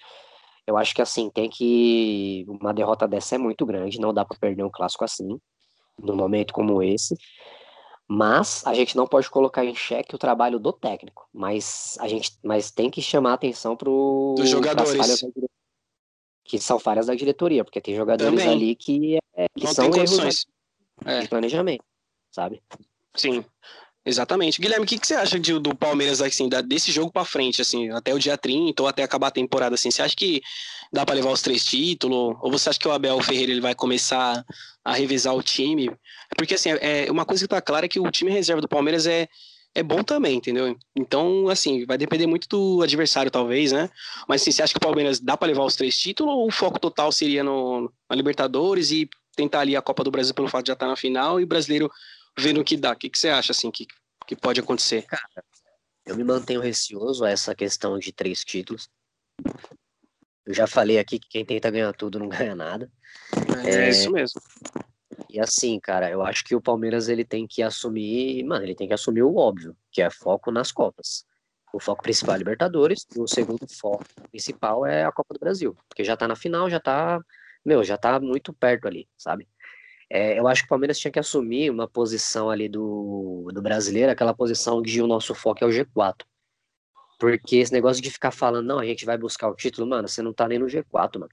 eu 0.66 0.77
acho 0.77 0.94
que 0.94 1.03
assim, 1.03 1.31
tem 1.31 1.48
que. 1.48 2.44
Uma 2.48 2.72
derrota 2.72 3.07
dessa 3.07 3.35
é 3.35 3.38
muito 3.38 3.66
grande, 3.66 4.00
não 4.00 4.14
dá 4.14 4.24
para 4.24 4.38
perder 4.38 4.64
um 4.64 4.70
clássico 4.70 5.05
assim, 5.05 5.38
num 5.98 6.16
momento 6.16 6.55
como 6.55 6.83
esse. 6.83 7.16
Mas 8.07 8.66
a 8.66 8.74
gente 8.74 8.96
não 8.96 9.07
pode 9.07 9.31
colocar 9.31 9.64
em 9.64 9.74
xeque 9.74 10.14
o 10.14 10.18
trabalho 10.18 10.59
do 10.59 10.72
técnico. 10.72 11.29
Mas 11.33 11.96
a 12.00 12.09
gente 12.09 12.38
mas 12.42 12.70
tem 12.70 12.90
que 12.90 13.03
chamar 13.03 13.35
atenção 13.35 13.77
para 13.77 13.90
os 13.90 14.48
jogadores. 14.48 15.24
que 16.44 16.59
são 16.59 16.79
falhas 16.79 17.07
da 17.07 17.14
diretoria, 17.14 17.64
porque 17.64 17.81
tem 17.81 17.94
jogadores 17.94 18.40
Também. 18.40 18.55
ali 18.55 18.74
que, 18.74 19.18
é, 19.35 19.46
que 19.57 19.66
são 19.66 19.87
erros 19.87 20.46
é. 21.05 21.20
de 21.20 21.29
planejamento, 21.29 21.85
sabe? 22.31 22.62
Sim. 23.14 23.44
Exatamente. 24.06 24.60
Guilherme, 24.60 24.84
o 24.84 24.86
que, 24.88 24.98
que 24.98 25.06
você 25.06 25.14
acha 25.14 25.40
de, 25.40 25.58
do 25.58 25.74
Palmeiras, 25.74 26.20
assim, 26.20 26.48
desse 26.66 26.92
jogo 26.92 27.10
para 27.10 27.24
frente, 27.24 27.62
assim, 27.62 27.88
até 27.90 28.12
o 28.12 28.18
dia 28.18 28.36
30 28.36 28.82
ou 28.82 28.88
até 28.88 29.02
acabar 29.02 29.28
a 29.28 29.30
temporada, 29.30 29.74
assim? 29.74 29.90
Você 29.90 30.02
acha 30.02 30.14
que 30.14 30.42
dá 30.92 31.06
para 31.06 31.14
levar 31.14 31.30
os 31.30 31.40
três 31.40 31.64
títulos? 31.64 32.36
Ou 32.42 32.50
você 32.50 32.68
acha 32.68 32.78
que 32.78 32.86
o 32.86 32.92
Abel 32.92 33.18
Ferreira 33.22 33.50
ele 33.50 33.62
vai 33.62 33.74
começar 33.74 34.44
a 34.84 34.92
revisar 34.92 35.34
o 35.34 35.42
time? 35.42 35.90
Porque, 36.36 36.54
assim, 36.54 36.70
é, 36.70 37.10
uma 37.10 37.24
coisa 37.24 37.44
que 37.44 37.48
tá 37.48 37.62
clara 37.62 37.86
é 37.86 37.88
que 37.88 37.98
o 37.98 38.10
time 38.10 38.30
reserva 38.30 38.60
do 38.60 38.68
Palmeiras 38.68 39.06
é, 39.06 39.26
é 39.74 39.82
bom 39.82 40.02
também, 40.02 40.36
entendeu? 40.36 40.76
Então, 40.94 41.48
assim, 41.48 41.86
vai 41.86 41.96
depender 41.96 42.26
muito 42.26 42.46
do 42.46 42.82
adversário, 42.82 43.30
talvez, 43.30 43.72
né? 43.72 43.88
Mas, 44.28 44.42
assim, 44.42 44.52
você 44.52 44.62
acha 44.62 44.74
que 44.74 44.78
o 44.78 44.80
Palmeiras 44.80 45.18
dá 45.18 45.34
para 45.34 45.48
levar 45.48 45.64
os 45.64 45.76
três 45.76 45.96
títulos 45.96 46.34
ou 46.34 46.46
o 46.46 46.52
foco 46.52 46.78
total 46.78 47.10
seria 47.10 47.42
no, 47.42 47.90
na 48.08 48.14
Libertadores 48.14 48.90
e 48.90 49.08
tentar 49.34 49.60
ali 49.60 49.74
a 49.74 49.82
Copa 49.82 50.04
do 50.04 50.10
Brasil 50.10 50.34
pelo 50.34 50.48
fato 50.48 50.64
de 50.64 50.68
já 50.68 50.74
estar 50.74 50.84
tá 50.84 50.90
na 50.90 50.96
final 50.96 51.40
e 51.40 51.44
o 51.44 51.46
brasileiro 51.46 51.90
vendo 52.38 52.61
o 52.61 52.64
que 52.64 52.77
dá. 52.77 52.92
O 52.92 52.97
que, 52.97 53.11
que 53.11 53.18
você 53.18 53.29
acha, 53.29 53.53
assim, 53.53 53.70
que, 53.70 53.87
que 54.27 54.37
pode 54.37 54.61
acontecer? 54.61 55.03
Cara, 55.03 55.44
eu 56.07 56.16
me 56.16 56.25
mantenho 56.25 56.61
receoso 56.61 57.25
a 57.25 57.31
essa 57.31 57.55
questão 57.55 57.99
de 57.99 58.12
três 58.12 58.44
títulos. 58.44 58.88
Eu 60.47 60.53
já 60.53 60.66
falei 60.66 60.99
aqui 60.99 61.18
que 61.18 61.29
quem 61.29 61.44
tenta 61.44 61.70
ganhar 61.70 61.92
tudo 61.94 62.18
não 62.18 62.29
ganha 62.29 62.55
nada. 62.55 62.90
É, 63.64 63.87
é 63.87 63.90
isso 63.90 64.11
mesmo. 64.11 64.40
E 65.31 65.40
assim, 65.40 65.79
cara, 65.81 66.11
eu 66.11 66.23
acho 66.23 66.44
que 66.44 66.55
o 66.55 66.61
Palmeiras 66.61 67.09
ele 67.09 67.25
tem 67.25 67.47
que 67.47 67.62
assumir, 67.62 68.42
mano, 68.44 68.64
ele 68.64 68.75
tem 68.75 68.87
que 68.87 68.94
assumir 68.94 69.23
o 69.23 69.37
óbvio, 69.37 69.77
que 69.90 70.03
é 70.03 70.11
foco 70.11 70.51
nas 70.51 70.73
Copas. 70.73 71.25
O 71.73 71.81
foco 71.81 72.03
principal 72.03 72.37
é 72.37 72.38
Libertadores, 72.38 73.07
e 73.16 73.20
o 73.20 73.27
segundo 73.27 73.66
foco 73.68 74.05
principal 74.31 74.87
é 74.87 75.05
a 75.05 75.12
Copa 75.12 75.35
do 75.35 75.40
Brasil, 75.40 75.77
porque 75.88 76.05
já 76.05 76.16
tá 76.16 76.29
na 76.29 76.37
final, 76.37 76.70
já 76.70 76.79
tá, 76.79 77.20
meu, 77.64 77.83
já 77.83 77.97
tá 77.97 78.20
muito 78.20 78.53
perto 78.53 78.87
ali, 78.87 79.09
sabe? 79.16 79.49
É, 80.14 80.38
eu 80.38 80.46
acho 80.46 80.62
que 80.62 80.66
o 80.66 80.68
Palmeiras 80.68 80.96
tinha 80.96 81.11
que 81.11 81.18
assumir 81.18 81.70
uma 81.70 81.88
posição 81.88 82.48
ali 82.48 82.68
do, 82.68 83.50
do 83.53 83.61
brasileiro, 83.61 84.12
aquela 84.12 84.33
posição 84.33 84.81
de 84.81 85.03
o 85.03 85.09
nosso 85.09 85.35
foco 85.35 85.64
é 85.64 85.66
o 85.66 85.70
G4. 85.70 86.24
Porque 87.18 87.57
esse 87.57 87.72
negócio 87.72 88.00
de 88.00 88.12
ficar 88.12 88.31
falando, 88.31 88.64
não, 88.64 88.79
a 88.79 88.87
gente 88.87 89.05
vai 89.05 89.18
buscar 89.18 89.48
o 89.48 89.57
título, 89.57 89.88
mano, 89.88 90.07
você 90.07 90.22
não 90.22 90.33
tá 90.33 90.46
nem 90.46 90.61
no 90.61 90.66
G4, 90.66 91.18
mano. 91.18 91.33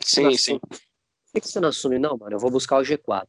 sim, 0.00 0.34
sim. 0.34 0.58
Por 0.58 1.42
que 1.42 1.46
você 1.46 1.60
não 1.60 1.68
assume? 1.68 1.98
Não, 1.98 2.16
mano, 2.16 2.36
eu 2.36 2.38
vou 2.38 2.50
buscar 2.50 2.78
o 2.78 2.82
G4. 2.82 3.26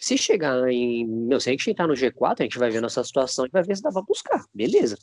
Se 0.00 0.16
chegar 0.16 0.68
em. 0.68 1.04
Meu, 1.04 1.40
se 1.40 1.48
a 1.48 1.52
gente 1.52 1.68
entrar 1.68 1.88
no 1.88 1.94
G4, 1.94 2.36
a 2.38 2.42
gente 2.44 2.60
vai 2.60 2.70
ver 2.70 2.80
nossa 2.80 3.02
situação 3.02 3.44
e 3.44 3.48
vai 3.48 3.64
ver 3.64 3.76
se 3.76 3.82
dá 3.82 3.90
pra 3.90 4.02
buscar. 4.02 4.44
Beleza. 4.54 4.96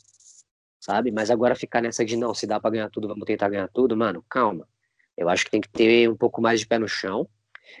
sabe? 0.80 1.12
Mas 1.12 1.30
agora 1.30 1.54
ficar 1.54 1.82
nessa 1.82 2.06
de 2.06 2.16
não, 2.16 2.32
se 2.32 2.46
dá 2.46 2.58
para 2.58 2.70
ganhar 2.70 2.88
tudo, 2.88 3.06
vamos 3.06 3.26
tentar 3.26 3.50
ganhar 3.50 3.68
tudo, 3.68 3.94
mano, 3.94 4.24
calma. 4.30 4.66
Eu 5.14 5.28
acho 5.28 5.44
que 5.44 5.50
tem 5.50 5.60
que 5.60 5.68
ter 5.68 6.08
um 6.08 6.16
pouco 6.16 6.40
mais 6.40 6.60
de 6.60 6.66
pé 6.66 6.78
no 6.78 6.88
chão. 6.88 7.28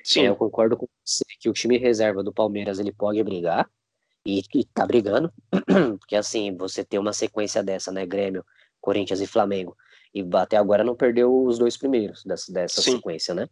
Sim. 0.02 0.22
É, 0.22 0.28
eu 0.28 0.36
concordo 0.36 0.76
com 0.76 0.86
você 1.04 1.24
que 1.40 1.48
o 1.48 1.52
time 1.52 1.78
reserva 1.78 2.22
do 2.22 2.32
Palmeiras 2.32 2.78
ele 2.78 2.92
pode 2.92 3.22
brigar 3.22 3.68
e, 4.24 4.42
e 4.54 4.64
tá 4.64 4.86
brigando, 4.86 5.32
porque 6.00 6.16
assim, 6.16 6.56
você 6.56 6.84
ter 6.84 6.98
uma 6.98 7.12
sequência 7.12 7.62
dessa, 7.62 7.92
né, 7.92 8.04
Grêmio, 8.04 8.44
Corinthians 8.80 9.20
e 9.20 9.26
Flamengo, 9.26 9.76
e 10.14 10.24
até 10.34 10.56
agora 10.56 10.82
não 10.82 10.96
perdeu 10.96 11.44
os 11.44 11.58
dois 11.58 11.76
primeiros 11.76 12.24
dessa, 12.24 12.52
dessa 12.52 12.80
sequência, 12.82 13.34
né? 13.34 13.48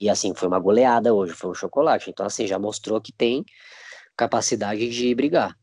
E 0.00 0.10
assim, 0.10 0.34
foi 0.34 0.48
uma 0.48 0.58
goleada 0.58 1.12
hoje, 1.14 1.32
foi 1.32 1.50
um 1.50 1.54
chocolate. 1.54 2.10
Então, 2.10 2.26
assim, 2.26 2.46
já 2.46 2.58
mostrou 2.58 3.00
que 3.00 3.12
tem 3.12 3.44
capacidade 4.16 4.88
de 4.88 5.14
brigar. 5.14 5.56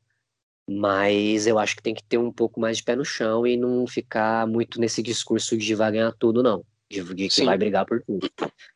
Mas 0.67 1.45
eu 1.45 1.59
acho 1.59 1.75
que 1.75 1.83
tem 1.83 1.93
que 1.93 2.03
ter 2.03 2.17
um 2.17 2.31
pouco 2.31 2.59
mais 2.59 2.77
de 2.77 2.83
pé 2.83 2.95
no 2.95 3.03
chão 3.03 3.45
e 3.45 3.57
não 3.57 3.85
ficar 3.85 4.47
muito 4.47 4.79
nesse 4.79 5.03
discurso 5.03 5.57
de 5.57 5.75
vai 5.75 5.91
ganhar 5.91 6.13
tudo, 6.17 6.41
não. 6.41 6.65
De, 7.01 7.15
que 7.15 7.29
Sim. 7.29 7.45
vai 7.45 7.57
brigar 7.57 7.85
por 7.85 8.01
tudo. 8.03 8.29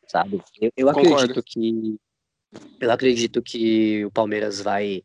Sabe? 0.06 0.40
Eu, 0.60 0.72
eu 0.76 0.88
acredito 0.88 1.42
que. 1.42 1.96
Eu 2.80 2.90
acredito 2.90 3.42
que 3.42 4.04
o 4.06 4.10
Palmeiras 4.10 4.60
vai 4.62 5.02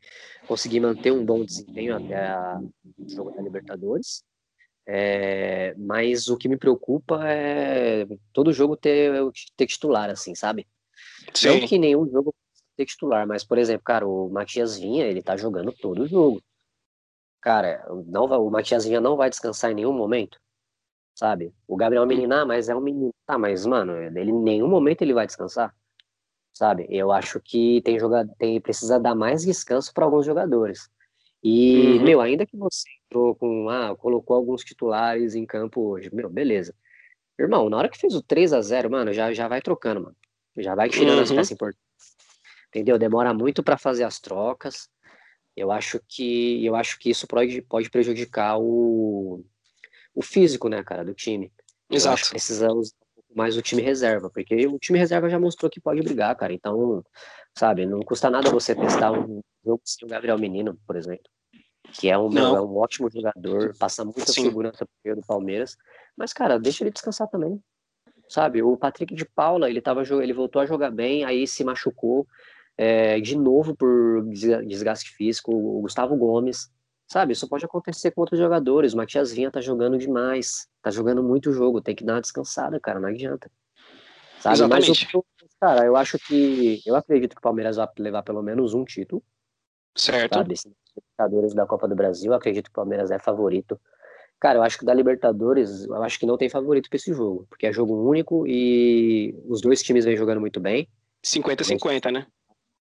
conseguir 0.47 0.80
manter 0.80 1.12
um 1.12 1.26
bom 1.26 1.43
desempenho 1.43 1.95
até 1.95 2.34
o 2.97 3.10
jogo 3.10 3.32
da 3.32 3.41
Libertadores. 3.41 4.23
É, 4.86 5.73
mas 5.78 6.28
o 6.28 6.38
que 6.38 6.49
me 6.49 6.58
preocupa 6.58 7.21
é 7.26 8.06
todo 8.32 8.54
jogo 8.54 8.76
ter, 8.76 9.13
ter 9.56 9.67
titular, 9.67 10.10
assim, 10.10 10.36
sabe? 10.36 10.67
Sim. 11.34 11.60
Não 11.60 11.67
que 11.67 11.78
nenhum 11.78 12.10
jogo 12.10 12.34
ter 12.76 12.86
titular, 12.86 13.26
mas, 13.28 13.43
por 13.43 13.58
exemplo, 13.58 13.84
cara, 13.84 14.08
o 14.08 14.30
Matias 14.30 14.78
Vinha, 14.78 15.06
ele 15.06 15.21
tá 15.21 15.38
jogando 15.38 15.71
todo 15.71 16.04
o 16.04 16.08
jogo. 16.08 16.41
Cara, 17.41 17.86
não, 18.08 18.26
o 18.26 18.49
Matias 18.49 18.86
Vinha 18.86 18.99
não 18.99 19.15
vai 19.15 19.30
descansar 19.30 19.71
em 19.71 19.76
nenhum 19.76 19.93
momento, 19.93 20.39
sabe? 21.15 21.54
O 21.67 21.76
Gabriel 21.76 22.06
Menina, 22.06 22.41
ah, 22.41 22.45
mas 22.45 22.69
é 22.69 22.76
um 22.76 22.82
menino. 22.82 23.13
Tá, 23.26 23.38
mas, 23.38 23.65
mano, 23.65 23.93
ele 23.97 24.32
em 24.32 24.41
nenhum 24.41 24.67
momento 24.67 25.02
ele 25.02 25.13
vai 25.13 25.26
descansar, 25.26 25.73
sabe? 26.52 26.88
Eu 26.89 27.12
acho 27.12 27.39
que 27.39 27.82
tem 27.84 27.99
jogado, 27.99 28.32
tem, 28.38 28.60
precisa 28.60 28.99
dar 28.99 29.15
mais 29.15 29.43
descanso 29.43 29.93
para 29.93 30.06
alguns 30.06 30.26
jogadores. 30.26 30.89
E, 31.43 31.97
uhum. 31.97 32.04
meu, 32.04 32.21
ainda 32.21 32.45
que 32.45 32.56
você 32.58 32.88
entrou 33.06 33.36
com, 33.36 33.69
ah, 33.69 33.95
colocou 33.97 34.36
alguns 34.36 34.63
titulares 34.63 35.36
em 35.36 35.45
campo 35.45 35.82
hoje, 35.82 36.10
meu, 36.13 36.30
beleza. 36.30 36.73
Irmão, 37.38 37.69
na 37.69 37.78
hora 37.78 37.89
que 37.89 37.97
fez 37.97 38.15
o 38.15 38.21
3 38.21 38.54
a 38.54 38.62
0 38.62 38.89
mano, 38.89 39.12
já, 39.12 39.34
já 39.34 39.47
vai 39.47 39.62
trocando, 39.62 40.02
mano. 40.02 40.15
Já 40.58 40.76
vai 40.76 40.89
tirando 40.89 41.17
uhum. 41.17 41.23
as 41.23 41.32
peças 41.32 41.52
importantes. 41.52 41.84
Entendeu? 42.69 42.97
Demora 42.97 43.34
muito 43.34 43.63
para 43.63 43.78
fazer 43.78 44.04
as 44.04 44.19
trocas. 44.19 44.89
Eu 45.56 45.71
acho 45.71 45.99
que 46.08 46.65
eu 46.65 46.76
acho 46.76 46.97
que 46.97 47.10
isso 47.10 47.28
pode, 47.28 47.62
pode 47.62 47.89
prejudicar 47.89 48.58
o, 48.60 49.43
o 50.13 50.21
físico, 50.21 50.69
né, 50.69 50.84
cara, 50.84 51.04
do 51.04 51.13
time. 51.13 51.52
Exato. 51.89 52.10
Eu 52.10 52.13
acho 52.13 52.23
que 52.26 52.30
precisa 52.32 52.71
usar 52.71 52.95
um 52.95 53.15
pouco 53.15 53.38
mais 53.38 53.58
o 53.58 53.62
time 53.62 53.82
reserva, 53.82 54.30
porque 54.30 54.67
o 54.67 54.80
time 54.80 54.99
reserva 54.99 55.30
já 55.30 55.39
mostrou 55.39 55.69
que 55.69 55.82
pode 55.82 56.02
brigar, 56.02 56.36
cara. 56.36 56.54
Então, 56.54 57.04
sabe, 57.58 57.86
não 57.86 57.99
custa 58.02 58.30
nada 58.30 58.49
você 58.49 58.76
testar 58.76 59.12
um 59.12 59.41
jogo 59.65 59.82
sem 59.86 60.06
o 60.06 60.10
Gabriel 60.10 60.38
Menino, 60.38 60.78
por 60.86 60.95
exemplo 60.95 61.30
que 61.93 62.10
é 62.10 62.17
um, 62.17 62.30
meu, 62.30 62.56
é 62.56 62.62
um 62.62 62.76
ótimo 62.78 63.10
jogador, 63.10 63.73
passa 63.78 64.04
muita 64.04 64.32
Sim. 64.32 64.43
segurança 64.43 64.86
pro 65.04 65.15
do 65.15 65.21
Palmeiras, 65.21 65.78
mas, 66.17 66.34
cara, 66.34 66.60
deixa 66.60 66.84
ele 66.84 66.91
descansar 66.91 67.28
também, 67.28 67.60
sabe? 68.28 68.63
O 68.63 68.76
Patrick 68.78 69.13
de 69.13 69.26
Paula, 69.26 69.69
ele, 69.69 69.82
tava, 69.82 70.02
ele 70.21 70.34
voltou 70.34 70.62
a 70.62 70.65
jogar 70.65 70.91
bem, 70.91 71.23
aí 71.23 71.45
se 71.45 71.63
machucou 71.63 72.26
é, 72.78 73.19
de 73.19 73.38
novo 73.38 73.76
por 73.76 74.26
desgaste 74.65 75.12
físico, 75.12 75.54
o 75.54 75.82
Gustavo 75.82 76.15
Gomes, 76.15 76.71
sabe? 77.13 77.34
Isso 77.34 77.47
pode 77.47 77.63
acontecer 77.63 78.10
com 78.10 78.21
outros 78.21 78.39
jogadores, 78.39 78.93
o 78.93 78.97
Matias 78.97 79.32
Vinha 79.32 79.52
tá 79.52 79.62
jogando 79.62 79.99
demais, 79.99 80.67
tá 80.82 80.89
jogando 80.89 81.21
muito 81.21 81.52
jogo, 81.52 81.80
tem 81.80 81.95
que 81.95 82.04
dar 82.04 82.15
uma 82.15 82.21
descansada, 82.21 82.80
cara, 82.80 82.99
não 82.99 83.08
adianta. 83.08 83.52
Sabe? 84.39 84.56
Exatamente. 84.56 85.08
Mas, 85.13 85.23
cara, 85.62 85.86
eu 85.86 85.95
acho 85.95 86.17
que, 86.17 86.82
eu 86.84 86.95
acredito 86.95 87.36
que 87.36 87.39
o 87.39 87.41
Palmeiras 87.41 87.76
vai 87.76 87.88
levar 87.99 88.23
pelo 88.23 88.41
menos 88.41 88.73
um 88.73 88.84
título, 88.84 89.23
Certo. 89.95 90.34
Sabe? 90.34 90.56
Libertadores 90.95 91.54
da 91.54 91.67
Copa 91.67 91.88
do 91.88 91.95
Brasil, 91.95 92.34
acredito 92.34 92.65
que 92.65 92.71
o 92.71 92.73
Palmeiras 92.73 93.12
é 93.12 93.19
favorito. 93.19 93.80
Cara, 94.39 94.58
eu 94.58 94.63
acho 94.63 94.80
que 94.80 94.86
da 94.86 94.93
Libertadores, 94.93 95.86
eu 95.86 96.02
acho 96.02 96.19
que 96.19 96.26
não 96.26 96.36
tem 96.36 96.49
favorito 96.49 96.89
para 96.89 96.97
esse 96.97 97.13
jogo, 97.13 97.45
porque 97.47 97.67
é 97.67 97.71
jogo 97.71 98.10
único 98.10 98.45
e 98.47 99.36
os 99.47 99.62
dois 99.62 99.84
times 99.84 100.04
vêm 100.04 100.17
jogando 100.17 100.41
muito 100.41 100.60
bem. 100.60 100.89
50-50, 101.23 102.12
né? 102.12 102.26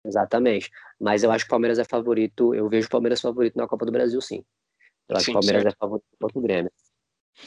Exatamente. 0.09 0.71
Mas 0.99 1.23
eu 1.23 1.31
acho 1.31 1.44
que 1.44 1.49
o 1.49 1.51
Palmeiras 1.51 1.79
é 1.79 1.85
favorito, 1.85 2.55
eu 2.55 2.68
vejo 2.68 2.87
o 2.87 2.90
Palmeiras 2.90 3.21
favorito 3.21 3.57
na 3.57 3.68
Copa 3.68 3.85
do 3.85 3.92
Brasil, 3.92 4.21
sim. 4.21 4.42
Eu 5.09 5.16
acho 5.16 5.27
sim, 5.27 5.33
que 5.33 5.38
o 5.38 5.40
Palmeiras 5.40 5.62
certo. 5.62 5.75
é 5.75 5.79
favorito 5.79 6.07
contra 6.18 6.38
o 6.38 6.42
Grêmio. 6.42 6.73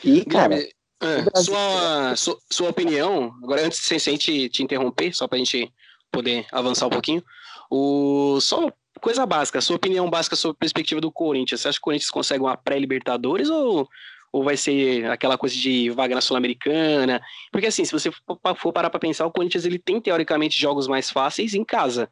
E, 0.04 0.24
cara. 0.24 0.56
É, 1.04 1.41
sua, 1.41 2.15
sua, 2.15 2.38
sua, 2.52 2.69
opinião, 2.69 3.34
agora 3.43 3.65
antes 3.65 3.82
de 3.82 4.00
sem 4.00 4.17
te, 4.17 4.47
te 4.50 4.62
interromper, 4.62 5.12
só 5.15 5.28
para 5.28 5.38
a 5.38 5.39
gente 5.39 5.74
poder 6.12 6.45
avançar 6.52 6.86
um 6.86 6.91
pouquinho, 6.91 7.24
o, 7.71 8.39
só 8.39 8.71
coisa 9.02 9.26
básica, 9.26 9.60
sua 9.62 9.78
opinião 9.78 10.08
básica 10.08 10.36
sobre 10.36 10.58
a 10.58 10.60
perspectiva 10.60 11.02
do 11.02 11.12
Corinthians. 11.12 11.62
Você 11.62 11.69
acha 11.69 11.78
que 11.78 11.82
o 11.82 11.86
Corinthians 11.86 12.12
consegue 12.12 12.43
uma 12.43 12.56
pré-Libertadores 12.56 13.50
ou, 13.50 13.89
ou 14.32 14.44
vai 14.44 14.56
ser 14.56 15.10
aquela 15.10 15.38
coisa 15.38 15.56
de 15.56 15.89
vaga 15.89 16.15
na 16.15 16.22
Sul-Americana? 16.22 17.22
Porque 17.52 17.67
assim, 17.67 17.84
se 17.84 17.91
você 17.91 18.12
for 18.12 18.72
parar 18.72 18.89
para 18.89 19.00
pensar, 19.00 19.26
o 19.26 19.32
Corinthians 19.32 19.65
ele 19.65 19.78
tem 19.78 20.00
teoricamente 20.00 20.60
jogos 20.60 20.88
mais 20.88 21.10
fáceis 21.10 21.54
em 21.54 21.63
casa. 21.63 22.10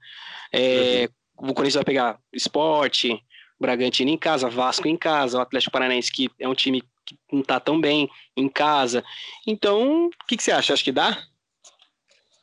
É, 0.52 1.10
uhum. 1.40 1.50
O 1.50 1.54
Corinthians 1.54 1.76
vai 1.76 1.86
pegar 1.86 2.20
Esporte, 2.34 3.24
Bragantino 3.60 4.10
em 4.10 4.18
casa, 4.18 4.50
Vasco 4.50 4.88
em 4.88 4.98
casa, 4.98 5.38
o 5.38 5.42
Atlético 5.42 5.72
Paranaense 5.72 6.12
que 6.12 6.30
é 6.40 6.48
um 6.48 6.56
time 6.56 6.84
que 7.06 7.18
não 7.32 7.42
tá 7.42 7.60
tão 7.60 7.80
bem 7.80 8.10
em 8.36 8.48
casa. 8.48 9.04
Então, 9.48 10.08
o 10.08 10.26
que, 10.28 10.38
que 10.38 10.44
você 10.44 10.52
acha? 10.52 10.74
Acho 10.74 10.84
que 10.84 10.92
dá? 10.92 11.24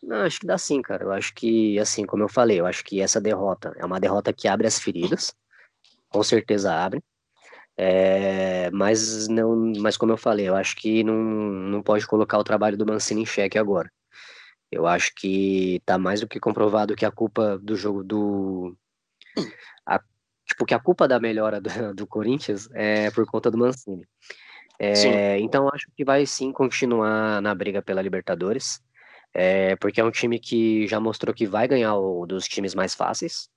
Não, 0.03 0.23
acho 0.23 0.41
que 0.41 0.47
dá 0.47 0.59
sim, 0.59 0.83
cara. 0.83 1.05
Eu 1.05 1.13
acho 1.13 1.35
que, 1.35 1.79
assim, 1.79 2.05
como 2.05 2.23
eu 2.23 2.29
falei, 2.29 2.61
eu 2.61 2.67
acho 2.67 2.85
que 2.85 3.01
essa 3.01 3.21
derrota 3.21 3.75
é 3.77 3.85
uma 3.85 4.01
derrota 4.01 4.33
que 4.33 4.47
abre 4.47 4.67
as 4.67 4.79
feridas. 4.79 5.35
Com 6.09 6.23
certeza 6.23 6.73
abre. 6.73 7.03
É, 7.79 8.71
mas 8.71 9.29
não, 9.29 9.73
mas 9.79 9.97
como 9.97 10.13
eu 10.13 10.17
falei, 10.17 10.49
eu 10.49 10.57
acho 10.57 10.77
que 10.77 11.05
não, 11.05 11.15
não 11.15 11.83
pode 11.83 12.07
colocar 12.07 12.39
o 12.39 12.45
trabalho 12.45 12.77
do 12.77 12.87
Mancini 12.87 13.23
em 13.23 13.27
xeque 13.27 13.59
agora. 13.59 13.91
Eu 14.71 14.87
acho 14.87 15.13
que 15.15 15.81
tá 15.85 15.99
mais 15.99 16.21
do 16.21 16.29
que 16.29 16.41
comprovado 16.41 16.97
que 16.97 17.05
a 17.05 17.11
culpa 17.11 17.59
do 17.59 17.77
jogo 17.77 18.03
do 18.03 18.77
a, 19.87 20.01
tipo 20.45 20.65
que 20.67 20.75
a 20.75 20.81
culpa 20.81 21.07
da 21.07 21.21
melhora 21.21 21.61
do, 21.61 21.69
do 21.95 22.07
Corinthians 22.07 22.69
é 22.73 23.11
por 23.11 23.27
conta 23.27 23.51
do 23.51 23.59
Mancini. 23.59 24.07
É, 24.79 25.39
então 25.41 25.69
acho 25.73 25.87
que 25.97 26.05
vai 26.05 26.27
sim 26.27 26.53
continuar 26.53 27.41
na 27.41 27.55
briga 27.55 27.83
pela 27.83 28.03
Libertadores. 28.03 28.81
É, 29.39 29.77
porque 29.77 30.01
é 30.01 30.05
um 30.05 30.11
time 30.11 30.39
que 30.39 30.87
já 30.89 30.99
mostrou 30.99 31.35
que 31.35 31.47
vai 31.47 31.69
ganhar 31.69 31.95
o 31.97 32.25
dos 32.27 32.49
times 32.49 32.75
mais 32.75 32.95
fáceis, 32.95 33.51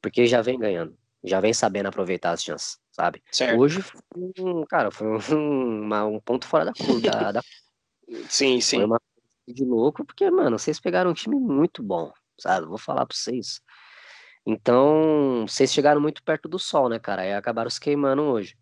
porque 0.00 0.26
já 0.26 0.42
vem 0.42 0.58
ganhando, 0.58 0.98
já 1.22 1.40
vem 1.40 1.54
sabendo 1.54 1.86
aproveitar 1.86 2.32
as 2.32 2.42
chances, 2.42 2.76
sabe? 2.92 3.22
Certo. 3.32 3.58
Hoje, 3.58 3.84
um, 4.38 4.64
cara, 4.64 4.90
foi 4.90 5.08
um, 5.08 5.16
uma, 5.84 6.04
um 6.04 6.20
ponto 6.20 6.46
fora 6.46 6.66
da 6.66 6.72
curva. 6.72 7.00
Da, 7.00 7.32
da... 7.32 7.42
Sim, 8.28 8.60
sim. 8.60 8.76
Foi 8.76 8.84
uma 8.84 9.00
de 9.48 9.64
louco, 9.64 10.04
porque, 10.04 10.30
mano, 10.30 10.58
vocês 10.58 10.78
pegaram 10.78 11.10
um 11.10 11.14
time 11.14 11.36
muito 11.36 11.82
bom, 11.82 12.12
sabe? 12.38 12.66
Vou 12.66 12.78
falar 12.78 13.04
pra 13.06 13.16
vocês. 13.16 13.60
Então, 14.46 15.44
vocês 15.46 15.72
chegaram 15.72 16.00
muito 16.00 16.22
perto 16.22 16.48
do 16.48 16.58
sol, 16.58 16.88
né, 16.88 16.98
cara? 16.98 17.26
E 17.26 17.32
acabaram 17.32 17.70
se 17.70 17.80
queimando 17.80 18.22
hoje. 18.22 18.56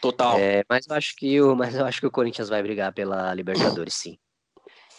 Total. 0.00 0.38
É, 0.38 0.64
mas 0.68 0.86
eu 0.86 0.96
acho 0.96 1.14
que 1.16 1.40
o, 1.40 1.54
mas 1.56 1.74
eu 1.74 1.84
acho 1.84 2.00
que 2.00 2.06
o 2.06 2.10
Corinthians 2.10 2.48
vai 2.48 2.62
brigar 2.62 2.92
pela 2.92 3.32
Libertadores, 3.34 3.94
sim. 3.94 4.18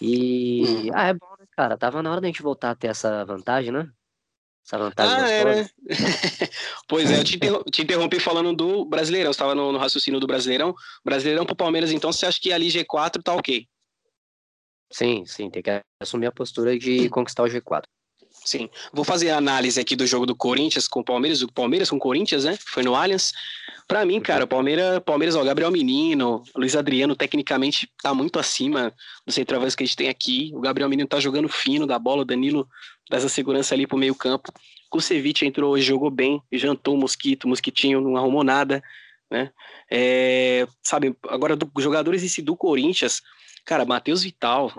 E. 0.01 0.89
Ah, 0.93 1.07
é 1.07 1.13
bom, 1.13 1.35
né, 1.37 1.45
cara? 1.51 1.77
Tava 1.77 2.01
na 2.01 2.11
hora 2.11 2.21
da 2.21 2.27
gente 2.27 2.41
voltar 2.41 2.71
a 2.71 2.75
ter 2.75 2.87
essa 2.87 3.25
vantagem, 3.25 3.71
né? 3.71 3.91
Essa 4.69 4.77
vantagem. 4.77 5.15
Ah, 5.17 5.29
é, 5.31 5.45
né? 5.45 5.69
pois 6.87 7.09
é, 7.09 7.19
eu 7.19 7.23
te, 7.23 7.37
interrompi, 7.37 7.71
te 7.71 7.81
interrompi 7.81 8.19
falando 8.19 8.55
do 8.55 8.85
Brasileirão. 8.85 9.33
Você 9.33 9.37
estava 9.37 9.55
no, 9.55 9.71
no, 9.71 9.79
raciocínio 9.79 10.19
do 10.19 10.27
Brasileirão. 10.27 10.75
Brasileirão 11.03 11.43
pro 11.43 11.55
Palmeiras, 11.55 11.91
então 11.91 12.11
você 12.11 12.27
acha 12.27 12.39
que 12.39 12.53
ali 12.53 12.67
G4 12.67 13.23
tá 13.23 13.33
ok? 13.33 13.67
Sim, 14.91 15.25
sim, 15.25 15.49
tem 15.49 15.63
que 15.63 15.81
assumir 15.99 16.27
a 16.27 16.31
postura 16.31 16.77
de 16.77 17.09
conquistar 17.09 17.43
o 17.43 17.47
G4. 17.47 17.83
Sim. 18.45 18.69
Vou 18.91 19.03
fazer 19.03 19.29
a 19.29 19.37
análise 19.37 19.79
aqui 19.79 19.95
do 19.95 20.07
jogo 20.07 20.25
do 20.25 20.35
Corinthians 20.35 20.87
com 20.87 21.01
o 21.01 21.03
Palmeiras, 21.03 21.41
o 21.41 21.51
Palmeiras 21.51 21.89
com 21.89 21.97
o 21.97 21.99
Corinthians, 21.99 22.45
né? 22.45 22.57
Foi 22.65 22.83
no 22.83 22.95
Allianz. 22.95 23.31
Para 23.87 24.05
mim, 24.05 24.21
cara, 24.21 24.43
o 24.43 24.47
Palmeiras, 24.47 24.99
Palmeiras, 24.99 25.35
ó, 25.35 25.43
Gabriel 25.43 25.71
Menino, 25.71 26.43
Luiz 26.55 26.75
Adriano, 26.75 27.15
tecnicamente 27.15 27.89
tá 28.01 28.13
muito 28.13 28.37
acima 28.37 28.93
do 29.25 29.31
centroavante 29.31 29.75
que 29.75 29.83
a 29.83 29.85
gente 29.85 29.95
tem 29.95 30.09
aqui. 30.09 30.51
O 30.53 30.61
Gabriel 30.61 30.89
Menino 30.89 31.07
tá 31.07 31.19
jogando 31.19 31.49
fino 31.49 31.87
da 31.87 31.97
bola, 31.97 32.21
o 32.21 32.25
Danilo 32.25 32.67
dá 33.09 33.17
essa 33.17 33.29
segurança 33.29 33.73
ali 33.73 33.87
pro 33.87 33.97
meio-campo. 33.97 34.51
O 34.87 34.89
Kusevich 34.91 35.45
entrou 35.45 35.73
hoje, 35.73 35.85
jogou 35.85 36.11
bem, 36.11 36.41
jantou 36.51 36.95
o 36.95 36.99
Mosquito, 36.99 37.47
Mosquitinho 37.47 37.99
não 37.99 38.15
arrumou 38.15 38.43
nada, 38.43 38.81
né? 39.29 39.51
É, 39.91 40.67
sabe, 40.83 41.15
agora 41.27 41.55
dos 41.55 41.69
jogadores 41.79 42.23
esse 42.23 42.41
do 42.41 42.55
Corinthians, 42.55 43.21
cara, 43.65 43.85
Matheus 43.85 44.23
Vital, 44.23 44.71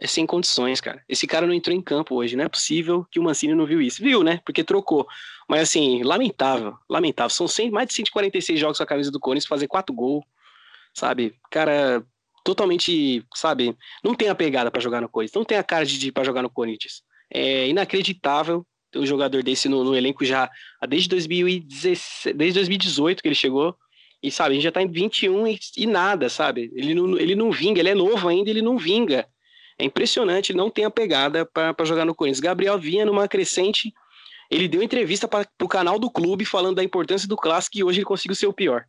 é 0.00 0.06
sem 0.06 0.26
condições, 0.26 0.80
cara. 0.80 1.02
Esse 1.08 1.26
cara 1.26 1.46
não 1.46 1.54
entrou 1.54 1.74
em 1.74 1.80
campo 1.80 2.14
hoje. 2.14 2.36
Não 2.36 2.44
é 2.44 2.48
possível 2.48 3.06
que 3.10 3.18
o 3.18 3.22
Mancini 3.22 3.54
não 3.54 3.66
viu 3.66 3.80
isso. 3.80 4.02
Viu, 4.02 4.22
né? 4.22 4.40
Porque 4.44 4.64
trocou. 4.64 5.06
Mas 5.48 5.62
assim, 5.62 6.02
lamentável, 6.02 6.76
lamentável. 6.88 7.30
São 7.30 7.48
100, 7.48 7.70
mais 7.70 7.88
de 7.88 7.94
146 7.94 8.58
jogos 8.58 8.78
com 8.78 8.84
a 8.84 8.86
camisa 8.86 9.10
do 9.10 9.20
Corinthians, 9.20 9.48
fazer 9.48 9.68
quatro 9.68 9.94
gols. 9.94 10.24
sabe? 10.94 11.34
Cara, 11.50 12.04
totalmente, 12.46 13.24
sabe? 13.34 13.76
Não 14.04 14.14
tem 14.14 14.28
a 14.28 14.34
pegada 14.34 14.70
para 14.70 14.80
jogar 14.80 15.00
no 15.00 15.08
Corinthians, 15.08 15.34
não 15.34 15.44
tem 15.44 15.58
a 15.58 15.64
cara 15.64 15.84
de, 15.84 15.98
de 15.98 16.12
para 16.12 16.22
jogar 16.22 16.42
no 16.42 16.50
Corinthians. 16.50 17.02
É 17.28 17.66
inacreditável 17.66 18.64
ter 18.90 19.00
um 19.00 19.06
jogador 19.06 19.42
desse 19.42 19.68
no, 19.68 19.82
no 19.82 19.96
elenco 19.96 20.24
já 20.24 20.48
desde 20.88 21.08
2016, 21.08 22.36
desde 22.36 22.60
2018 22.60 23.20
que 23.20 23.28
ele 23.28 23.34
chegou. 23.34 23.76
E 24.22 24.30
sabe, 24.30 24.52
a 24.52 24.54
gente 24.54 24.64
já 24.64 24.72
tá 24.72 24.80
em 24.80 24.90
21 24.90 25.46
e, 25.46 25.58
e 25.76 25.86
nada, 25.86 26.28
sabe? 26.28 26.70
Ele 26.74 26.94
não, 26.94 27.18
ele 27.18 27.34
não 27.34 27.50
vinga, 27.50 27.80
ele 27.80 27.90
é 27.90 27.94
novo 27.94 28.28
ainda, 28.28 28.48
ele 28.48 28.62
não 28.62 28.78
vinga. 28.78 29.26
É 29.78 29.84
impressionante, 29.84 30.54
não 30.54 30.70
tem 30.70 30.84
a 30.84 30.90
pegada 30.90 31.44
para 31.44 31.84
jogar 31.84 32.04
no 32.04 32.14
Corinthians. 32.14 32.40
Gabriel 32.40 32.78
vinha 32.78 33.04
numa 33.04 33.28
crescente, 33.28 33.92
ele 34.50 34.68
deu 34.68 34.82
entrevista 34.82 35.28
para 35.28 35.46
o 35.62 35.68
canal 35.68 35.98
do 35.98 36.10
clube 36.10 36.44
falando 36.44 36.76
da 36.76 36.84
importância 36.84 37.28
do 37.28 37.36
clássico 37.36 37.76
e 37.76 37.84
hoje 37.84 37.98
ele 37.98 38.06
conseguiu 38.06 38.34
ser 38.34 38.46
o 38.46 38.52
pior. 38.52 38.84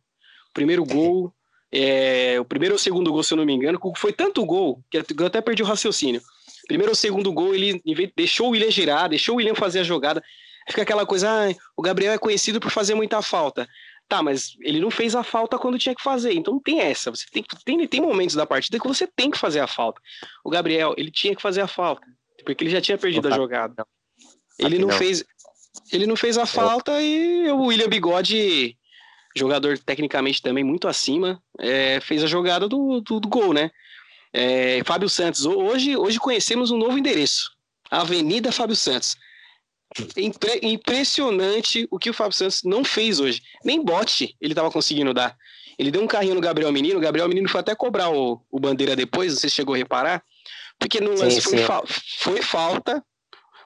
Primeiro 0.54 0.84
gol, 0.84 1.32
é, 1.70 2.40
o 2.40 2.44
primeiro 2.44 2.74
ou 2.74 2.78
segundo 2.78 3.12
gol, 3.12 3.22
se 3.22 3.34
eu 3.34 3.36
não 3.36 3.44
me 3.44 3.52
engano, 3.52 3.78
foi 3.96 4.12
tanto 4.12 4.44
gol 4.44 4.82
que 4.90 4.96
eu 4.96 5.26
até 5.26 5.40
perdi 5.40 5.62
o 5.62 5.66
raciocínio. 5.66 6.22
Primeiro 6.66 6.92
ou 6.92 6.96
segundo 6.96 7.32
gol, 7.32 7.54
ele 7.54 7.82
deixou 8.16 8.48
o 8.48 8.50
William 8.50 8.70
girar, 8.70 9.08
deixou 9.08 9.34
o 9.34 9.38
William 9.38 9.54
fazer 9.54 9.80
a 9.80 9.84
jogada. 9.84 10.22
Fica 10.68 10.82
aquela 10.82 11.06
coisa, 11.06 11.28
ah, 11.28 11.54
o 11.76 11.82
Gabriel 11.82 12.12
é 12.12 12.18
conhecido 12.18 12.60
por 12.60 12.70
fazer 12.70 12.94
muita 12.94 13.22
falta. 13.22 13.68
Tá, 14.08 14.22
mas 14.22 14.56
ele 14.60 14.80
não 14.80 14.90
fez 14.90 15.14
a 15.14 15.22
falta 15.22 15.58
quando 15.58 15.78
tinha 15.78 15.94
que 15.94 16.02
fazer. 16.02 16.32
Então 16.32 16.54
não 16.54 16.60
tem 16.60 16.80
essa. 16.80 17.10
Você 17.10 17.26
tem, 17.30 17.44
tem, 17.64 17.86
tem 17.86 18.00
momentos 18.00 18.34
da 18.34 18.46
partida 18.46 18.78
que 18.78 18.88
você 18.88 19.06
tem 19.06 19.30
que 19.30 19.38
fazer 19.38 19.60
a 19.60 19.66
falta. 19.66 20.00
O 20.42 20.50
Gabriel, 20.50 20.94
ele 20.96 21.10
tinha 21.10 21.36
que 21.36 21.42
fazer 21.42 21.60
a 21.60 21.68
falta, 21.68 22.06
porque 22.44 22.64
ele 22.64 22.70
já 22.70 22.80
tinha 22.80 22.96
perdido 22.96 23.28
a 23.28 23.32
jogada. 23.32 23.86
Ele 24.58 24.78
não, 24.78 24.90
fez. 24.90 25.24
Ele 25.92 26.06
não 26.06 26.16
fez 26.16 26.38
a 26.38 26.46
falta 26.46 27.00
e 27.02 27.50
o 27.50 27.64
William 27.64 27.88
Bigode 27.88 28.76
jogador 29.38 29.78
tecnicamente 29.78 30.42
também 30.42 30.64
muito 30.64 30.88
acima, 30.88 31.40
é, 31.58 32.00
fez 32.00 32.24
a 32.24 32.26
jogada 32.26 32.68
do, 32.68 33.00
do, 33.00 33.20
do 33.20 33.28
gol, 33.28 33.52
né? 33.52 33.70
É, 34.32 34.82
Fábio 34.84 35.08
Santos, 35.08 35.46
hoje, 35.46 35.96
hoje 35.96 36.18
conhecemos 36.18 36.70
um 36.70 36.76
novo 36.76 36.98
endereço, 36.98 37.50
Avenida 37.90 38.52
Fábio 38.52 38.76
Santos. 38.76 39.16
Impre, 40.16 40.60
impressionante 40.62 41.88
o 41.90 41.98
que 41.98 42.10
o 42.10 42.14
Fábio 42.14 42.36
Santos 42.36 42.62
não 42.62 42.84
fez 42.84 43.20
hoje. 43.20 43.42
Nem 43.64 43.82
bote 43.82 44.36
ele 44.40 44.52
estava 44.52 44.70
conseguindo 44.70 45.14
dar. 45.14 45.36
Ele 45.78 45.90
deu 45.90 46.02
um 46.02 46.06
carrinho 46.06 46.34
no 46.34 46.40
Gabriel 46.40 46.72
Menino, 46.72 46.98
o 46.98 47.02
Gabriel 47.02 47.28
Menino 47.28 47.48
foi 47.48 47.60
até 47.60 47.74
cobrar 47.74 48.10
o, 48.10 48.42
o 48.50 48.60
bandeira 48.60 48.96
depois, 48.96 49.32
você 49.32 49.48
chegou 49.48 49.74
a 49.74 49.78
reparar, 49.78 50.22
porque 50.78 51.00
no 51.00 51.14
lance 51.14 51.40
foi. 51.40 51.58
Fa 51.58 51.82
foi 52.18 52.42
falta, 52.42 53.02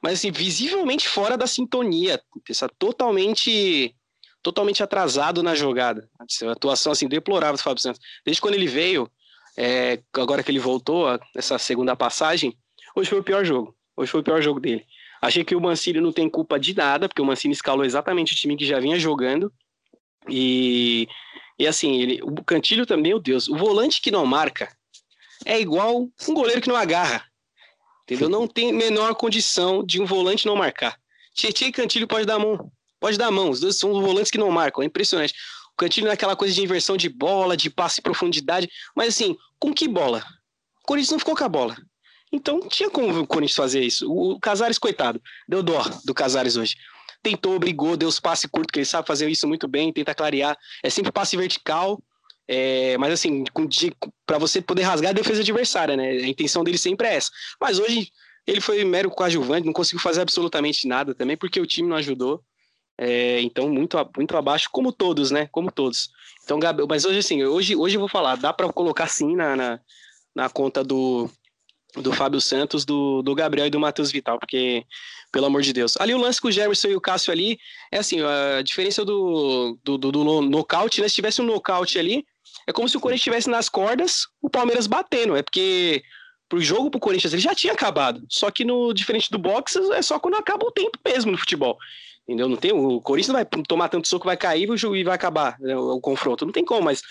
mas 0.03 0.15
assim, 0.15 0.31
visivelmente 0.31 1.09
fora 1.09 1.37
da 1.37 1.47
sintonia, 1.47 2.21
totalmente 2.79 3.95
totalmente 4.43 4.83
atrasado 4.83 5.43
na 5.43 5.55
jogada. 5.55 6.09
A 6.19 6.51
atuação 6.51 6.93
assim 6.93 7.09
deplorável 7.09 7.57
do 7.57 7.63
Fábio 7.63 7.81
Santos. 7.81 8.01
Desde 8.25 8.41
quando 8.41 8.55
ele 8.55 8.67
veio, 8.67 9.09
é, 9.57 10.01
agora 10.15 10.43
que 10.43 10.51
ele 10.51 10.59
voltou, 10.59 11.07
essa 11.37 11.59
segunda 11.59 11.95
passagem, 11.95 12.57
hoje 12.97 13.09
foi 13.09 13.21
o 13.21 13.25
pior 13.25 13.45
jogo. 13.45 13.75
Hoje 13.97 14.11
foi 14.11 14.21
o 14.21 14.25
pior 14.25 14.43
jogo 14.43 14.59
dele. 14.59 14.85
Achei 15.23 15.45
que 15.45 15.55
o 15.55 15.61
Mancini 15.61 16.01
não 16.01 16.13
tem 16.13 16.29
culpa 16.29 16.59
de 16.59 16.75
nada, 16.75 17.09
porque 17.09 17.23
o 17.23 17.25
Mancini 17.25 17.55
escalou 17.55 17.85
exatamente 17.85 18.33
o 18.33 18.37
time 18.37 18.57
que 18.57 18.67
já 18.67 18.81
vinha 18.81 18.99
jogando. 18.99 19.53
E, 20.29 21.07
e 21.57 21.65
assim, 21.65 22.03
ele, 22.03 22.21
o 22.25 22.43
Cantilho 22.43 22.85
também, 22.85 23.13
meu 23.13 23.21
Deus, 23.21 23.49
o 23.49 23.57
volante 23.57 24.01
que 24.01 24.11
não 24.11 24.27
marca 24.27 24.69
é 25.47 25.61
igual 25.61 26.09
um 26.29 26.35
goleiro 26.35 26.61
que 26.61 26.69
não 26.69 26.75
agarra. 26.75 27.25
Entendeu? 28.03 28.29
Não 28.29 28.49
tem 28.49 28.73
menor 28.73 29.15
condição 29.15 29.85
de 29.85 30.03
um 30.03 30.05
volante 30.05 30.45
não 30.45 30.57
marcar. 30.57 30.99
Tietchan 31.35 31.67
e 31.67 31.73
Cantilho 31.73 32.09
pode 32.09 32.27
dar 32.27 32.35
a 32.35 32.39
mão. 32.41 32.73
Pode 32.99 33.17
dar 33.17 33.29
a 33.29 33.31
mão, 33.31 33.51
os 33.51 33.61
dois 33.61 33.77
são 33.77 33.93
volantes 34.01 34.31
que 34.31 34.39
não 34.39 34.51
marcam, 34.51 34.83
é 34.83 34.87
impressionante. 34.87 35.35
O 35.73 35.77
Cantilho 35.77 36.09
é 36.09 36.13
aquela 36.13 36.37
coisa 36.37 36.53
de 36.53 36.63
inversão 36.63 36.97
de 36.97 37.09
bola, 37.09 37.57
de 37.57 37.71
passe 37.71 38.01
em 38.01 38.03
profundidade, 38.03 38.69
mas 38.95 39.09
assim, 39.09 39.37
com 39.59 39.73
que 39.73 39.89
bola? 39.89 40.25
O 40.83 40.87
Corinthians 40.87 41.13
não 41.13 41.19
ficou 41.19 41.37
com 41.37 41.45
a 41.45 41.49
bola. 41.49 41.77
Então 42.33 42.61
tinha 42.68 42.88
como 42.88 43.21
o 43.21 43.27
Corinthians 43.27 43.57
fazer 43.57 43.83
isso. 43.83 44.11
O 44.11 44.40
Casares, 44.40 44.79
coitado, 44.79 45.21
deu 45.47 45.62
dó 45.62 45.83
do 46.05 46.14
Casares 46.14 46.57
hoje. 46.57 46.77
Tentou, 47.23 47.59
brigou, 47.59 47.97
deu 47.97 48.09
os 48.09 48.18
passes 48.18 48.47
curtos, 48.47 48.73
que 48.73 48.79
ele 48.81 48.87
sabe 48.87 49.07
fazer 49.07 49.29
isso 49.29 49.47
muito 49.47 49.68
bem, 49.68 49.92
tenta 49.92 50.14
clarear. 50.14 50.57
É 50.83 50.90
sempre 50.90 51.12
passe 51.12 51.37
vertical, 51.37 52.03
é, 52.49 52.97
mas 52.99 53.12
assim, 53.12 53.45
para 54.27 54.38
você 54.38 54.61
poder 54.61 54.83
rasgar 54.83 55.11
a 55.11 55.14
defesa 55.14 55.40
adversária, 55.40 55.97
né? 55.97 56.09
A 56.11 56.27
intenção 56.27 56.64
dele 56.64 56.79
sempre 56.79 57.07
é 57.07 57.14
essa. 57.14 57.31
Mas 57.61 57.79
hoje 57.79 58.11
ele 58.47 58.61
foi 58.61 58.85
mero 58.85 59.11
coadjuvante, 59.11 59.66
não 59.66 59.73
conseguiu 59.73 60.01
fazer 60.01 60.23
absolutamente 60.23 60.88
nada 60.88 61.14
também, 61.14 61.37
porque 61.37 61.61
o 61.61 61.66
time 61.66 61.88
não 61.88 61.97
ajudou. 61.97 62.42
É, 62.99 63.40
então, 63.40 63.68
muito, 63.68 63.97
muito 64.16 64.37
abaixo, 64.37 64.68
como 64.71 64.92
todos, 64.92 65.31
né? 65.31 65.49
Como 65.51 65.71
todos. 65.71 66.11
Então, 66.45 66.59
Gabriel, 66.59 66.87
mas 66.88 67.05
hoje, 67.05 67.18
assim, 67.18 67.45
hoje, 67.45 67.77
hoje 67.77 67.97
eu 67.97 68.01
vou 68.01 68.09
falar, 68.09 68.37
dá 68.37 68.53
para 68.53 68.71
colocar 68.73 69.07
sim 69.07 69.35
na, 69.35 69.57
na, 69.57 69.81
na, 70.35 70.49
conta 70.49 70.85
do, 70.85 71.31
do 71.96 72.12
Fábio 72.12 72.40
Santos, 72.40 72.85
do, 72.85 73.22
do 73.22 73.35
Gabriel 73.35 73.66
e 73.66 73.70
do 73.70 73.81
Matheus 73.81 74.11
Vital, 74.11 74.38
porque, 74.38 74.85
pelo 75.31 75.46
amor 75.46 75.62
de 75.62 75.72
Deus. 75.72 75.96
Ali 75.98 76.14
o 76.14 76.18
lance 76.18 76.40
com 76.40 76.48
o 76.48 76.52
Gerson 76.52 76.88
e 76.88 76.96
o 76.96 77.00
Cássio 77.00 77.33
ali, 77.33 77.59
é 77.90 77.98
assim, 77.98 78.20
a 78.22 78.62
diferença 78.62 79.05
do, 79.05 79.78
do, 79.85 79.98
do, 79.98 80.12
do 80.12 80.40
nocaute, 80.42 81.00
né? 81.00 81.09
Se 81.09 81.14
tivesse 81.14 81.42
um 81.42 81.46
nocaute 81.46 81.98
ali, 81.98 82.24
é 82.66 82.72
como 82.72 82.88
se 82.88 82.96
o 82.96 83.00
Corinthians 83.00 83.20
estivesse 83.20 83.50
nas 83.50 83.68
cordas, 83.68 84.26
o 84.40 84.48
Palmeiras 84.48 84.87
batendo. 84.87 85.37
É 85.37 85.42
porque 85.42 86.02
pro 86.48 86.61
jogo 86.61 86.90
pro 86.90 87.00
Corinthians 87.00 87.33
ele 87.33 87.42
já 87.42 87.55
tinha 87.55 87.72
acabado. 87.72 88.24
Só 88.28 88.50
que 88.50 88.64
no 88.64 88.92
diferente 88.92 89.31
do 89.31 89.38
boxe, 89.38 89.78
é 89.92 90.02
só 90.02 90.18
quando 90.18 90.35
acaba 90.35 90.66
o 90.66 90.72
tempo 90.72 90.98
mesmo 91.05 91.33
no 91.33 91.38
futebol. 91.38 91.78
Entendeu? 92.26 92.48
Não 92.48 92.57
tem, 92.57 92.72
o 92.72 93.00
Corinthians 93.00 93.28
não 93.28 93.35
vai 93.35 93.44
tomar 93.66 93.88
tanto 93.88 94.07
soco, 94.07 94.26
vai 94.26 94.37
cair 94.37 94.68
e 94.68 95.05
vai 95.05 95.14
acabar 95.14 95.59
né, 95.59 95.76
o, 95.76 95.96
o, 95.96 96.00
confronto. 96.00 96.46
Não 96.46 96.52
tem 96.52 96.64
como, 96.64 96.83
mas 96.83 97.02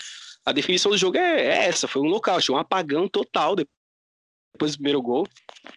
a 0.44 0.52
definição 0.52 0.90
do 0.90 0.96
jogo 0.96 1.18
é, 1.18 1.42
é 1.42 1.66
essa: 1.66 1.86
foi 1.86 2.00
um 2.02 2.08
nocaute, 2.08 2.50
um 2.50 2.56
apagão 2.56 3.06
total 3.06 3.54
depois 4.62 4.72
do 4.72 4.78
primeiro 4.78 5.02
gol. 5.02 5.26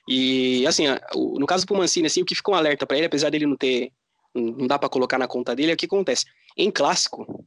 E, 0.07 0.65
assim, 0.67 0.85
no 1.13 1.45
caso 1.45 1.65
do 1.65 1.75
Mancini, 1.75 2.07
assim, 2.07 2.21
o 2.21 2.25
que 2.25 2.35
ficou 2.35 2.53
um 2.53 2.57
alerta 2.57 2.85
para 2.85 2.97
ele, 2.97 3.07
apesar 3.07 3.29
dele 3.29 3.47
não 3.47 3.57
ter. 3.57 3.91
Não 4.33 4.67
dá 4.67 4.77
para 4.77 4.89
colocar 4.89 5.17
na 5.17 5.27
conta 5.27 5.55
dele, 5.55 5.71
é 5.71 5.73
o 5.73 5.77
que 5.77 5.85
acontece. 5.85 6.25
Em 6.57 6.69
clássico, 6.69 7.45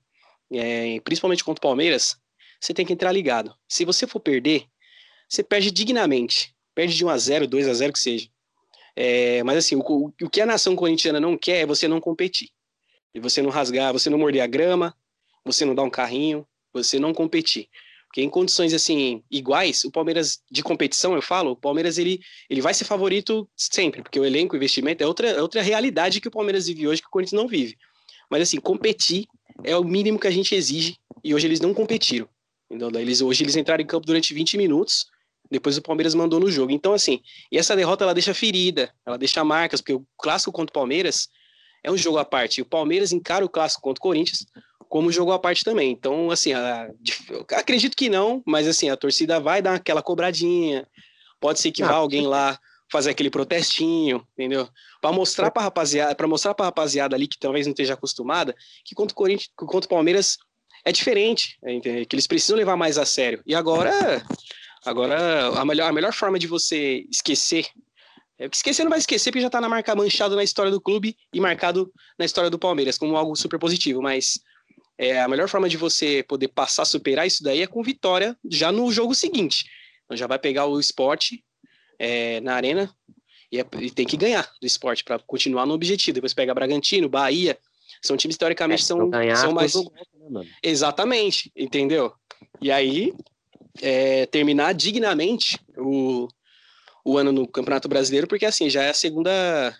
é, 0.53 0.99
principalmente 1.01 1.45
contra 1.45 1.61
o 1.61 1.63
Palmeiras, 1.69 2.17
você 2.59 2.73
tem 2.73 2.85
que 2.85 2.93
entrar 2.93 3.13
ligado. 3.13 3.55
Se 3.69 3.85
você 3.85 4.07
for 4.07 4.21
perder, 4.21 4.65
você 5.29 5.43
perde 5.43 5.71
dignamente. 5.71 6.55
Perde 6.75 6.97
de 6.97 7.05
1 7.05 7.09
a 7.11 7.19
0 7.19 7.47
2 7.47 7.69
a 7.69 7.75
0 7.75 7.93
que 7.93 7.99
seja. 7.99 8.29
É, 8.97 9.43
mas 9.43 9.59
assim, 9.59 9.77
o, 9.77 10.13
o 10.23 10.31
que 10.31 10.41
a 10.41 10.47
nação 10.47 10.75
corintiana 10.75 11.21
não 11.21 11.37
quer 11.37 11.61
é 11.61 11.67
você 11.67 11.87
não 11.87 12.01
competir. 12.01 12.49
E 13.15 13.21
você 13.21 13.43
não 13.43 13.51
rasgar, 13.51 13.93
você 13.93 14.09
não 14.09 14.19
morder 14.19 14.43
a 14.43 14.47
grama, 14.47 14.95
você 15.45 15.67
não 15.67 15.75
dar 15.75 15.83
um 15.83 15.91
carrinho, 15.91 16.47
você 16.73 16.99
não 16.99 17.13
competir. 17.13 17.69
Porque 18.09 18.23
em 18.23 18.29
condições 18.29 18.73
assim 18.73 19.23
iguais, 19.31 19.85
o 19.85 19.91
Palmeiras 19.91 20.41
de 20.51 20.63
competição, 20.63 21.15
eu 21.15 21.23
falo, 21.23 21.53
o 21.53 21.57
Palmeiras 21.57 21.99
ele, 21.99 22.21
ele 22.49 22.61
vai 22.61 22.73
ser 22.73 22.85
favorito 22.85 23.49
sempre, 23.57 24.03
porque 24.03 24.19
o 24.19 24.25
elenco, 24.25 24.55
o 24.55 24.57
investimento 24.57 25.05
é 25.05 25.07
outra, 25.07 25.29
é 25.29 25.43
outra 25.43 25.63
realidade 25.63 26.21
que 26.21 26.29
o 26.29 26.31
Palmeiras 26.31 26.67
vive 26.67 26.89
hoje 26.89 27.03
que 27.03 27.09
o 27.09 27.11
Corinthians 27.11 27.41
não 27.41 27.47
vive. 27.47 27.77
Mas 28.31 28.43
assim, 28.43 28.59
competir 28.59 29.27
é 29.63 29.77
o 29.77 29.85
mínimo 29.85 30.19
que 30.19 30.27
a 30.27 30.31
gente 30.31 30.55
exige 30.55 30.97
e 31.23 31.35
hoje 31.35 31.47
eles 31.47 31.61
não 31.61 31.75
competiram. 31.75 32.29
Então, 32.71 32.91
eles, 32.95 33.21
hoje 33.21 33.45
eles 33.45 33.57
entraram 33.57 33.83
em 33.83 33.87
campo 33.87 34.07
durante 34.07 34.33
20 34.33 34.57
minutos 34.57 35.07
depois 35.51 35.77
o 35.79 35.83
Palmeiras 35.83 36.15
mandou 36.15 36.39
no 36.39 36.51
jogo. 36.51 36.73
Então, 36.73 36.93
assim, 36.93 37.21
e 37.51 37.59
essa 37.59 37.75
derrota 37.75 38.05
ela 38.05 38.13
deixa 38.13 38.35
ferida, 38.35 38.93
ela 39.07 39.17
deixa 39.17 39.43
marcas, 39.43 39.81
porque 39.81 39.95
o 39.95 40.07
clássico 40.19 40.53
contra 40.53 40.71
o 40.71 40.75
Palmeiras 40.75 41.29
é 41.83 41.91
um 41.91 41.97
jogo 41.97 42.19
à 42.19 42.25
parte. 42.25 42.61
O 42.61 42.67
Palmeiras 42.67 43.13
encara 43.13 43.45
o 43.45 43.49
clássico 43.49 43.83
contra 43.83 43.99
o 43.99 44.03
Corinthians 44.03 44.47
como 44.89 45.13
jogo 45.13 45.33
à 45.33 45.39
parte 45.39 45.65
também. 45.65 45.91
Então, 45.91 46.31
assim, 46.31 46.53
a, 46.53 46.91
acredito 47.53 47.97
que 47.97 48.09
não, 48.09 48.43
mas 48.47 48.67
assim, 48.67 48.91
a 48.91 48.97
torcida 48.97 49.41
vai 49.41 49.63
dar 49.63 49.75
aquela 49.75 50.03
cobradinha. 50.03 50.87
Pode 51.41 51.61
ser 51.61 51.71
que 51.71 51.83
vá 51.83 51.95
alguém 51.95 52.27
lá 52.27 52.59
fazer 52.91 53.11
aquele 53.11 53.31
protestinho, 53.31 54.27
entendeu? 54.33 54.69
Para 55.01 55.13
mostrar 55.13 55.51
para 55.51 55.63
rapaziada, 55.63 56.15
para 56.15 56.27
mostrar 56.27 56.55
para 56.55 56.67
rapaziada 56.67 57.15
ali 57.15 57.29
que 57.29 57.39
talvez 57.39 57.67
não 57.67 57.73
esteja 57.73 57.95
acostumada, 57.95 58.55
que 58.85 58.95
contra 58.95 59.13
o 59.13 59.17
Corinthians, 59.17 59.51
contra 59.55 59.87
o 59.87 59.89
Palmeiras 59.89 60.39
é 60.85 60.91
diferente, 60.91 61.59
é, 61.63 62.05
que 62.05 62.15
eles 62.15 62.27
precisam 62.27 62.57
levar 62.57 62.77
mais 62.77 62.97
a 62.97 63.05
sério. 63.05 63.43
E 63.47 63.55
agora 63.55 64.25
Agora, 64.85 65.49
a 65.59 65.65
melhor, 65.65 65.91
a 65.91 65.93
melhor 65.93 66.13
forma 66.13 66.39
de 66.39 66.47
você 66.47 67.05
esquecer. 67.11 67.67
É, 68.39 68.47
esquecer 68.47 68.85
não 68.85 68.91
vai 68.91 68.99
esquecer 68.99 69.31
porque 69.31 69.41
já 69.41 69.49
está 69.49 69.61
na 69.61 69.69
marca 69.69 69.95
manchado 69.95 70.37
na 70.37 70.45
história 70.45 70.71
do 70.71 70.81
clube 70.81 71.17
e 71.33 71.41
marcado 71.41 71.93
na 72.19 72.25
história 72.25 72.49
do 72.49 72.59
Palmeiras 72.59 72.97
como 72.97 73.17
algo 73.17 73.35
super 73.37 73.59
positivo, 73.59 74.01
mas 74.01 74.41
é, 74.99 75.21
a 75.21 75.29
melhor 75.29 75.49
forma 75.49 75.69
de 75.69 75.77
você 75.77 76.25
poder 76.25 76.49
passar, 76.49 76.85
superar 76.85 77.27
isso 77.27 77.43
daí 77.43 77.63
é 77.63 77.67
com 77.67 77.83
vitória 77.83 78.37
já 78.51 78.73
no 78.73 78.91
jogo 78.91 79.15
seguinte. 79.15 79.65
Então 80.05 80.17
já 80.17 80.27
vai 80.27 80.39
pegar 80.39 80.67
o 80.67 80.81
esporte 80.81 81.45
é, 81.99 82.41
na 82.41 82.55
arena 82.55 82.93
e, 83.51 83.61
é, 83.61 83.67
e, 83.81 83.91
tem 83.91 84.07
que 84.07 84.17
ganhar 84.17 84.51
do 84.61 84.67
esporte 84.67 85.05
para 85.05 85.19
continuar 85.21 85.67
no 85.67 85.75
objetivo. 85.75 86.17
Depois 86.17 86.35
pega 86.35 86.55
Bragantino, 86.55 87.09
Bahia, 87.09 87.57
são 88.03 88.17
times 88.17 88.37
teoricamente 88.37 88.83
é, 88.83 88.87
são, 88.87 89.11
são 89.37 89.53
mais. 89.53 89.75
Né, 89.75 90.47
Exatamente, 90.63 91.53
entendeu? 91.57 92.13
E 92.61 92.73
aí 92.73 93.15
é, 93.81 94.27
terminar 94.27 94.75
dignamente 94.75 95.61
o, 95.77 96.27
o 97.05 97.17
ano 97.17 97.31
no 97.31 97.47
Campeonato 97.47 97.89
Brasileiro, 97.89 98.27
porque 98.27 98.45
assim, 98.47 98.69
já 98.69 98.83
é 98.83 98.91
a 98.91 98.95
segunda 98.95 99.77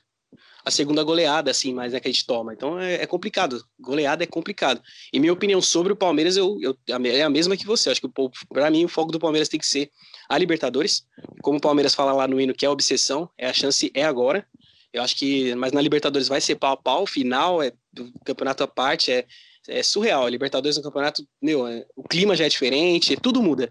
a 0.65 0.71
segunda 0.71 1.03
goleada, 1.03 1.51
assim, 1.51 1.73
mais 1.73 1.93
né, 1.93 2.01
que 2.01 2.09
a 2.09 2.11
gente 2.11 2.27
toma. 2.27 2.53
Então 2.53 2.79
é, 2.79 3.03
é, 3.03 3.07
complicado. 3.07 3.65
Goleada 3.79 4.25
é 4.25 4.27
complicado. 4.27 4.83
E 5.13 5.19
minha 5.19 5.33
opinião 5.33 5.61
sobre 5.61 5.93
o 5.93 5.97
Palmeiras 5.97 6.37
eu, 6.37 6.59
eu, 6.61 6.77
é 6.87 7.23
a 7.23 7.31
mesma 7.31 7.57
que 7.57 7.67
você. 7.67 7.91
Acho 7.91 8.01
que 8.01 8.11
para 8.49 8.71
mim 8.71 8.85
o 8.85 8.89
foco 8.89 9.13
do 9.13 9.19
Palmeiras 9.19 9.49
tem 9.49 9.59
que 9.59 9.67
ser 9.67 9.91
a 10.29 10.37
Libertadores. 10.37 11.07
Como 11.43 11.59
o 11.59 11.61
Palmeiras 11.61 11.95
fala 11.95 12.13
lá 12.13 12.29
no 12.29 12.41
hino, 12.41 12.55
que 12.55 12.65
é 12.65 12.69
a 12.69 12.73
obsessão, 12.73 13.31
é 13.39 13.49
a 13.49 13.53
chance 13.53 13.91
é 13.95 14.05
agora. 14.05 14.47
Eu 14.93 15.03
acho 15.03 15.17
que, 15.17 15.55
mas 15.55 15.73
na 15.73 15.81
Libertadores 15.81 16.29
vai 16.29 16.41
ser 16.41 16.57
pau 16.57 16.73
a 16.73 16.77
pau, 16.77 17.07
final 17.07 17.63
é 17.63 17.73
do 17.93 18.11
campeonato 18.25 18.63
à 18.63 18.67
parte, 18.67 19.13
é, 19.13 19.27
é 19.69 19.83
surreal. 19.83 20.27
A 20.27 20.31
Libertadores 20.31 20.77
no 20.77 20.83
campeonato, 20.83 21.27
meu, 21.41 21.67
é, 21.67 21.85
o 21.95 22.03
clima 22.03 22.35
já 22.35 22.47
é 22.47 22.49
diferente, 22.49 23.17
tudo 23.17 23.43
muda. 23.43 23.71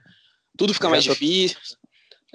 Tudo 0.58 0.73
fica 0.73 0.89
mais 0.89 1.04
difícil. 1.04 1.58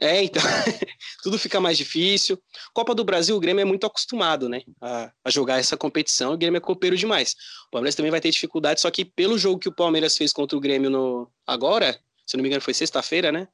É, 0.02 0.24
então, 0.24 0.42
tudo 1.22 1.38
fica 1.38 1.60
mais 1.60 1.78
difícil. 1.78 2.36
Copa 2.74 2.92
do 2.92 3.04
Brasil, 3.04 3.36
o 3.36 3.40
Grêmio 3.40 3.62
é 3.62 3.64
muito 3.64 3.86
acostumado, 3.86 4.48
né, 4.48 4.62
a, 4.80 5.12
a, 5.24 5.30
jogar 5.30 5.60
essa 5.60 5.76
competição. 5.76 6.34
O 6.34 6.36
Grêmio 6.36 6.58
é 6.58 6.60
copeiro 6.60 6.96
demais. 6.96 7.36
O 7.68 7.70
Palmeiras 7.70 7.94
também 7.94 8.10
vai 8.10 8.20
ter 8.20 8.32
dificuldade, 8.32 8.80
só 8.80 8.90
que 8.90 9.04
pelo 9.04 9.38
jogo 9.38 9.60
que 9.60 9.68
o 9.68 9.74
Palmeiras 9.74 10.16
fez 10.16 10.32
contra 10.32 10.58
o 10.58 10.60
Grêmio 10.60 10.90
no 10.90 11.30
agora, 11.46 11.96
se 12.26 12.36
não 12.36 12.42
me 12.42 12.48
engano 12.48 12.60
foi 12.60 12.74
sexta-feira, 12.74 13.30
né? 13.30 13.46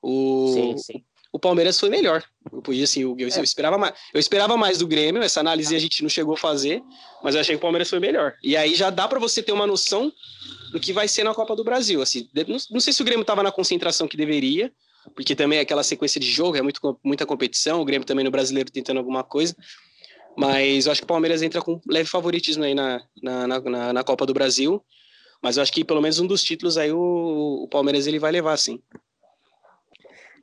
O, 0.00 0.52
sim, 0.54 0.78
sim. 0.78 1.04
o 1.32 1.40
Palmeiras 1.40 1.78
foi 1.78 1.90
melhor. 1.90 2.22
Eu 2.52 2.62
podia 2.62 2.84
assim, 2.84 3.02
eu, 3.02 3.16
eu, 3.18 3.26
é. 3.26 3.38
eu, 3.38 3.42
esperava 3.42 3.76
mais, 3.76 3.92
eu 4.14 4.20
esperava 4.20 4.56
mais 4.56 4.78
do 4.78 4.86
Grêmio. 4.86 5.20
Essa 5.24 5.40
análise 5.40 5.74
a 5.74 5.78
gente 5.80 6.04
não 6.04 6.08
chegou 6.08 6.34
a 6.34 6.38
fazer, 6.38 6.80
mas 7.20 7.34
eu 7.34 7.40
achei 7.40 7.56
que 7.56 7.58
o 7.58 7.62
Palmeiras 7.62 7.90
foi 7.90 7.98
melhor. 7.98 8.36
E 8.44 8.56
aí 8.56 8.76
já 8.76 8.90
dá 8.90 9.08
para 9.08 9.18
você 9.18 9.42
ter 9.42 9.50
uma 9.50 9.66
noção 9.66 10.12
do 10.70 10.78
que 10.78 10.92
vai 10.92 11.08
ser 11.08 11.24
na 11.24 11.34
Copa 11.34 11.56
do 11.56 11.64
Brasil. 11.64 12.00
Assim, 12.00 12.28
não, 12.46 12.58
não 12.70 12.80
sei 12.80 12.92
se 12.92 13.02
o 13.02 13.04
Grêmio 13.04 13.22
estava 13.22 13.42
na 13.42 13.50
concentração 13.50 14.06
que 14.06 14.16
deveria 14.16 14.72
porque 15.14 15.34
também 15.34 15.58
é 15.58 15.62
aquela 15.62 15.82
sequência 15.82 16.20
de 16.20 16.30
jogo, 16.30 16.56
é 16.56 16.62
muito, 16.62 16.98
muita 17.02 17.26
competição, 17.26 17.80
o 17.80 17.84
Grêmio 17.84 18.06
também 18.06 18.24
no 18.24 18.30
brasileiro 18.30 18.70
tentando 18.70 18.98
alguma 18.98 19.24
coisa, 19.24 19.54
mas 20.36 20.86
eu 20.86 20.92
acho 20.92 21.00
que 21.00 21.04
o 21.04 21.08
Palmeiras 21.08 21.42
entra 21.42 21.60
com 21.60 21.80
leve 21.86 22.08
favoritismo 22.08 22.64
aí 22.64 22.74
na, 22.74 23.02
na, 23.22 23.46
na, 23.46 23.92
na 23.92 24.04
Copa 24.04 24.26
do 24.26 24.34
Brasil, 24.34 24.84
mas 25.42 25.56
eu 25.56 25.62
acho 25.62 25.72
que 25.72 25.84
pelo 25.84 26.00
menos 26.00 26.18
um 26.18 26.26
dos 26.26 26.42
títulos 26.42 26.76
aí 26.76 26.92
o, 26.92 27.62
o 27.64 27.68
Palmeiras 27.68 28.06
ele 28.06 28.18
vai 28.18 28.30
levar, 28.30 28.56
sim. 28.56 28.80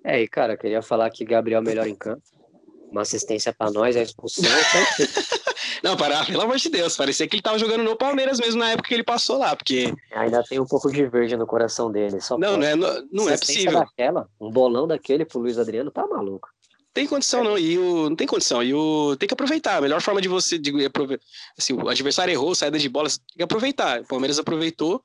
É, 0.03 0.21
e 0.21 0.27
cara, 0.27 0.57
queria 0.57 0.81
falar 0.81 1.09
que 1.09 1.25
Gabriel 1.25 1.61
melhor 1.61 1.87
em 1.87 1.95
campo, 1.95 2.23
uma 2.91 3.01
assistência 3.01 3.53
para 3.53 3.71
nós, 3.71 3.95
a 3.95 4.01
expulsão. 4.01 4.43
Não, 5.83 5.95
para, 5.95 6.25
pelo 6.25 6.41
amor 6.41 6.57
de 6.57 6.69
Deus, 6.69 6.95
parecia 6.95 7.27
que 7.27 7.35
ele 7.35 7.41
tava 7.41 7.59
jogando 7.59 7.83
no 7.83 7.95
Palmeiras 7.95 8.39
mesmo 8.39 8.59
na 8.59 8.71
época 8.71 8.89
que 8.89 8.93
ele 8.93 9.03
passou 9.03 9.37
lá, 9.37 9.55
porque. 9.55 9.93
Ainda 10.13 10.43
tem 10.43 10.59
um 10.59 10.65
pouco 10.65 10.91
de 10.91 11.05
verde 11.05 11.35
no 11.37 11.45
coração 11.45 11.91
dele. 11.91 12.19
Só 12.19 12.37
não, 12.37 12.57
não 12.57 12.65
é, 12.65 12.75
não, 12.75 13.07
não 13.11 13.29
é 13.29 13.37
possível. 13.37 13.79
Daquela, 13.79 14.27
um 14.39 14.49
bolão 14.49 14.87
daquele 14.87 15.25
pro 15.25 15.39
Luiz 15.39 15.57
Adriano 15.59 15.91
tá 15.91 16.05
maluco. 16.07 16.49
Tem 16.93 17.05
condição, 17.05 17.43
não. 17.43 17.59
E 17.59 17.77
o. 17.77 18.09
Não 18.09 18.15
tem 18.15 18.25
condição. 18.25 18.63
E 18.63 18.73
o. 18.73 19.15
Tem 19.17 19.27
que 19.27 19.33
aproveitar. 19.33 19.77
A 19.77 19.81
melhor 19.81 20.01
forma 20.01 20.19
de 20.19 20.27
você. 20.27 20.57
De, 20.57 20.71
assim, 21.55 21.73
o 21.73 21.87
adversário 21.87 22.31
errou, 22.31 22.55
saída 22.55 22.79
de 22.79 22.89
bola, 22.89 23.07
tem 23.07 23.37
que 23.37 23.43
aproveitar. 23.43 24.01
O 24.01 24.07
Palmeiras 24.07 24.39
aproveitou. 24.39 25.03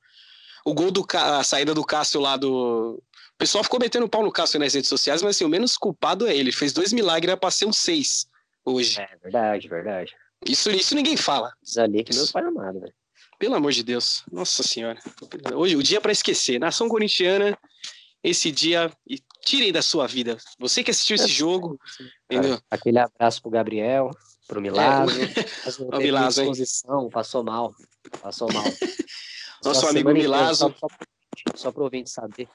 O 0.64 0.72
gol 0.72 0.90
do 0.90 1.04
a 1.12 1.44
saída 1.44 1.74
do 1.74 1.84
Cássio 1.84 2.20
lá 2.20 2.38
do. 2.38 3.02
O 3.34 3.38
pessoal 3.38 3.64
ficou 3.64 3.80
metendo 3.80 4.08
pau 4.08 4.22
no 4.22 4.30
Cássio 4.30 4.60
nas 4.60 4.74
redes 4.74 4.88
sociais, 4.88 5.22
mas 5.22 5.36
assim, 5.36 5.44
o 5.44 5.48
menos 5.48 5.76
culpado 5.76 6.26
é 6.26 6.36
ele. 6.36 6.52
Fez 6.52 6.72
dois 6.72 6.92
milagres, 6.92 7.30
era 7.30 7.36
pra 7.36 7.50
ser 7.50 7.66
um 7.66 7.72
seis 7.72 8.26
hoje. 8.64 9.00
É 9.00 9.16
verdade, 9.22 9.68
verdade. 9.68 10.14
Isso, 10.46 10.70
isso 10.70 10.94
ninguém 10.94 11.16
fala. 11.16 11.52
Ali 11.76 12.04
que 12.04 12.14
meu 12.14 12.26
pai 12.28 12.44
amado, 12.44 12.80
velho. 12.80 12.94
Pelo 13.38 13.54
amor 13.54 13.72
de 13.72 13.82
Deus. 13.82 14.24
Nossa 14.30 14.62
senhora. 14.62 15.00
Hoje, 15.54 15.76
o 15.76 15.82
dia 15.82 16.00
para 16.00 16.12
esquecer. 16.12 16.60
Nação 16.60 16.88
corintiana, 16.88 17.58
esse 18.22 18.50
dia. 18.50 18.90
E 19.08 19.18
tirem 19.44 19.72
da 19.72 19.82
sua 19.82 20.06
vida. 20.06 20.36
Você 20.58 20.82
que 20.82 20.90
assistiu 20.90 21.16
esse 21.16 21.28
jogo. 21.28 21.78
Entendeu? 22.30 22.60
Aquele 22.70 22.98
abraço 22.98 23.42
pro 23.42 23.50
Gabriel, 23.50 24.10
pro 24.46 24.60
Milagro. 24.60 25.14
É. 25.14 25.96
o 25.96 25.98
Milagro, 25.98 26.28
disposição, 26.28 27.08
passou 27.08 27.42
mal. 27.42 27.74
Passou 28.20 28.52
mal. 28.52 28.64
Nosso 29.64 29.86
amigo 29.86 30.12
Milazzo. 30.12 30.74
Só, 30.78 30.88
só, 30.88 30.88
só 31.56 31.72
pro 31.72 31.84
ouvinte 31.84 32.10
saber. 32.10 32.48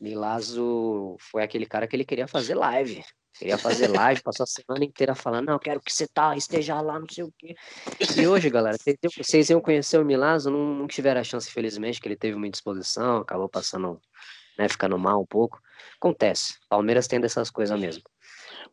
Milazzo 0.00 1.16
foi 1.20 1.42
aquele 1.42 1.66
cara 1.66 1.86
que 1.86 1.94
ele 1.94 2.04
queria 2.04 2.26
fazer 2.26 2.54
live. 2.54 3.04
Queria 3.38 3.56
fazer 3.56 3.88
live, 3.88 4.22
passou 4.22 4.44
a 4.44 4.46
semana 4.46 4.84
inteira 4.84 5.14
falando, 5.14 5.46
não, 5.46 5.58
quero 5.58 5.80
que 5.80 5.92
você 5.92 6.06
tá, 6.06 6.36
esteja 6.36 6.80
lá, 6.80 6.98
não 6.98 7.06
sei 7.08 7.24
o 7.24 7.32
quê. 7.38 7.54
E 8.18 8.26
hoje, 8.26 8.50
galera, 8.50 8.76
vocês 9.16 9.48
iam 9.48 9.60
conhecer 9.60 9.98
o 9.98 10.04
Milazzo, 10.04 10.50
não, 10.50 10.74
não 10.74 10.86
tiveram 10.86 11.20
a 11.20 11.24
chance, 11.24 11.48
infelizmente, 11.48 12.00
que 12.00 12.08
ele 12.08 12.16
teve 12.16 12.34
uma 12.34 12.46
indisposição, 12.46 13.18
acabou 13.18 13.48
passando, 13.48 14.00
né, 14.58 14.68
ficando 14.68 14.98
mal 14.98 15.22
um 15.22 15.26
pouco. 15.26 15.58
Acontece, 15.96 16.54
Palmeiras 16.68 17.06
tem 17.06 17.20
dessas 17.20 17.50
coisas 17.50 17.78
mesmo. 17.78 18.02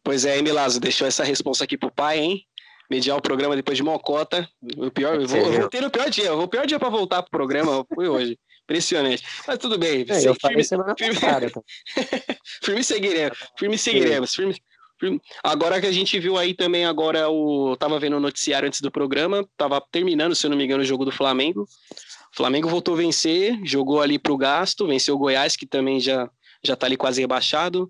Pois 0.03 0.25
é, 0.25 0.41
Milazzo, 0.41 0.79
deixou 0.79 1.07
essa 1.07 1.23
resposta 1.23 1.63
aqui 1.63 1.77
pro 1.77 1.91
pai, 1.91 2.19
hein? 2.19 2.43
Mediar 2.89 3.17
o 3.17 3.21
programa 3.21 3.55
depois 3.55 3.77
de 3.77 3.83
Mocota. 3.83 4.49
O 4.77 4.89
pior, 4.89 5.15
eu 5.15 5.27
vou, 5.27 5.39
eu 5.39 5.59
vou 5.61 5.69
ter 5.69 5.83
o 5.83 5.91
pior 5.91 6.09
dia, 6.09 6.33
o 6.33 6.47
pior 6.47 6.65
dia 6.65 6.79
para 6.79 6.89
voltar 6.89 7.21
pro 7.21 7.31
programa 7.31 7.85
foi 7.93 8.07
hoje. 8.07 8.39
Impressionante. 8.67 9.23
Mas 9.47 9.57
tudo 9.57 9.77
bem. 9.77 10.05
É, 10.09 10.27
eu 10.27 10.35
falei 10.35 10.61
semana 10.61 10.93
firme, 10.97 11.15
passada. 11.17 11.45
Então. 11.47 11.63
firme 12.61 12.83
seguiremos. 12.83 13.37
Firme 13.57 13.77
seguiremos. 13.77 14.35
Firme, 14.35 14.55
firme. 14.99 15.21
Agora 15.41 15.79
que 15.79 15.87
a 15.87 15.91
gente 15.91 16.19
viu 16.19 16.37
aí 16.37 16.53
também, 16.53 16.85
agora 16.85 17.29
o. 17.29 17.77
Tava 17.77 17.97
vendo 17.97 18.17
o 18.17 18.19
noticiário 18.19 18.67
antes 18.67 18.81
do 18.81 18.91
programa, 18.91 19.47
tava 19.55 19.81
terminando, 19.89 20.35
se 20.35 20.45
eu 20.45 20.49
não 20.49 20.57
me 20.57 20.65
engano, 20.65 20.83
o 20.83 20.85
jogo 20.85 21.05
do 21.05 21.11
Flamengo. 21.13 21.63
O 21.63 22.35
Flamengo 22.35 22.67
voltou 22.67 22.93
a 22.93 22.97
vencer, 22.97 23.57
jogou 23.63 24.01
ali 24.01 24.19
pro 24.19 24.37
gasto, 24.37 24.85
venceu 24.85 25.15
o 25.15 25.17
Goiás, 25.17 25.55
que 25.55 25.65
também 25.65 26.01
já, 26.01 26.29
já 26.61 26.75
tá 26.75 26.85
ali 26.85 26.97
quase 26.97 27.21
rebaixado. 27.21 27.89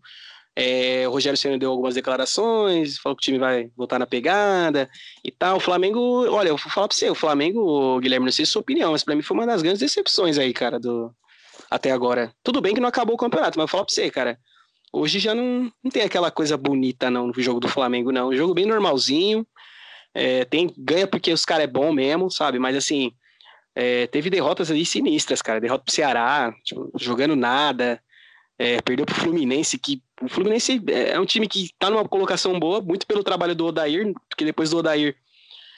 É, 0.60 1.08
o 1.08 1.12
Rogério 1.12 1.38
Senna 1.38 1.56
deu 1.56 1.70
algumas 1.70 1.94
declarações, 1.94 2.98
falou 2.98 3.16
que 3.16 3.22
o 3.22 3.26
time 3.26 3.38
vai 3.38 3.70
voltar 3.78 4.00
na 4.00 4.08
pegada 4.08 4.90
e 5.24 5.30
tal. 5.30 5.58
O 5.58 5.60
Flamengo, 5.60 6.26
olha, 6.28 6.50
eu 6.50 6.58
vou 6.58 6.72
falar 6.72 6.88
pra 6.88 6.98
você, 6.98 7.08
o 7.12 7.14
Flamengo, 7.14 8.00
Guilherme, 8.00 8.26
não 8.26 8.32
sei 8.32 8.44
se 8.44 8.54
sua 8.54 8.62
opinião, 8.62 8.92
mas 8.92 9.04
pra 9.04 9.16
mim 9.16 9.22
foi 9.22 9.38
uma 9.38 9.46
das 9.46 9.62
grandes 9.62 9.80
decepções 9.80 10.40
aí, 10.40 10.52
cara, 10.54 10.80
do 10.80 11.14
até 11.70 11.92
agora. 11.92 12.34
Tudo 12.42 12.60
bem 12.60 12.74
que 12.74 12.82
não 12.82 12.90
acabou 12.90 13.14
o 13.14 13.20
campeonato, 13.20 13.52
mas 13.56 13.64
eu 13.64 13.68
vou 13.68 13.68
falar 13.68 13.86
pra 13.86 13.94
você, 13.94 14.10
cara. 14.10 14.40
Hoje 14.92 15.20
já 15.20 15.36
não, 15.36 15.72
não 15.84 15.92
tem 15.92 16.02
aquela 16.02 16.32
coisa 16.32 16.58
bonita, 16.58 17.12
não, 17.12 17.28
no 17.28 17.34
jogo 17.38 17.60
do 17.60 17.68
Flamengo, 17.68 18.12
não. 18.12 18.34
Jogo 18.34 18.56
bem 18.56 18.66
normalzinho. 18.66 19.46
É, 20.12 20.44
tem, 20.46 20.74
ganha 20.76 21.06
porque 21.06 21.32
os 21.32 21.46
caras 21.46 21.66
é 21.66 21.68
bom 21.68 21.94
mesmo, 21.94 22.32
sabe? 22.32 22.58
Mas 22.58 22.76
assim, 22.76 23.12
é, 23.76 24.08
teve 24.08 24.32
derrotas 24.32 24.72
ali 24.72 24.84
sinistras, 24.84 25.40
cara. 25.40 25.62
Derrota 25.62 25.84
pro 25.84 25.94
Ceará, 25.94 26.52
tipo, 26.64 26.92
jogando 26.96 27.36
nada. 27.36 28.02
É, 28.60 28.82
perdeu 28.82 29.06
pro 29.06 29.14
Fluminense, 29.14 29.78
que 29.78 30.02
o 30.22 30.28
Fluminense 30.28 30.82
é, 30.88 31.12
é 31.12 31.20
um 31.20 31.26
time 31.26 31.48
que 31.48 31.70
tá 31.78 31.90
numa 31.90 32.08
colocação 32.08 32.60
boa, 32.60 32.82
muito 32.82 33.06
pelo 33.06 33.24
trabalho 33.24 33.54
do 33.54 33.66
Odair, 33.66 34.14
porque 34.28 34.44
depois 34.44 34.72
do 34.72 34.78
Odair 34.78 35.16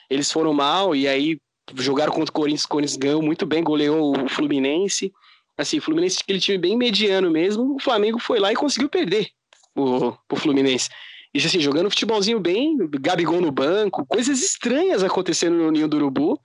eles 0.08 0.32
foram 0.32 0.52
mal 0.52 0.96
e 0.96 1.06
aí 1.06 1.38
jogaram 1.76 2.12
contra 2.12 2.30
o 2.30 2.32
Corinthians, 2.32 2.64
o 2.64 2.68
Corinthians 2.68 2.96
ganhou 2.96 3.22
muito 3.22 3.46
bem, 3.46 3.62
goleou 3.62 4.16
o 4.24 4.28
Fluminense. 4.28 5.12
Assim, 5.56 5.78
o 5.78 5.82
Fluminense 5.82 6.20
aquele 6.22 6.40
time 6.40 6.56
bem 6.56 6.76
mediano 6.76 7.30
mesmo, 7.30 7.76
o 7.76 7.78
Flamengo 7.78 8.18
foi 8.18 8.40
lá 8.40 8.50
e 8.50 8.56
conseguiu 8.56 8.88
perder 8.88 9.28
o, 9.76 10.14
o 10.30 10.36
Fluminense. 10.36 10.88
E 11.32 11.38
assim, 11.38 11.60
jogando 11.60 11.90
futebolzinho 11.90 12.40
bem, 12.40 12.76
Gabigol 13.00 13.40
no 13.40 13.52
banco, 13.52 14.04
coisas 14.06 14.42
estranhas 14.42 15.04
acontecendo 15.04 15.56
no 15.56 15.70
Ninho 15.70 15.86
do 15.86 15.96
Urubu. 15.96 16.40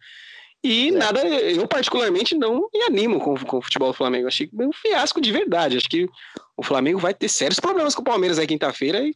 E 0.66 0.88
é. 0.88 0.92
nada, 0.92 1.24
eu 1.28 1.68
particularmente 1.68 2.34
não 2.34 2.68
me 2.74 2.82
animo 2.82 3.20
com, 3.20 3.38
com 3.38 3.58
o 3.58 3.62
futebol 3.62 3.92
do 3.92 3.98
Flamengo. 3.98 4.28
Achei 4.28 4.50
um 4.52 4.74
fiasco 4.74 5.22
de 5.22 5.32
verdade. 5.32 5.78
Acho 5.78 5.88
que 5.88 6.10
o 6.58 6.64
Flamengo 6.64 7.00
vai 7.00 7.14
ter 7.14 7.30
sérios 7.30 7.60
problemas 7.60 7.94
com 7.94 8.02
o 8.02 8.06
Palmeiras 8.06 8.40
aí 8.40 8.48
quinta-feira. 8.48 9.04
E 9.04 9.16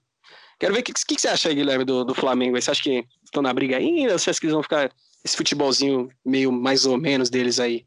quero 0.60 0.76
ver 0.76 0.82
o 0.82 0.84
que, 0.84 0.94
que, 0.94 1.16
que, 1.16 1.20
você 1.20 1.28
acha 1.28 1.50
aí, 1.50 1.56
Guilherme, 1.56 1.84
do, 1.84 2.06
do 2.06 2.14
Flamengo. 2.14 2.62
Você 2.62 2.70
acha 2.70 2.84
que 2.84 3.04
estão 3.26 3.42
na 3.42 3.52
briga 3.52 3.78
ainda? 3.78 4.14
Ou 4.14 4.20
você 4.20 4.30
acha 4.30 4.40
que 4.40 4.46
eles 4.46 4.54
vão 4.54 4.62
ficar 4.62 4.92
esse 5.26 5.36
futebolzinho 5.36 6.08
meio 6.24 6.52
mais 6.52 6.86
ou 6.86 7.00
menos 7.00 7.32
deles 7.32 7.60
aí? 7.60 7.84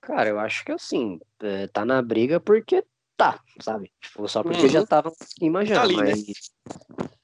Cara, 0.00 0.28
eu 0.28 0.38
acho 0.38 0.64
que 0.64 0.70
assim, 0.70 1.18
é, 1.42 1.66
tá 1.66 1.84
na 1.84 2.00
briga 2.00 2.38
porque 2.38 2.84
tá, 3.16 3.40
sabe? 3.60 3.90
Tipo, 4.00 4.28
só 4.28 4.42
porque 4.42 4.62
uhum. 4.62 4.68
já 4.68 4.82
estavam 4.82 5.12
imaginando. 5.40 5.80
Tá 5.80 5.84
ali, 5.84 5.96
mas... 5.96 6.26
né? 6.26 6.32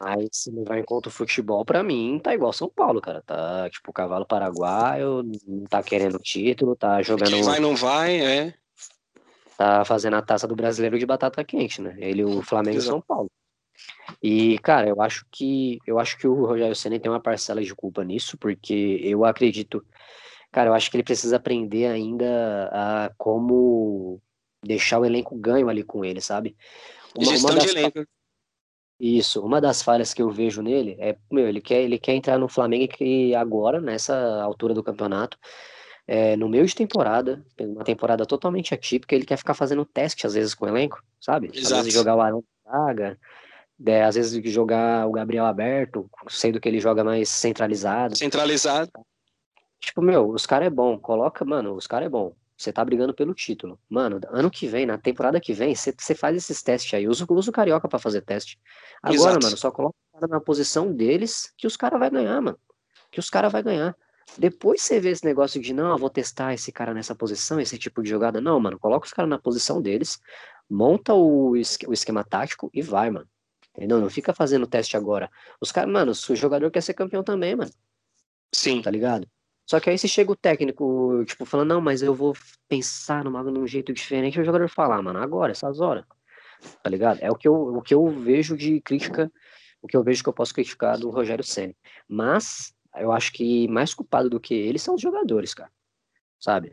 Mas 0.01 0.29
se 0.33 0.51
levar 0.51 0.79
em 0.79 0.85
conta 0.85 1.09
o 1.09 1.13
futebol, 1.13 1.65
pra 1.65 1.83
mim, 1.83 2.19
tá 2.23 2.35
igual 2.35 2.53
São 2.53 2.69
Paulo, 2.69 3.01
cara. 3.01 3.23
Tá, 3.23 3.69
tipo, 3.71 3.93
cavalo 3.93 4.27
paraguaio, 4.27 5.23
não 5.47 5.65
tá 5.65 5.83
querendo 5.83 6.19
título, 6.19 6.75
tá 6.75 7.03
jogando. 7.03 7.43
vai, 7.45 7.61
não 7.61 7.77
vai, 7.77 8.21
é. 8.21 8.55
Tá 9.57 9.85
fazendo 9.85 10.17
a 10.17 10.23
taça 10.23 10.49
do 10.49 10.57
brasileiro 10.57 10.99
de 10.99 11.07
batata 11.07 11.45
quente, 11.45 11.81
né? 11.81 11.95
Ele, 11.99 12.25
o 12.25 12.43
Flamengo 12.43 12.79
e 12.79 12.83
São 12.83 13.01
Paulo. 13.01 13.31
E, 14.23 14.59
cara, 14.59 14.89
eu 14.89 15.01
acho 15.01 15.27
que 15.31 15.79
eu 15.87 15.99
acho 15.99 16.19
que 16.19 16.27
o 16.27 16.47
Rogério 16.47 16.75
Senna 16.75 16.99
tem 16.99 17.11
uma 17.11 17.21
parcela 17.21 17.63
de 17.63 17.75
culpa 17.75 18.05
nisso, 18.05 18.37
porque 18.39 19.01
eu 19.03 19.25
acredito, 19.25 19.85
cara, 20.51 20.71
eu 20.71 20.75
acho 20.75 20.91
que 20.91 20.97
ele 20.97 21.05
precisa 21.05 21.37
aprender 21.37 21.87
ainda 21.87 22.69
a 22.73 23.11
como 23.17 24.21
deixar 24.63 24.99
o 24.99 25.05
elenco 25.05 25.37
ganho 25.37 25.69
ali 25.69 25.83
com 25.83 26.05
ele, 26.05 26.21
sabe? 26.21 26.57
Uma, 27.17 27.33
Gestão 27.33 27.51
uma 27.51 27.61
das, 27.61 27.71
de 27.71 27.79
elenco. 27.79 28.07
Isso, 28.99 29.45
uma 29.45 29.61
das 29.61 29.83
falhas 29.83 30.15
que 30.15 30.23
eu 30.23 30.31
vejo 30.31 30.63
nele 30.63 30.97
é, 31.01 31.17
meu, 31.31 31.49
ele 31.49 31.61
quer, 31.61 31.83
ele 31.83 31.99
quer 31.99 32.15
entrar 32.15 32.39
no 32.39 32.49
Flamengo 32.49 32.93
que 32.93 33.35
agora, 33.35 33.81
nessa 33.81 34.43
altura 34.43 34.75
do 34.75 34.83
campeonato, 34.83 35.37
é, 36.07 36.37
no 36.37 36.49
meio 36.49 36.67
de 36.67 36.75
temporada, 36.75 37.45
uma 37.59 37.85
temporada 37.85 38.25
totalmente 38.25 38.75
atípica, 38.75 39.15
ele 39.15 39.25
quer 39.25 39.37
ficar 39.37 39.55
fazendo 39.55 39.85
teste 39.85 40.27
às 40.27 40.35
vezes 40.35 40.55
com 40.55 40.65
o 40.65 40.69
elenco, 40.69 41.03
sabe? 41.21 41.51
Exato. 41.53 41.75
Às 41.75 41.79
vezes 41.85 41.95
jogar 41.95 42.17
o 42.17 42.21
Arão 42.21 42.45
Braga, 42.65 43.19
É, 43.85 44.05
às 44.05 44.15
vezes 44.15 44.53
jogar 44.53 45.09
o 45.09 45.13
Gabriel 45.13 45.47
aberto, 45.47 46.09
sendo 46.29 46.61
que 46.61 46.69
ele 46.69 46.79
joga 46.79 47.03
mais 47.03 47.29
centralizado. 47.29 48.17
Centralizado. 48.17 48.91
Tipo, 49.81 50.01
meu, 50.01 50.31
os 50.31 50.47
caras 50.47 50.69
é 50.69 50.71
bom. 50.71 50.97
Coloca, 50.97 51.45
mano, 51.45 51.75
os 51.75 51.89
caras 51.89 52.07
é 52.07 52.09
bom. 52.09 52.33
Você 52.63 52.73
tá 52.73 52.85
brigando 52.85 53.13
pelo 53.13 53.35
título. 53.35 53.79
Mano, 53.89 54.21
ano 54.29 54.51
que 54.51 54.69
vem, 54.69 54.87
na 54.87 54.97
temporada 54.97 55.41
que 55.41 55.53
vem, 55.53 55.75
você 55.75 56.15
faz 56.15 56.37
esses 56.37 56.63
testes 56.63 56.95
aí. 56.95 57.09
Usa, 57.09 57.27
usa 57.29 57.51
o 57.51 57.53
Carioca 57.53 57.89
para 57.89 57.99
fazer 57.99 58.21
teste. 58.21 58.59
Agora, 59.03 59.17
Exato. 59.33 59.45
mano, 59.45 59.57
só 59.57 59.71
coloca 59.71 59.97
o 59.97 60.21
cara 60.21 60.29
na 60.29 60.41
posição 60.41 60.93
deles 60.93 61.53
que 61.57 61.67
os 61.67 61.77
caras 61.77 61.99
vai 61.99 62.09
ganhar, 62.09 62.41
mano. 62.41 62.59
Que 63.11 63.19
os 63.19 63.29
caras 63.29 63.51
vai 63.51 63.65
ganhar. 63.65 63.97
Depois 64.39 64.81
você 64.81 65.01
vê 65.01 65.11
esse 65.11 65.25
negócio 65.25 65.61
de, 65.61 65.75
não, 65.75 65.99
vou 65.99 66.09
testar 66.09 66.55
esse 66.55 66.71
cara 66.71 66.95
nessa 66.95 67.15
posição, 67.15 67.61
esse 67.61 67.77
tipo 67.77 68.01
de 68.01 68.11
jogada. 68.11 68.41
Não, 68.41 68.61
mano, 68.61 68.79
coloca 68.79 69.07
os 69.07 69.13
caras 69.13 69.29
na 69.29 69.39
posição 69.39 69.83
deles, 69.83 70.21
monta 70.71 71.13
o, 71.15 71.51
o 71.51 71.57
esquema 71.57 72.23
tático 72.23 72.71
e 72.73 72.81
vai, 72.81 73.11
mano. 73.11 73.29
Entendeu? 73.77 74.01
Não 74.01 74.09
fica 74.09 74.33
fazendo 74.33 74.69
teste 74.69 74.97
agora. 74.97 75.29
Os 75.61 75.73
caras, 75.73 75.93
mano, 75.93 76.13
o 76.13 76.37
jogador 76.37 76.71
quer 76.71 76.83
ser 76.83 76.95
campeão 76.95 77.25
também, 77.25 77.57
mano. 77.57 77.71
Sim. 78.55 78.83
Tá 78.83 78.91
ligado? 78.91 79.27
Só 79.73 79.81
que 79.81 79.89
aí 79.89 79.97
se 79.97 80.07
chega 80.07 80.31
o 80.31 80.37
técnico, 80.37 81.25
tipo, 81.25 81.47
falando, 81.47 81.71
não, 81.71 81.81
mas 81.81 82.03
eu 82.03 82.15
vou 82.15 82.37
pensar 82.69 83.25
numa, 83.25 83.43
num 83.43 83.67
jeito 83.67 83.91
diferente, 83.91 84.39
o 84.39 84.45
jogador 84.45 84.69
fala, 84.69 84.97
ah, 84.97 85.03
mano, 85.03 85.19
agora, 85.19 85.53
essas 85.53 85.81
horas. 85.81 86.05
Tá 86.83 86.91
ligado? 86.91 87.21
É 87.23 87.31
o 87.31 87.35
que, 87.35 87.49
eu, 87.49 87.55
o 87.55 87.81
que 87.81 87.95
eu 87.95 88.07
vejo 88.07 88.55
de 88.55 88.83
crítica, 88.83 89.33
o 89.81 89.89
que 89.89 89.97
eu 89.97 90.05
vejo 90.05 90.23
que 90.23 90.29
eu 90.29 90.33
posso 90.35 90.53
criticar 90.53 90.99
do 90.99 91.09
Rogério 91.09 91.43
Senna. 91.43 91.75
Mas 92.07 92.75
eu 92.99 93.11
acho 93.13 93.33
que 93.33 93.67
mais 93.69 93.95
culpado 93.95 94.29
do 94.29 94.39
que 94.39 94.53
ele 94.53 94.79
são 94.79 94.95
os 94.95 95.01
jogadores, 95.01 95.55
cara. 95.55 95.71
Sabe? 96.39 96.73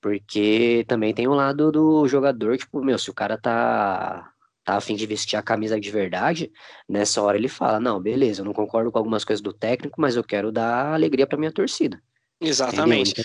Porque 0.00 0.84
também 0.86 1.12
tem 1.12 1.26
um 1.26 1.34
lado 1.34 1.72
do 1.72 2.06
jogador, 2.06 2.56
tipo, 2.56 2.80
meu, 2.80 2.96
se 2.96 3.10
o 3.10 3.14
cara 3.14 3.36
tá 3.36 4.32
tá 4.62 4.76
a 4.76 4.80
fim 4.80 4.94
de 4.94 5.04
vestir 5.04 5.36
a 5.36 5.42
camisa 5.42 5.80
de 5.80 5.90
verdade, 5.90 6.52
nessa 6.88 7.20
hora 7.22 7.36
ele 7.36 7.48
fala: 7.48 7.80
"Não, 7.80 8.00
beleza, 8.00 8.42
eu 8.42 8.44
não 8.44 8.52
concordo 8.52 8.92
com 8.92 8.98
algumas 8.98 9.24
coisas 9.24 9.40
do 9.42 9.52
técnico, 9.52 10.00
mas 10.00 10.14
eu 10.14 10.22
quero 10.22 10.52
dar 10.52 10.94
alegria 10.94 11.26
para 11.26 11.38
minha 11.38 11.52
torcida". 11.52 12.00
Exatamente. 12.40 13.22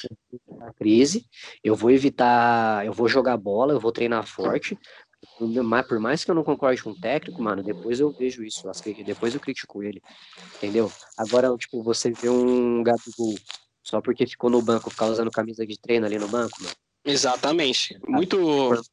Na 0.47 0.73
crise, 0.73 1.25
eu 1.63 1.75
vou 1.75 1.91
evitar, 1.91 2.85
eu 2.85 2.93
vou 2.93 3.07
jogar 3.07 3.37
bola, 3.37 3.73
eu 3.73 3.79
vou 3.79 3.91
treinar 3.91 4.25
forte. 4.25 4.77
Mas 5.39 5.87
por 5.87 5.99
mais 5.99 6.23
que 6.23 6.31
eu 6.31 6.35
não 6.35 6.43
concorde 6.43 6.81
com 6.81 6.91
o 6.91 6.99
técnico, 6.99 7.41
mano, 7.41 7.63
depois 7.63 7.99
eu 7.99 8.11
vejo 8.11 8.43
isso, 8.43 8.63
depois 9.05 9.33
eu 9.33 9.39
critico 9.39 9.83
ele, 9.83 10.01
entendeu? 10.55 10.91
Agora, 11.17 11.55
tipo, 11.57 11.83
você 11.83 12.11
vê 12.11 12.29
um 12.29 12.81
Gabigol 12.83 13.35
só 13.83 14.01
porque 14.01 14.25
ficou 14.25 14.49
no 14.49 14.61
banco, 14.61 14.89
ficar 14.89 15.07
usando 15.07 15.31
camisa 15.31 15.65
de 15.65 15.79
treino 15.79 16.05
ali 16.05 16.17
no 16.17 16.27
banco, 16.27 16.61
mano. 16.61 16.75
Exatamente. 17.03 17.97
Muito. 18.07 18.37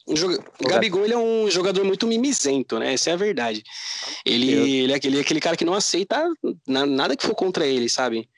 Um 0.07 0.17
joga... 0.17 0.43
Gabigol 0.63 1.05
ele 1.05 1.13
é 1.13 1.19
um 1.19 1.51
jogador 1.51 1.85
muito 1.85 2.07
mimizento, 2.07 2.79
né? 2.79 2.95
Essa 2.95 3.11
é 3.11 3.13
a 3.13 3.17
verdade. 3.17 3.63
Ele, 4.25 4.51
ele, 4.51 4.93
é 4.93 4.97
aquele, 4.97 5.21
aquele 5.21 5.41
cara 5.41 5.57
que 5.57 5.65
não 5.65 5.75
aceita 5.75 6.27
nada 6.67 7.17
que 7.17 7.27
for 7.27 7.35
contra 7.35 7.67
ele, 7.67 7.89
sabe? 7.89 8.29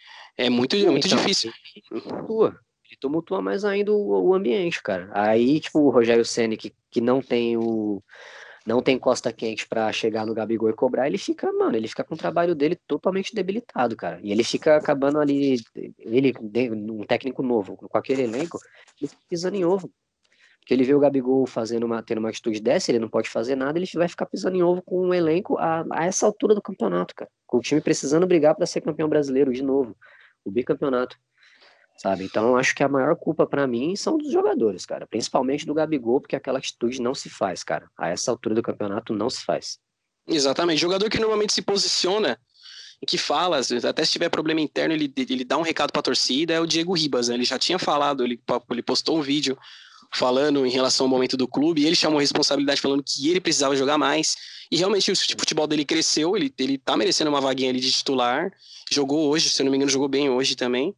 É 0.41 0.49
muito, 0.49 0.75
Sim, 0.75 0.87
muito 0.87 1.07
então, 1.07 1.19
difícil. 1.19 1.53
Ele 1.77 2.01
tumultua. 2.01 2.59
Ele 2.89 2.99
tumultua 2.99 3.43
mais 3.43 3.63
ainda 3.63 3.93
o, 3.93 4.29
o 4.29 4.35
ambiente, 4.35 4.83
cara. 4.83 5.11
Aí, 5.13 5.61
tipo, 5.61 5.81
o 5.81 5.91
Rogério 5.91 6.25
Senna, 6.25 6.57
que, 6.57 6.73
que 6.91 7.01
não 7.01 7.21
tem 7.21 7.59
o. 7.59 8.03
Não 8.67 8.81
tem 8.81 8.99
costa 8.99 9.33
quente 9.33 9.67
para 9.69 9.93
chegar 9.93 10.25
no 10.25 10.35
Gabigol 10.35 10.71
e 10.71 10.75
cobrar, 10.75 11.07
ele 11.07 11.17
fica, 11.17 11.51
mano, 11.51 11.77
ele 11.77 11.89
fica 11.89 12.05
com 12.05 12.15
o 12.15 12.19
trabalho 12.19 12.55
dele 12.55 12.77
totalmente 12.87 13.35
debilitado, 13.35 13.97
cara. 13.97 14.21
E 14.23 14.31
ele 14.31 14.45
fica 14.45 14.77
acabando 14.77 15.19
ali, 15.19 15.57
ele, 15.99 16.33
um 16.71 17.03
técnico 17.05 17.43
novo, 17.43 17.77
com 17.77 17.99
aquele 17.99 18.23
elenco, 18.23 18.59
ele 19.01 19.09
fica 19.09 19.23
pisando 19.29 19.57
em 19.57 19.65
ovo. 19.65 19.91
Porque 20.61 20.75
ele 20.75 20.85
vê 20.85 20.95
o 20.95 21.01
Gabigol 21.01 21.47
fazendo 21.47 21.85
uma, 21.85 22.03
tendo 22.03 22.19
uma 22.19 22.29
atitude 22.29 22.61
dessa, 22.61 22.91
ele 22.91 22.99
não 22.99 23.09
pode 23.09 23.31
fazer 23.31 23.57
nada, 23.57 23.79
ele 23.79 23.89
vai 23.95 24.09
ficar 24.09 24.27
pisando 24.27 24.57
em 24.57 24.63
ovo 24.63 24.83
com 24.83 25.07
um 25.07 25.15
elenco 25.15 25.57
a, 25.59 25.85
a 25.91 26.05
essa 26.05 26.27
altura 26.27 26.55
do 26.55 26.63
campeonato, 26.63 27.15
cara. 27.15 27.31
Com 27.47 27.59
o 27.59 27.63
time 27.63 27.81
precisando 27.81 28.27
brigar 28.27 28.55
para 28.55 28.67
ser 28.67 28.83
campeão 28.83 29.09
brasileiro 29.09 29.53
de 29.53 29.63
novo 29.63 29.97
o 30.45 30.51
bicampeonato, 30.51 31.17
sabe? 31.97 32.25
Então, 32.25 32.57
acho 32.57 32.75
que 32.75 32.83
a 32.83 32.89
maior 32.89 33.17
culpa 33.17 33.47
para 33.47 33.67
mim 33.67 33.95
são 33.97 34.17
dos 34.17 34.33
jogadores, 34.33 34.87
cara, 34.87 35.07
principalmente 35.07 35.67
do 35.67 35.75
Gabigol, 35.75 36.21
porque 36.21 36.37
aquela 36.37 36.59
atitude 36.59 37.01
não 37.01 37.15
se 37.15 37.29
faz, 37.29 37.63
cara. 37.63 37.91
A 37.97 38.09
essa 38.09 38.31
altura 38.31 38.55
do 38.55 38.63
campeonato 38.63 39.15
não 39.15 39.29
se 39.29 39.45
faz. 39.45 39.79
Exatamente. 40.27 40.81
Jogador 40.81 41.09
que 41.11 41.19
normalmente 41.19 41.53
se 41.53 41.63
posiciona 41.63 42.39
e 43.03 43.07
que 43.07 43.17
fala, 43.17 43.61
até 43.89 44.05
se 44.05 44.13
tiver 44.13 44.29
problema 44.29 44.61
interno, 44.61 44.95
ele, 44.95 45.13
ele 45.17 45.45
dá 45.45 45.57
um 45.57 45.63
recado 45.63 45.91
para 45.91 46.01
a 46.01 46.05
torcida, 46.05 46.53
é 46.53 46.61
o 46.61 46.67
Diego 46.67 46.93
Ribas, 46.93 47.29
né? 47.29 47.35
Ele 47.35 47.45
já 47.45 47.59
tinha 47.59 47.79
falado, 47.79 48.23
ele, 48.23 48.41
ele 48.71 48.83
postou 48.83 49.19
um 49.19 49.23
vídeo 49.23 49.59
falando 50.13 50.67
em 50.67 50.71
relação 50.71 51.07
ao 51.07 51.11
momento 51.11 51.37
do 51.37 51.47
clube, 51.47 51.85
ele 51.85 51.95
chamou 51.95 52.19
a 52.19 52.21
responsabilidade 52.21 52.81
falando 52.81 53.03
que 53.03 53.29
ele 53.29 53.41
precisava 53.41 53.77
jogar 53.77 53.97
mais, 53.97 54.37
e 54.71 54.77
realmente 54.77 55.11
o 55.11 55.17
futebol 55.17 55.67
dele 55.67 55.85
cresceu, 55.85 56.37
ele, 56.37 56.53
ele 56.59 56.79
tá 56.79 56.97
merecendo 56.97 57.31
uma 57.31 57.41
vaguinha 57.41 57.71
ali 57.71 57.81
de 57.81 57.93
titular, 57.93 58.53
jogou 58.91 59.29
hoje, 59.29 59.49
se 59.49 59.63
eu 59.63 59.65
não 59.65 59.71
me 59.71 59.77
engano, 59.77 59.91
jogou 59.91 60.09
bem 60.09 60.29
hoje 60.29 60.57
também, 60.57 60.95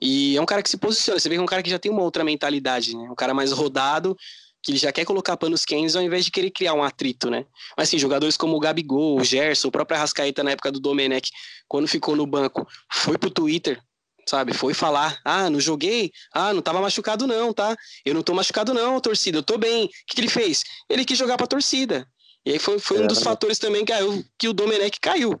e 0.00 0.36
é 0.36 0.40
um 0.40 0.46
cara 0.46 0.62
que 0.62 0.70
se 0.70 0.76
posiciona, 0.76 1.18
você 1.18 1.28
vê 1.28 1.34
que 1.34 1.40
é 1.40 1.42
um 1.42 1.46
cara 1.46 1.62
que 1.62 1.70
já 1.70 1.78
tem 1.78 1.90
uma 1.90 2.02
outra 2.02 2.24
mentalidade, 2.24 2.96
né, 2.96 3.08
um 3.10 3.14
cara 3.14 3.34
mais 3.34 3.52
rodado, 3.52 4.16
que 4.62 4.72
ele 4.72 4.78
já 4.78 4.90
quer 4.90 5.04
colocar 5.04 5.36
panos 5.36 5.64
quentes 5.64 5.94
ao 5.94 6.02
invés 6.02 6.24
de 6.24 6.30
querer 6.32 6.50
criar 6.50 6.74
um 6.74 6.82
atrito, 6.82 7.30
né? 7.30 7.46
Mas 7.76 7.88
assim, 7.88 8.00
jogadores 8.00 8.36
como 8.36 8.56
o 8.56 8.58
Gabigol, 8.58 9.16
o 9.16 9.22
Gerson, 9.22 9.68
o 9.68 9.70
próprio 9.70 9.96
Arrascaeta 9.96 10.42
na 10.42 10.50
época 10.50 10.72
do 10.72 10.80
Domenech, 10.80 11.30
quando 11.68 11.86
ficou 11.86 12.16
no 12.16 12.26
banco, 12.26 12.66
foi 12.90 13.16
pro 13.16 13.30
Twitter 13.30 13.80
sabe? 14.28 14.52
Foi 14.52 14.74
falar, 14.74 15.20
ah, 15.24 15.48
não 15.48 15.60
joguei, 15.60 16.12
ah, 16.32 16.52
não 16.52 16.60
tava 16.60 16.80
machucado 16.80 17.26
não, 17.26 17.52
tá? 17.52 17.76
Eu 18.04 18.14
não 18.14 18.22
tô 18.22 18.34
machucado 18.34 18.74
não, 18.74 19.00
torcida, 19.00 19.38
eu 19.38 19.42
tô 19.42 19.56
bem. 19.56 19.84
O 19.84 19.88
que, 19.88 20.14
que 20.16 20.20
ele 20.20 20.28
fez? 20.28 20.64
Ele 20.88 21.04
quis 21.04 21.16
jogar 21.16 21.36
pra 21.36 21.46
torcida. 21.46 22.06
E 22.44 22.52
aí 22.52 22.58
foi, 22.58 22.78
foi 22.78 23.02
um 23.02 23.06
dos 23.06 23.22
fatores 23.22 23.58
também 23.58 23.84
que, 23.84 23.92
que 24.38 24.48
o 24.48 24.52
Domenech 24.52 25.00
caiu. 25.00 25.36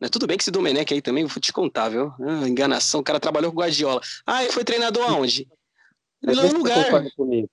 Né? 0.00 0.08
Tudo 0.08 0.26
bem 0.26 0.36
que 0.36 0.42
esse 0.42 0.50
Domenech 0.50 0.92
aí 0.92 1.02
também, 1.02 1.24
vou 1.24 1.40
te 1.40 1.52
contar, 1.52 1.88
viu? 1.90 2.12
Ah, 2.20 2.48
enganação, 2.48 3.00
o 3.00 3.04
cara 3.04 3.20
trabalhou 3.20 3.50
com 3.50 3.58
o 3.58 3.60
Guardiola. 3.60 4.00
Ah, 4.26 4.42
ele 4.42 4.52
foi 4.52 4.64
treinador 4.64 5.08
aonde? 5.08 5.46
Ele 6.22 6.34
não 6.34 6.52
lugar. 6.52 6.86
Comigo. 7.16 7.48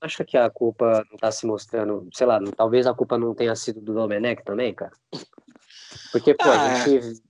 Acha 0.00 0.24
que 0.24 0.36
a 0.36 0.50
culpa 0.50 1.04
não 1.10 1.16
tá 1.16 1.32
se 1.32 1.46
mostrando, 1.46 2.06
sei 2.12 2.26
lá, 2.26 2.38
talvez 2.56 2.86
a 2.86 2.92
culpa 2.92 3.16
não 3.16 3.34
tenha 3.34 3.56
sido 3.56 3.80
do 3.80 3.94
Domenech 3.94 4.44
também, 4.44 4.74
cara? 4.74 4.92
Porque, 6.12 6.34
pô, 6.34 6.44
ah, 6.44 6.66
a 6.66 6.88
gente. 6.88 7.22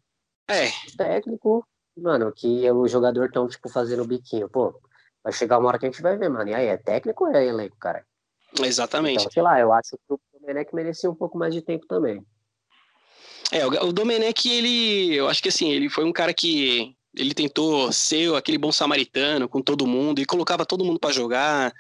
É. 0.49 0.71
Técnico, 0.97 1.65
mano, 1.97 2.33
que 2.33 2.71
o 2.71 2.87
jogador 2.89 3.31
tão, 3.31 3.49
tipo, 3.49 3.69
fazendo 3.69 4.05
biquinho. 4.05 4.49
Pô, 4.49 4.81
vai 5.23 5.33
chegar 5.33 5.59
uma 5.59 5.69
hora 5.69 5.79
que 5.79 5.87
a 5.87 5.91
gente 5.91 6.03
vai 6.03 6.17
ver, 6.17 6.29
mano. 6.29 6.49
E 6.49 6.55
aí, 6.55 6.67
é 6.67 6.77
técnico 6.77 7.25
ou 7.25 7.35
é 7.35 7.47
elenco, 7.47 7.77
cara? 7.79 8.05
Exatamente. 8.61 9.21
Então, 9.21 9.31
sei 9.31 9.43
lá, 9.43 9.59
eu 9.59 9.73
acho 9.73 9.91
que 9.91 10.15
o 10.15 10.21
Domenech 10.39 10.75
merecia 10.75 11.11
um 11.11 11.15
pouco 11.15 11.39
mais 11.39 11.55
de 11.55 11.63
tempo 11.63 11.87
também. 11.87 12.25
É, 13.51 13.67
o 13.67 13.93
Domenech, 13.93 14.49
ele, 14.49 15.15
eu 15.15 15.29
acho 15.29 15.43
que 15.43 15.49
assim, 15.49 15.71
ele 15.71 15.89
foi 15.89 16.05
um 16.05 16.13
cara 16.13 16.33
que 16.33 16.97
ele 17.15 17.35
tentou 17.35 17.93
ser 17.93 18.35
aquele 18.35 18.57
bom 18.57 18.73
samaritano 18.73 19.49
com 19.49 19.61
todo 19.61 19.87
mundo 19.87 20.21
e 20.21 20.27
colocava 20.27 20.65
todo 20.65 20.85
mundo 20.85 20.99
para 20.99 21.13
jogar. 21.13 21.73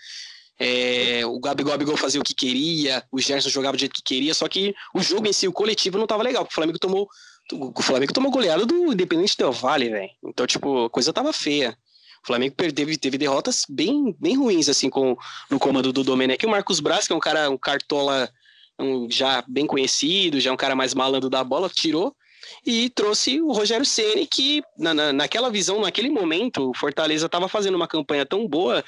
É, 0.59 1.25
o 1.25 1.41
Gabigol, 1.41 1.73
Gabigol 1.73 1.97
fazia 1.97 2.21
o 2.21 2.25
que 2.25 2.35
queria, 2.35 3.03
o 3.11 3.19
Gerson 3.19 3.49
jogava 3.49 3.77
do 3.77 3.81
jeito 3.81 3.95
que 3.95 4.03
queria, 4.03 4.35
só 4.35 4.47
que 4.49 4.75
o 4.95 5.01
jogo 5.01 5.27
em 5.27 5.33
si, 5.33 5.49
o 5.49 5.53
coletivo, 5.53 5.99
não 5.99 6.07
tava 6.07 6.23
legal, 6.23 6.45
porque 6.45 6.53
o 6.53 6.55
Flamengo 6.55 6.79
tomou 6.79 7.09
o 7.53 7.83
Flamengo 7.83 8.13
tomou 8.13 8.31
goleada 8.31 8.65
do 8.65 8.93
Independente 8.93 9.37
Del 9.37 9.53
Vale, 9.53 9.91
velho. 9.91 10.11
Então, 10.25 10.47
tipo, 10.47 10.87
a 10.87 10.91
coisa 10.91 11.13
tava 11.13 11.33
feia. 11.33 11.77
O 12.23 12.27
Flamengo 12.27 12.55
teve, 12.55 12.97
teve 12.97 13.19
derrotas 13.19 13.65
bem, 13.69 14.15
bem 14.19 14.37
ruins, 14.37 14.69
assim, 14.69 14.89
com, 14.89 15.17
no 15.51 15.59
comando 15.59 15.93
do 15.93 16.05
Domenech. 16.05 16.47
O 16.47 16.51
Marcos 16.51 16.79
Braz, 16.79 17.07
que 17.07 17.13
é 17.13 17.17
um 17.17 17.21
cara, 17.21 17.51
um 17.51 17.59
cartola 17.59 18.31
um, 18.79 19.11
já 19.11 19.43
bem 19.49 19.67
conhecido, 19.67 20.41
já 20.41 20.51
é 20.51 20.53
um 20.53 20.57
cara 20.57 20.77
mais 20.77 20.95
malandro 20.95 21.29
da 21.29 21.43
bola, 21.43 21.69
tirou 21.69 22.15
e 22.67 22.91
trouxe 22.91 23.41
o 23.41 23.53
Rogério 23.53 23.85
Ceni 23.85 24.27
que 24.27 24.63
na, 24.79 24.95
na, 24.95 25.13
naquela 25.13 25.51
visão, 25.51 25.81
naquele 25.81 26.11
momento, 26.11 26.71
o 26.71 26.75
Fortaleza 26.75 27.27
estava 27.27 27.49
fazendo 27.49 27.75
uma 27.75 27.89
campanha 27.89 28.27
tão 28.27 28.47
boa 28.47 28.85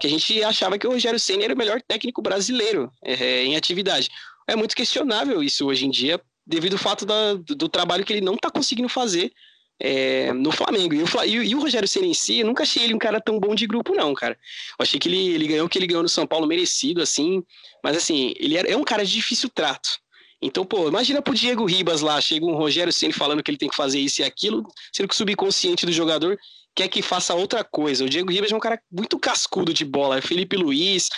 que 0.00 0.06
a 0.06 0.10
gente 0.10 0.42
achava 0.42 0.78
que 0.78 0.86
o 0.86 0.90
Rogério 0.90 1.18
Ceni 1.18 1.44
era 1.44 1.54
o 1.54 1.58
melhor 1.58 1.80
técnico 1.82 2.22
brasileiro 2.22 2.90
é, 3.04 3.44
em 3.44 3.56
atividade. 3.56 4.08
É 4.46 4.56
muito 4.56 4.74
questionável 4.74 5.42
isso 5.42 5.66
hoje 5.66 5.86
em 5.86 5.90
dia, 5.90 6.20
devido 6.46 6.74
ao 6.74 6.78
fato 6.78 7.04
da, 7.06 7.34
do 7.34 7.68
trabalho 7.68 8.04
que 8.04 8.12
ele 8.12 8.20
não 8.20 8.34
está 8.34 8.50
conseguindo 8.50 8.88
fazer 8.88 9.32
é, 9.80 10.32
no 10.32 10.52
Flamengo. 10.52 10.94
E 10.94 11.02
o, 11.02 11.24
e, 11.24 11.48
e 11.48 11.54
o 11.54 11.60
Rogério 11.60 11.88
Senna 11.88 12.06
em 12.06 12.14
si, 12.14 12.40
eu 12.40 12.46
nunca 12.46 12.62
achei 12.62 12.84
ele 12.84 12.94
um 12.94 12.98
cara 12.98 13.20
tão 13.20 13.40
bom 13.40 13.54
de 13.54 13.66
grupo, 13.66 13.94
não, 13.94 14.14
cara. 14.14 14.34
Eu 14.78 14.82
achei 14.82 15.00
que 15.00 15.08
ele, 15.08 15.28
ele 15.28 15.46
ganhou 15.46 15.66
o 15.66 15.68
que 15.68 15.78
ele 15.78 15.86
ganhou 15.86 16.02
no 16.02 16.08
São 16.08 16.26
Paulo 16.26 16.46
merecido, 16.46 17.00
assim. 17.00 17.42
Mas, 17.82 17.96
assim, 17.96 18.34
ele 18.38 18.56
é, 18.56 18.72
é 18.72 18.76
um 18.76 18.84
cara 18.84 19.04
de 19.04 19.12
difícil 19.12 19.48
trato. 19.48 19.88
Então, 20.42 20.64
pô, 20.64 20.88
imagina 20.88 21.20
pro 21.20 21.34
Diego 21.34 21.64
Ribas 21.64 22.00
lá, 22.00 22.20
chega 22.20 22.46
um 22.46 22.54
Rogério 22.54 22.92
Senna 22.92 23.12
falando 23.12 23.42
que 23.42 23.50
ele 23.50 23.58
tem 23.58 23.68
que 23.68 23.76
fazer 23.76 23.98
isso 23.98 24.20
e 24.20 24.24
aquilo, 24.24 24.66
sendo 24.92 25.08
que 25.08 25.14
o 25.14 25.16
subconsciente 25.16 25.84
do 25.84 25.92
jogador 25.92 26.38
quer 26.74 26.88
que 26.88 27.02
faça 27.02 27.34
outra 27.34 27.62
coisa. 27.64 28.04
O 28.04 28.08
Diego 28.08 28.30
Ribas 28.30 28.52
é 28.52 28.56
um 28.56 28.60
cara 28.60 28.80
muito 28.90 29.18
cascudo 29.18 29.72
de 29.72 29.84
bola. 29.84 30.18
É 30.18 30.20
Felipe 30.22 30.56
Luiz, 30.56 31.10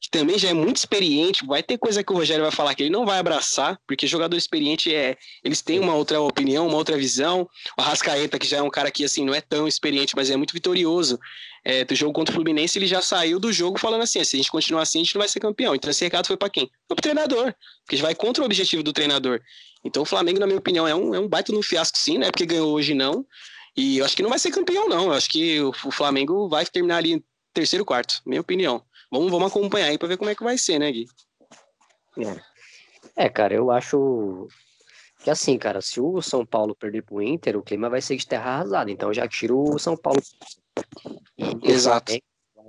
que 0.00 0.10
também 0.10 0.38
já 0.38 0.50
é 0.50 0.52
muito 0.52 0.76
experiente, 0.76 1.46
vai 1.46 1.62
ter 1.62 1.78
coisa 1.78 2.04
que 2.04 2.12
o 2.12 2.16
Rogério 2.16 2.42
vai 2.42 2.52
falar 2.52 2.74
que 2.74 2.82
ele 2.82 2.90
não 2.90 3.06
vai 3.06 3.18
abraçar, 3.18 3.78
porque 3.86 4.06
jogador 4.06 4.36
experiente 4.36 4.94
é, 4.94 5.16
eles 5.42 5.62
têm 5.62 5.80
uma 5.80 5.94
outra 5.94 6.20
opinião, 6.20 6.66
uma 6.66 6.76
outra 6.76 6.96
visão. 6.96 7.48
O 7.78 7.82
Arrascaeta, 7.82 8.38
que 8.38 8.46
já 8.46 8.58
é 8.58 8.62
um 8.62 8.70
cara 8.70 8.90
que 8.90 9.04
assim 9.04 9.24
não 9.24 9.34
é 9.34 9.40
tão 9.40 9.66
experiente, 9.66 10.14
mas 10.14 10.30
é 10.30 10.36
muito 10.36 10.52
vitorioso. 10.52 11.18
é, 11.64 11.84
do 11.84 11.96
jogo 11.96 12.12
contra 12.12 12.32
o 12.32 12.34
Fluminense, 12.34 12.78
ele 12.78 12.86
já 12.86 13.00
saiu 13.00 13.40
do 13.40 13.52
jogo 13.52 13.78
falando 13.78 14.02
assim: 14.02 14.22
se 14.22 14.36
a 14.36 14.38
gente 14.38 14.50
continuar 14.50 14.82
assim, 14.82 15.00
a 15.00 15.02
gente 15.02 15.14
não 15.14 15.20
vai 15.20 15.28
ser 15.28 15.40
campeão. 15.40 15.74
Então 15.74 15.90
esse 15.90 16.04
recado 16.04 16.26
foi 16.26 16.36
para 16.36 16.48
quem? 16.48 16.70
Foi 16.86 16.94
pro 16.94 17.02
treinador, 17.02 17.52
porque 17.84 18.00
vai 18.00 18.14
contra 18.14 18.42
o 18.42 18.46
objetivo 18.46 18.84
do 18.84 18.92
treinador. 18.92 19.40
Então 19.84 20.02
o 20.02 20.06
Flamengo, 20.06 20.38
na 20.38 20.46
minha 20.46 20.58
opinião, 20.58 20.86
é 20.86 20.94
um, 20.94 21.14
é 21.14 21.18
um 21.18 21.26
baita 21.26 21.52
no 21.52 21.62
fiasco, 21.62 21.98
sim, 21.98 22.18
né? 22.18 22.30
Porque 22.30 22.46
ganhou 22.46 22.72
hoje 22.72 22.94
não. 22.94 23.26
E 23.76 23.98
eu 23.98 24.04
acho 24.04 24.16
que 24.16 24.22
não 24.22 24.30
vai 24.30 24.38
ser 24.38 24.50
campeão, 24.50 24.88
não. 24.88 25.06
Eu 25.06 25.12
acho 25.12 25.28
que 25.28 25.60
o, 25.60 25.72
Flamengo 25.72 26.48
vai 26.48 26.64
terminar 26.64 26.98
ali 26.98 27.12
em 27.12 27.24
terceiro, 27.52 27.84
quarto, 27.84 28.22
minha 28.24 28.40
opinião. 28.40 28.82
Vamos, 29.10 29.30
vamos 29.30 29.50
acompanhar 29.50 29.86
aí 29.86 29.98
para 29.98 30.08
ver 30.08 30.16
como 30.16 30.30
é 30.30 30.34
que 30.34 30.44
vai 30.44 30.58
ser, 30.58 30.78
né, 30.78 30.90
Gui? 30.90 31.06
É. 32.18 33.24
é, 33.24 33.28
cara, 33.28 33.54
eu 33.54 33.70
acho 33.70 34.48
que 35.22 35.30
assim, 35.30 35.58
cara, 35.58 35.80
se 35.80 36.00
o 36.00 36.22
São 36.22 36.46
Paulo 36.46 36.74
perder 36.74 37.02
pro 37.02 37.20
Inter, 37.20 37.56
o 37.56 37.62
clima 37.62 37.90
vai 37.90 38.00
ser 38.00 38.16
de 38.16 38.26
terra 38.26 38.50
arrasada. 38.50 38.90
Então 38.90 39.12
já 39.12 39.26
tiro 39.26 39.58
o 39.60 39.78
São 39.78 39.96
Paulo. 39.96 40.22
Exato. 41.64 42.12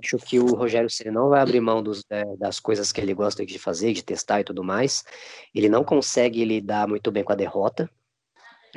acho 0.02 0.18
que 0.18 0.38
o 0.38 0.54
Rogério 0.54 0.90
Ceni 0.90 1.10
não 1.10 1.28
vai 1.28 1.40
abrir 1.40 1.60
mão 1.60 1.82
dos, 1.82 2.04
é, 2.10 2.24
das 2.36 2.58
coisas 2.58 2.90
que 2.90 3.00
ele 3.00 3.14
gosta 3.14 3.46
de 3.46 3.58
fazer, 3.58 3.92
de 3.92 4.02
testar 4.02 4.40
e 4.40 4.44
tudo 4.44 4.64
mais. 4.64 5.04
Ele 5.54 5.68
não 5.68 5.84
consegue 5.84 6.44
lidar 6.44 6.88
muito 6.88 7.10
bem 7.10 7.22
com 7.22 7.32
a 7.32 7.36
derrota. 7.36 7.88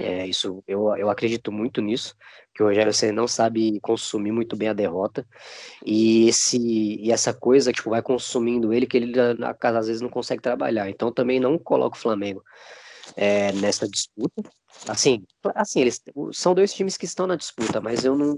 É, 0.04 0.28
isso 0.28 0.64
eu, 0.68 0.96
eu 0.96 1.10
acredito 1.10 1.52
muito 1.52 1.82
nisso, 1.82 2.16
que 2.54 2.62
o 2.62 2.68
Rogério 2.68 2.94
Ceni 2.94 3.12
não 3.12 3.28
sabe 3.28 3.80
consumir 3.82 4.32
muito 4.32 4.56
bem 4.56 4.70
a 4.70 4.74
derrota. 4.74 5.26
E 5.86 6.28
esse 6.28 6.58
e 6.58 7.12
essa 7.12 7.34
coisa 7.34 7.72
tipo 7.72 7.90
vai 7.90 8.02
consumindo 8.02 8.74
ele 8.74 8.86
que 8.88 8.98
ele 8.98 9.14
às 9.40 9.88
vezes 9.88 10.02
não 10.02 10.10
consegue 10.10 10.42
trabalhar. 10.42 10.90
Então 10.90 11.12
também 11.12 11.40
não 11.40 11.58
coloca 11.58 11.98
o 11.98 12.00
Flamengo 12.00 12.44
é, 13.16 13.52
nessa 13.54 13.88
disputa. 13.88 14.50
Assim, 14.88 15.24
assim, 15.56 15.82
eles 15.82 16.02
são 16.34 16.54
dois 16.54 16.74
times 16.74 16.98
que 16.98 17.06
estão 17.06 17.28
na 17.28 17.36
disputa, 17.36 17.82
mas 17.82 18.06
eu 18.06 18.16
não 18.16 18.38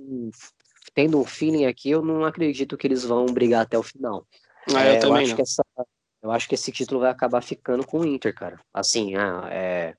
tendo 0.93 1.19
um 1.19 1.25
feeling 1.25 1.65
aqui, 1.65 1.89
eu 1.89 2.01
não 2.03 2.23
acredito 2.23 2.77
que 2.77 2.85
eles 2.85 3.03
vão 3.03 3.25
brigar 3.25 3.61
até 3.61 3.77
o 3.77 3.83
final. 3.83 4.27
Ah, 4.75 4.85
eu, 4.85 4.93
é, 4.93 5.03
eu 5.03 5.13
acho 5.15 5.29
não. 5.29 5.35
que 5.35 5.41
essa, 5.41 5.63
eu 6.21 6.31
acho 6.31 6.47
que 6.47 6.55
esse 6.55 6.71
título 6.71 7.01
vai 7.01 7.11
acabar 7.11 7.41
ficando 7.41 7.85
com 7.85 7.99
o 7.99 8.05
Inter, 8.05 8.33
cara. 8.33 8.59
Assim, 8.73 9.15
ah, 9.15 9.47
é, 9.51 9.95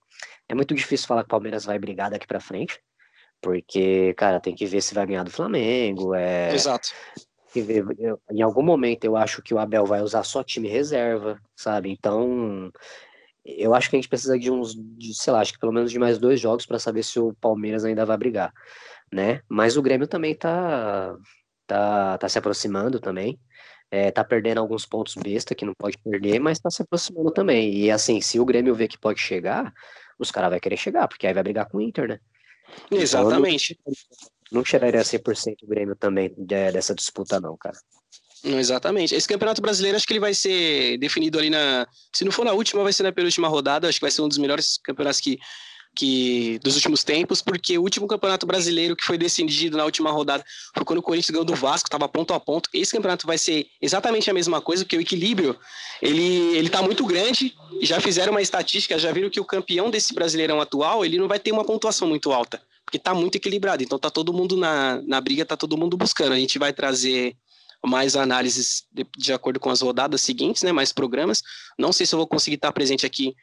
é 0.48 0.54
muito 0.54 0.74
difícil 0.74 1.06
falar 1.06 1.22
que 1.22 1.28
o 1.28 1.30
Palmeiras 1.30 1.64
vai 1.64 1.78
brigar 1.78 2.10
daqui 2.10 2.26
para 2.26 2.40
frente, 2.40 2.80
porque, 3.40 4.14
cara, 4.14 4.40
tem 4.40 4.54
que 4.54 4.66
ver 4.66 4.80
se 4.80 4.94
vai 4.94 5.06
ganhar 5.06 5.24
do 5.24 5.30
Flamengo. 5.30 6.14
É, 6.14 6.54
Exato. 6.54 6.88
Ver, 7.54 7.84
eu, 7.98 8.20
em 8.32 8.42
algum 8.42 8.62
momento 8.62 9.04
eu 9.04 9.16
acho 9.16 9.40
que 9.40 9.54
o 9.54 9.58
Abel 9.58 9.86
vai 9.86 10.02
usar 10.02 10.24
só 10.24 10.42
time 10.42 10.68
reserva, 10.68 11.38
sabe? 11.54 11.88
Então, 11.90 12.72
eu 13.44 13.74
acho 13.74 13.88
que 13.88 13.96
a 13.96 13.98
gente 13.98 14.08
precisa 14.08 14.38
de 14.38 14.50
uns, 14.50 14.74
de, 14.74 15.14
sei 15.14 15.32
lá, 15.32 15.40
acho 15.40 15.52
que 15.52 15.58
pelo 15.58 15.72
menos 15.72 15.92
de 15.92 15.98
mais 15.98 16.18
dois 16.18 16.40
jogos 16.40 16.66
para 16.66 16.78
saber 16.78 17.02
se 17.02 17.20
o 17.20 17.34
Palmeiras 17.34 17.84
ainda 17.84 18.04
vai 18.04 18.16
brigar, 18.16 18.52
né? 19.12 19.40
Mas 19.48 19.76
o 19.76 19.82
Grêmio 19.82 20.08
também 20.08 20.34
tá, 20.34 21.14
tá, 21.66 22.18
tá 22.18 22.28
se 22.28 22.38
aproximando 22.38 22.98
também. 22.98 23.38
É, 23.90 24.10
tá 24.10 24.24
perdendo 24.24 24.58
alguns 24.58 24.84
pontos 24.86 25.14
besta 25.14 25.54
que 25.54 25.64
não 25.64 25.74
pode 25.78 25.96
perder, 25.98 26.40
mas 26.40 26.58
tá 26.58 26.68
se 26.70 26.82
aproximando 26.82 27.30
também. 27.30 27.72
E 27.74 27.90
assim, 27.90 28.20
se 28.20 28.40
o 28.40 28.44
Grêmio 28.44 28.74
ver 28.74 28.88
que 28.88 28.98
pode 28.98 29.20
chegar, 29.20 29.72
os 30.18 30.30
caras 30.30 30.50
vão 30.50 30.60
querer 30.60 30.76
chegar, 30.76 31.08
porque 31.08 31.26
aí 31.26 31.34
vai 31.34 31.42
brigar 31.42 31.68
com 31.68 31.78
o 31.78 31.80
Inter, 31.80 32.08
né? 32.08 32.20
Então, 32.86 32.98
Exatamente. 32.98 33.78
Então, 33.80 33.92
não, 34.50 34.58
não 34.58 34.62
tiraria 34.62 35.00
100% 35.00 35.56
o 35.62 35.66
Grêmio 35.66 35.96
também 35.96 36.34
dessa 36.36 36.94
disputa, 36.94 37.40
não, 37.40 37.56
cara. 37.56 37.76
Não, 38.44 38.58
exatamente. 38.58 39.14
Esse 39.14 39.26
campeonato 39.26 39.62
brasileiro 39.62 39.96
acho 39.96 40.06
que 40.06 40.12
ele 40.12 40.20
vai 40.20 40.34
ser 40.34 40.98
definido 40.98 41.38
ali 41.38 41.48
na. 41.48 41.86
Se 42.14 42.24
não 42.24 42.32
for 42.32 42.44
na 42.44 42.52
última, 42.52 42.82
vai 42.82 42.92
ser 42.92 43.02
na 43.02 43.12
penúltima 43.12 43.48
rodada. 43.48 43.88
Acho 43.88 43.98
que 43.98 44.04
vai 44.04 44.10
ser 44.10 44.20
um 44.20 44.28
dos 44.28 44.36
melhores 44.36 44.78
campeonatos 44.84 45.20
que, 45.20 45.38
que 45.94 46.58
dos 46.62 46.74
últimos 46.74 47.04
tempos, 47.04 47.40
porque 47.40 47.78
o 47.78 47.82
último 47.82 48.06
campeonato 48.06 48.46
brasileiro 48.46 48.96
que 48.96 49.04
foi 49.04 49.16
decidido 49.16 49.76
na 49.76 49.84
última 49.84 50.10
rodada 50.10 50.44
foi 50.74 50.84
quando 50.84 50.98
o 50.98 51.02
Corinthians 51.02 51.30
ganhou 51.30 51.44
do 51.44 51.54
Vasco, 51.54 51.86
estava 51.86 52.08
ponto 52.08 52.34
a 52.34 52.40
ponto. 52.40 52.68
Esse 52.72 52.92
campeonato 52.92 53.26
vai 53.26 53.38
ser 53.38 53.66
exatamente 53.80 54.28
a 54.28 54.34
mesma 54.34 54.60
coisa, 54.60 54.84
porque 54.84 54.96
o 54.96 55.00
equilíbrio 55.00 55.56
ele 56.02 56.56
ele 56.56 56.66
está 56.66 56.82
muito 56.82 57.04
grande. 57.06 57.54
Já 57.80 58.00
fizeram 58.00 58.32
uma 58.32 58.42
estatística, 58.42 58.98
já 58.98 59.12
viram 59.12 59.30
que 59.30 59.40
o 59.40 59.44
campeão 59.44 59.90
desse 59.90 60.12
Brasileirão 60.14 60.60
atual 60.60 61.04
ele 61.04 61.18
não 61.18 61.28
vai 61.28 61.38
ter 61.38 61.52
uma 61.52 61.64
pontuação 61.64 62.08
muito 62.08 62.32
alta, 62.32 62.60
porque 62.84 62.96
está 62.96 63.14
muito 63.14 63.36
equilibrado. 63.36 63.82
Então 63.82 63.98
tá 63.98 64.10
todo 64.10 64.32
mundo 64.32 64.56
na, 64.56 65.00
na 65.02 65.20
briga, 65.20 65.44
tá 65.44 65.56
todo 65.56 65.76
mundo 65.76 65.96
buscando. 65.96 66.32
A 66.32 66.38
gente 66.38 66.58
vai 66.58 66.72
trazer 66.72 67.36
mais 67.86 68.16
análises 68.16 68.84
de, 68.90 69.06
de, 69.16 69.32
acordo 69.32 69.60
com 69.60 69.70
as 69.70 69.80
rodadas 69.80 70.20
seguintes, 70.20 70.62
né? 70.62 70.72
Mais 70.72 70.92
programas. 70.92 71.42
Não 71.78 71.92
sei 71.92 72.06
se 72.06 72.14
eu 72.14 72.18
vou 72.18 72.26
conseguir 72.26 72.56
estar 72.56 72.72
presente 72.72 73.04
aqui 73.04 73.34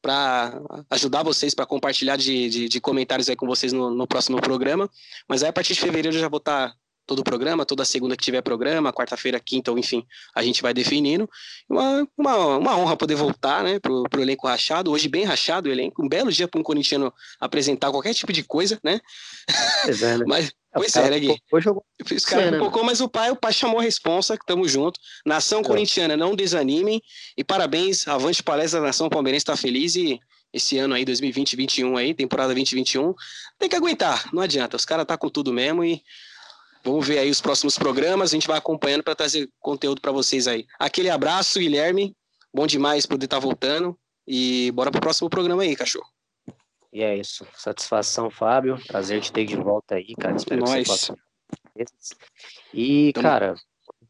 para 0.00 0.60
ajudar 0.90 1.22
vocês, 1.22 1.54
para 1.54 1.66
compartilhar 1.66 2.16
de, 2.16 2.48
de, 2.48 2.68
de, 2.68 2.80
comentários 2.80 3.28
aí 3.28 3.36
com 3.36 3.46
vocês 3.46 3.72
no, 3.72 3.90
no, 3.90 4.06
próximo 4.06 4.40
programa. 4.40 4.88
Mas 5.28 5.42
aí 5.42 5.48
a 5.48 5.52
partir 5.52 5.74
de 5.74 5.80
fevereiro 5.80 6.16
eu 6.16 6.20
já 6.20 6.28
vou 6.28 6.38
estar 6.38 6.72
todo 7.08 7.20
o 7.20 7.24
programa, 7.24 7.64
toda 7.64 7.86
segunda 7.86 8.14
que 8.14 8.22
tiver 8.22 8.42
programa, 8.42 8.92
quarta-feira, 8.92 9.40
quinta, 9.40 9.70
ou 9.70 9.78
enfim, 9.78 10.06
a 10.34 10.42
gente 10.42 10.60
vai 10.60 10.74
definindo. 10.74 11.28
Uma, 11.68 12.06
uma, 12.16 12.58
uma 12.58 12.76
honra 12.76 12.96
poder 12.98 13.14
voltar, 13.14 13.64
né, 13.64 13.80
pro, 13.80 14.04
pro 14.10 14.20
elenco 14.20 14.46
rachado, 14.46 14.90
hoje 14.90 15.08
bem 15.08 15.24
rachado 15.24 15.70
o 15.70 15.72
elenco, 15.72 16.04
um 16.04 16.08
belo 16.08 16.30
dia 16.30 16.46
para 16.46 16.60
um 16.60 16.62
corintiano 16.62 17.12
apresentar 17.40 17.90
qualquer 17.90 18.12
tipo 18.12 18.30
de 18.30 18.44
coisa, 18.44 18.78
né? 18.84 19.00
É, 19.86 20.18
né? 20.18 20.24
Mas, 20.28 20.52
pois 20.78 20.96
é, 20.96 21.10
né, 21.10 21.18
Gui? 21.18 21.42
Os 22.14 22.24
caras 22.24 22.54
um 22.54 22.58
pouco, 22.58 22.84
mas 22.84 23.00
o 23.00 23.08
pai, 23.08 23.30
o 23.30 23.36
pai 23.36 23.52
chamou 23.52 23.80
a 23.80 23.82
responsa, 23.82 24.36
que 24.36 24.46
tamo 24.46 24.66
junto. 24.66 24.98
Nação 25.24 25.60
é. 25.60 25.64
corintiana, 25.64 26.16
não 26.16 26.34
desanimem, 26.34 27.02
e 27.36 27.44
parabéns, 27.44 28.06
avante 28.08 28.42
palestra 28.42 28.80
da 28.80 28.86
Nação 28.86 29.08
Palmeirense, 29.08 29.44
tá 29.44 29.56
feliz 29.56 29.96
e 29.96 30.18
esse 30.52 30.78
ano 30.78 30.94
aí, 30.94 31.04
2020, 31.04 31.56
2021 31.56 31.96
aí, 31.96 32.14
temporada 32.14 32.54
2021, 32.54 33.14
tem 33.58 33.68
que 33.68 33.76
aguentar, 33.76 34.30
não 34.32 34.42
adianta, 34.42 34.76
os 34.76 34.84
caras 34.84 35.04
tá 35.04 35.16
com 35.18 35.28
tudo 35.28 35.52
mesmo 35.52 35.84
e 35.84 36.02
Vamos 36.84 37.06
ver 37.06 37.18
aí 37.18 37.30
os 37.30 37.40
próximos 37.40 37.76
programas, 37.76 38.30
a 38.30 38.34
gente 38.34 38.46
vai 38.46 38.56
acompanhando 38.56 39.02
para 39.02 39.14
trazer 39.14 39.50
conteúdo 39.60 40.00
para 40.00 40.12
vocês 40.12 40.46
aí. 40.46 40.64
Aquele 40.78 41.10
abraço, 41.10 41.58
Guilherme. 41.58 42.14
Bom 42.54 42.66
demais 42.66 43.04
poder 43.04 43.26
estar 43.26 43.36
tá 43.36 43.40
voltando. 43.40 43.98
E 44.26 44.70
bora 44.72 44.90
pro 44.90 45.00
próximo 45.00 45.28
programa 45.28 45.62
aí, 45.62 45.74
cachorro. 45.74 46.06
E 46.92 47.02
é 47.02 47.16
isso. 47.16 47.46
Satisfação, 47.54 48.30
Fábio. 48.30 48.78
Prazer 48.86 49.20
te 49.20 49.32
ter 49.32 49.44
de 49.44 49.56
volta 49.56 49.96
aí, 49.96 50.14
cara. 50.14 50.36
Espero 50.36 50.62
Nós. 50.62 50.70
que 50.70 50.84
você 50.84 51.12
possa. 51.12 51.28
E, 52.72 53.12
cara, 53.12 53.54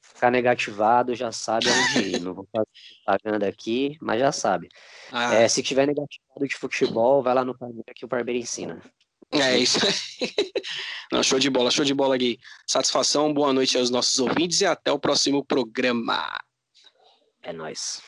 ficar 0.00 0.30
negativado 0.30 1.14
já 1.14 1.30
sabe 1.30 1.66
onde 1.68 2.08
ir. 2.16 2.20
Não 2.20 2.34
vou 2.34 2.48
fazer 2.52 2.68
propaganda 3.04 3.48
aqui, 3.48 3.96
mas 4.00 4.20
já 4.20 4.32
sabe. 4.32 4.68
Ah. 5.12 5.34
É, 5.34 5.48
se 5.48 5.62
tiver 5.62 5.86
negativado 5.86 6.46
de 6.46 6.56
futebol, 6.56 7.22
vai 7.22 7.34
lá 7.34 7.44
no 7.44 7.56
Parmeira 7.56 7.92
que 7.94 8.04
o 8.04 8.08
Barbeiro 8.08 8.40
ensina. 8.40 8.80
É 9.30 9.58
isso. 9.58 9.78
Não, 11.12 11.22
show 11.22 11.38
de 11.38 11.50
bola, 11.50 11.70
show 11.70 11.84
de 11.84 11.94
bola, 11.94 12.16
Gui. 12.16 12.38
Satisfação, 12.66 13.32
boa 13.32 13.52
noite 13.52 13.76
aos 13.76 13.90
nossos 13.90 14.18
ouvintes 14.18 14.60
e 14.60 14.66
até 14.66 14.90
o 14.90 14.98
próximo 14.98 15.44
programa. 15.44 16.26
É 17.42 17.52
nóis. 17.52 18.00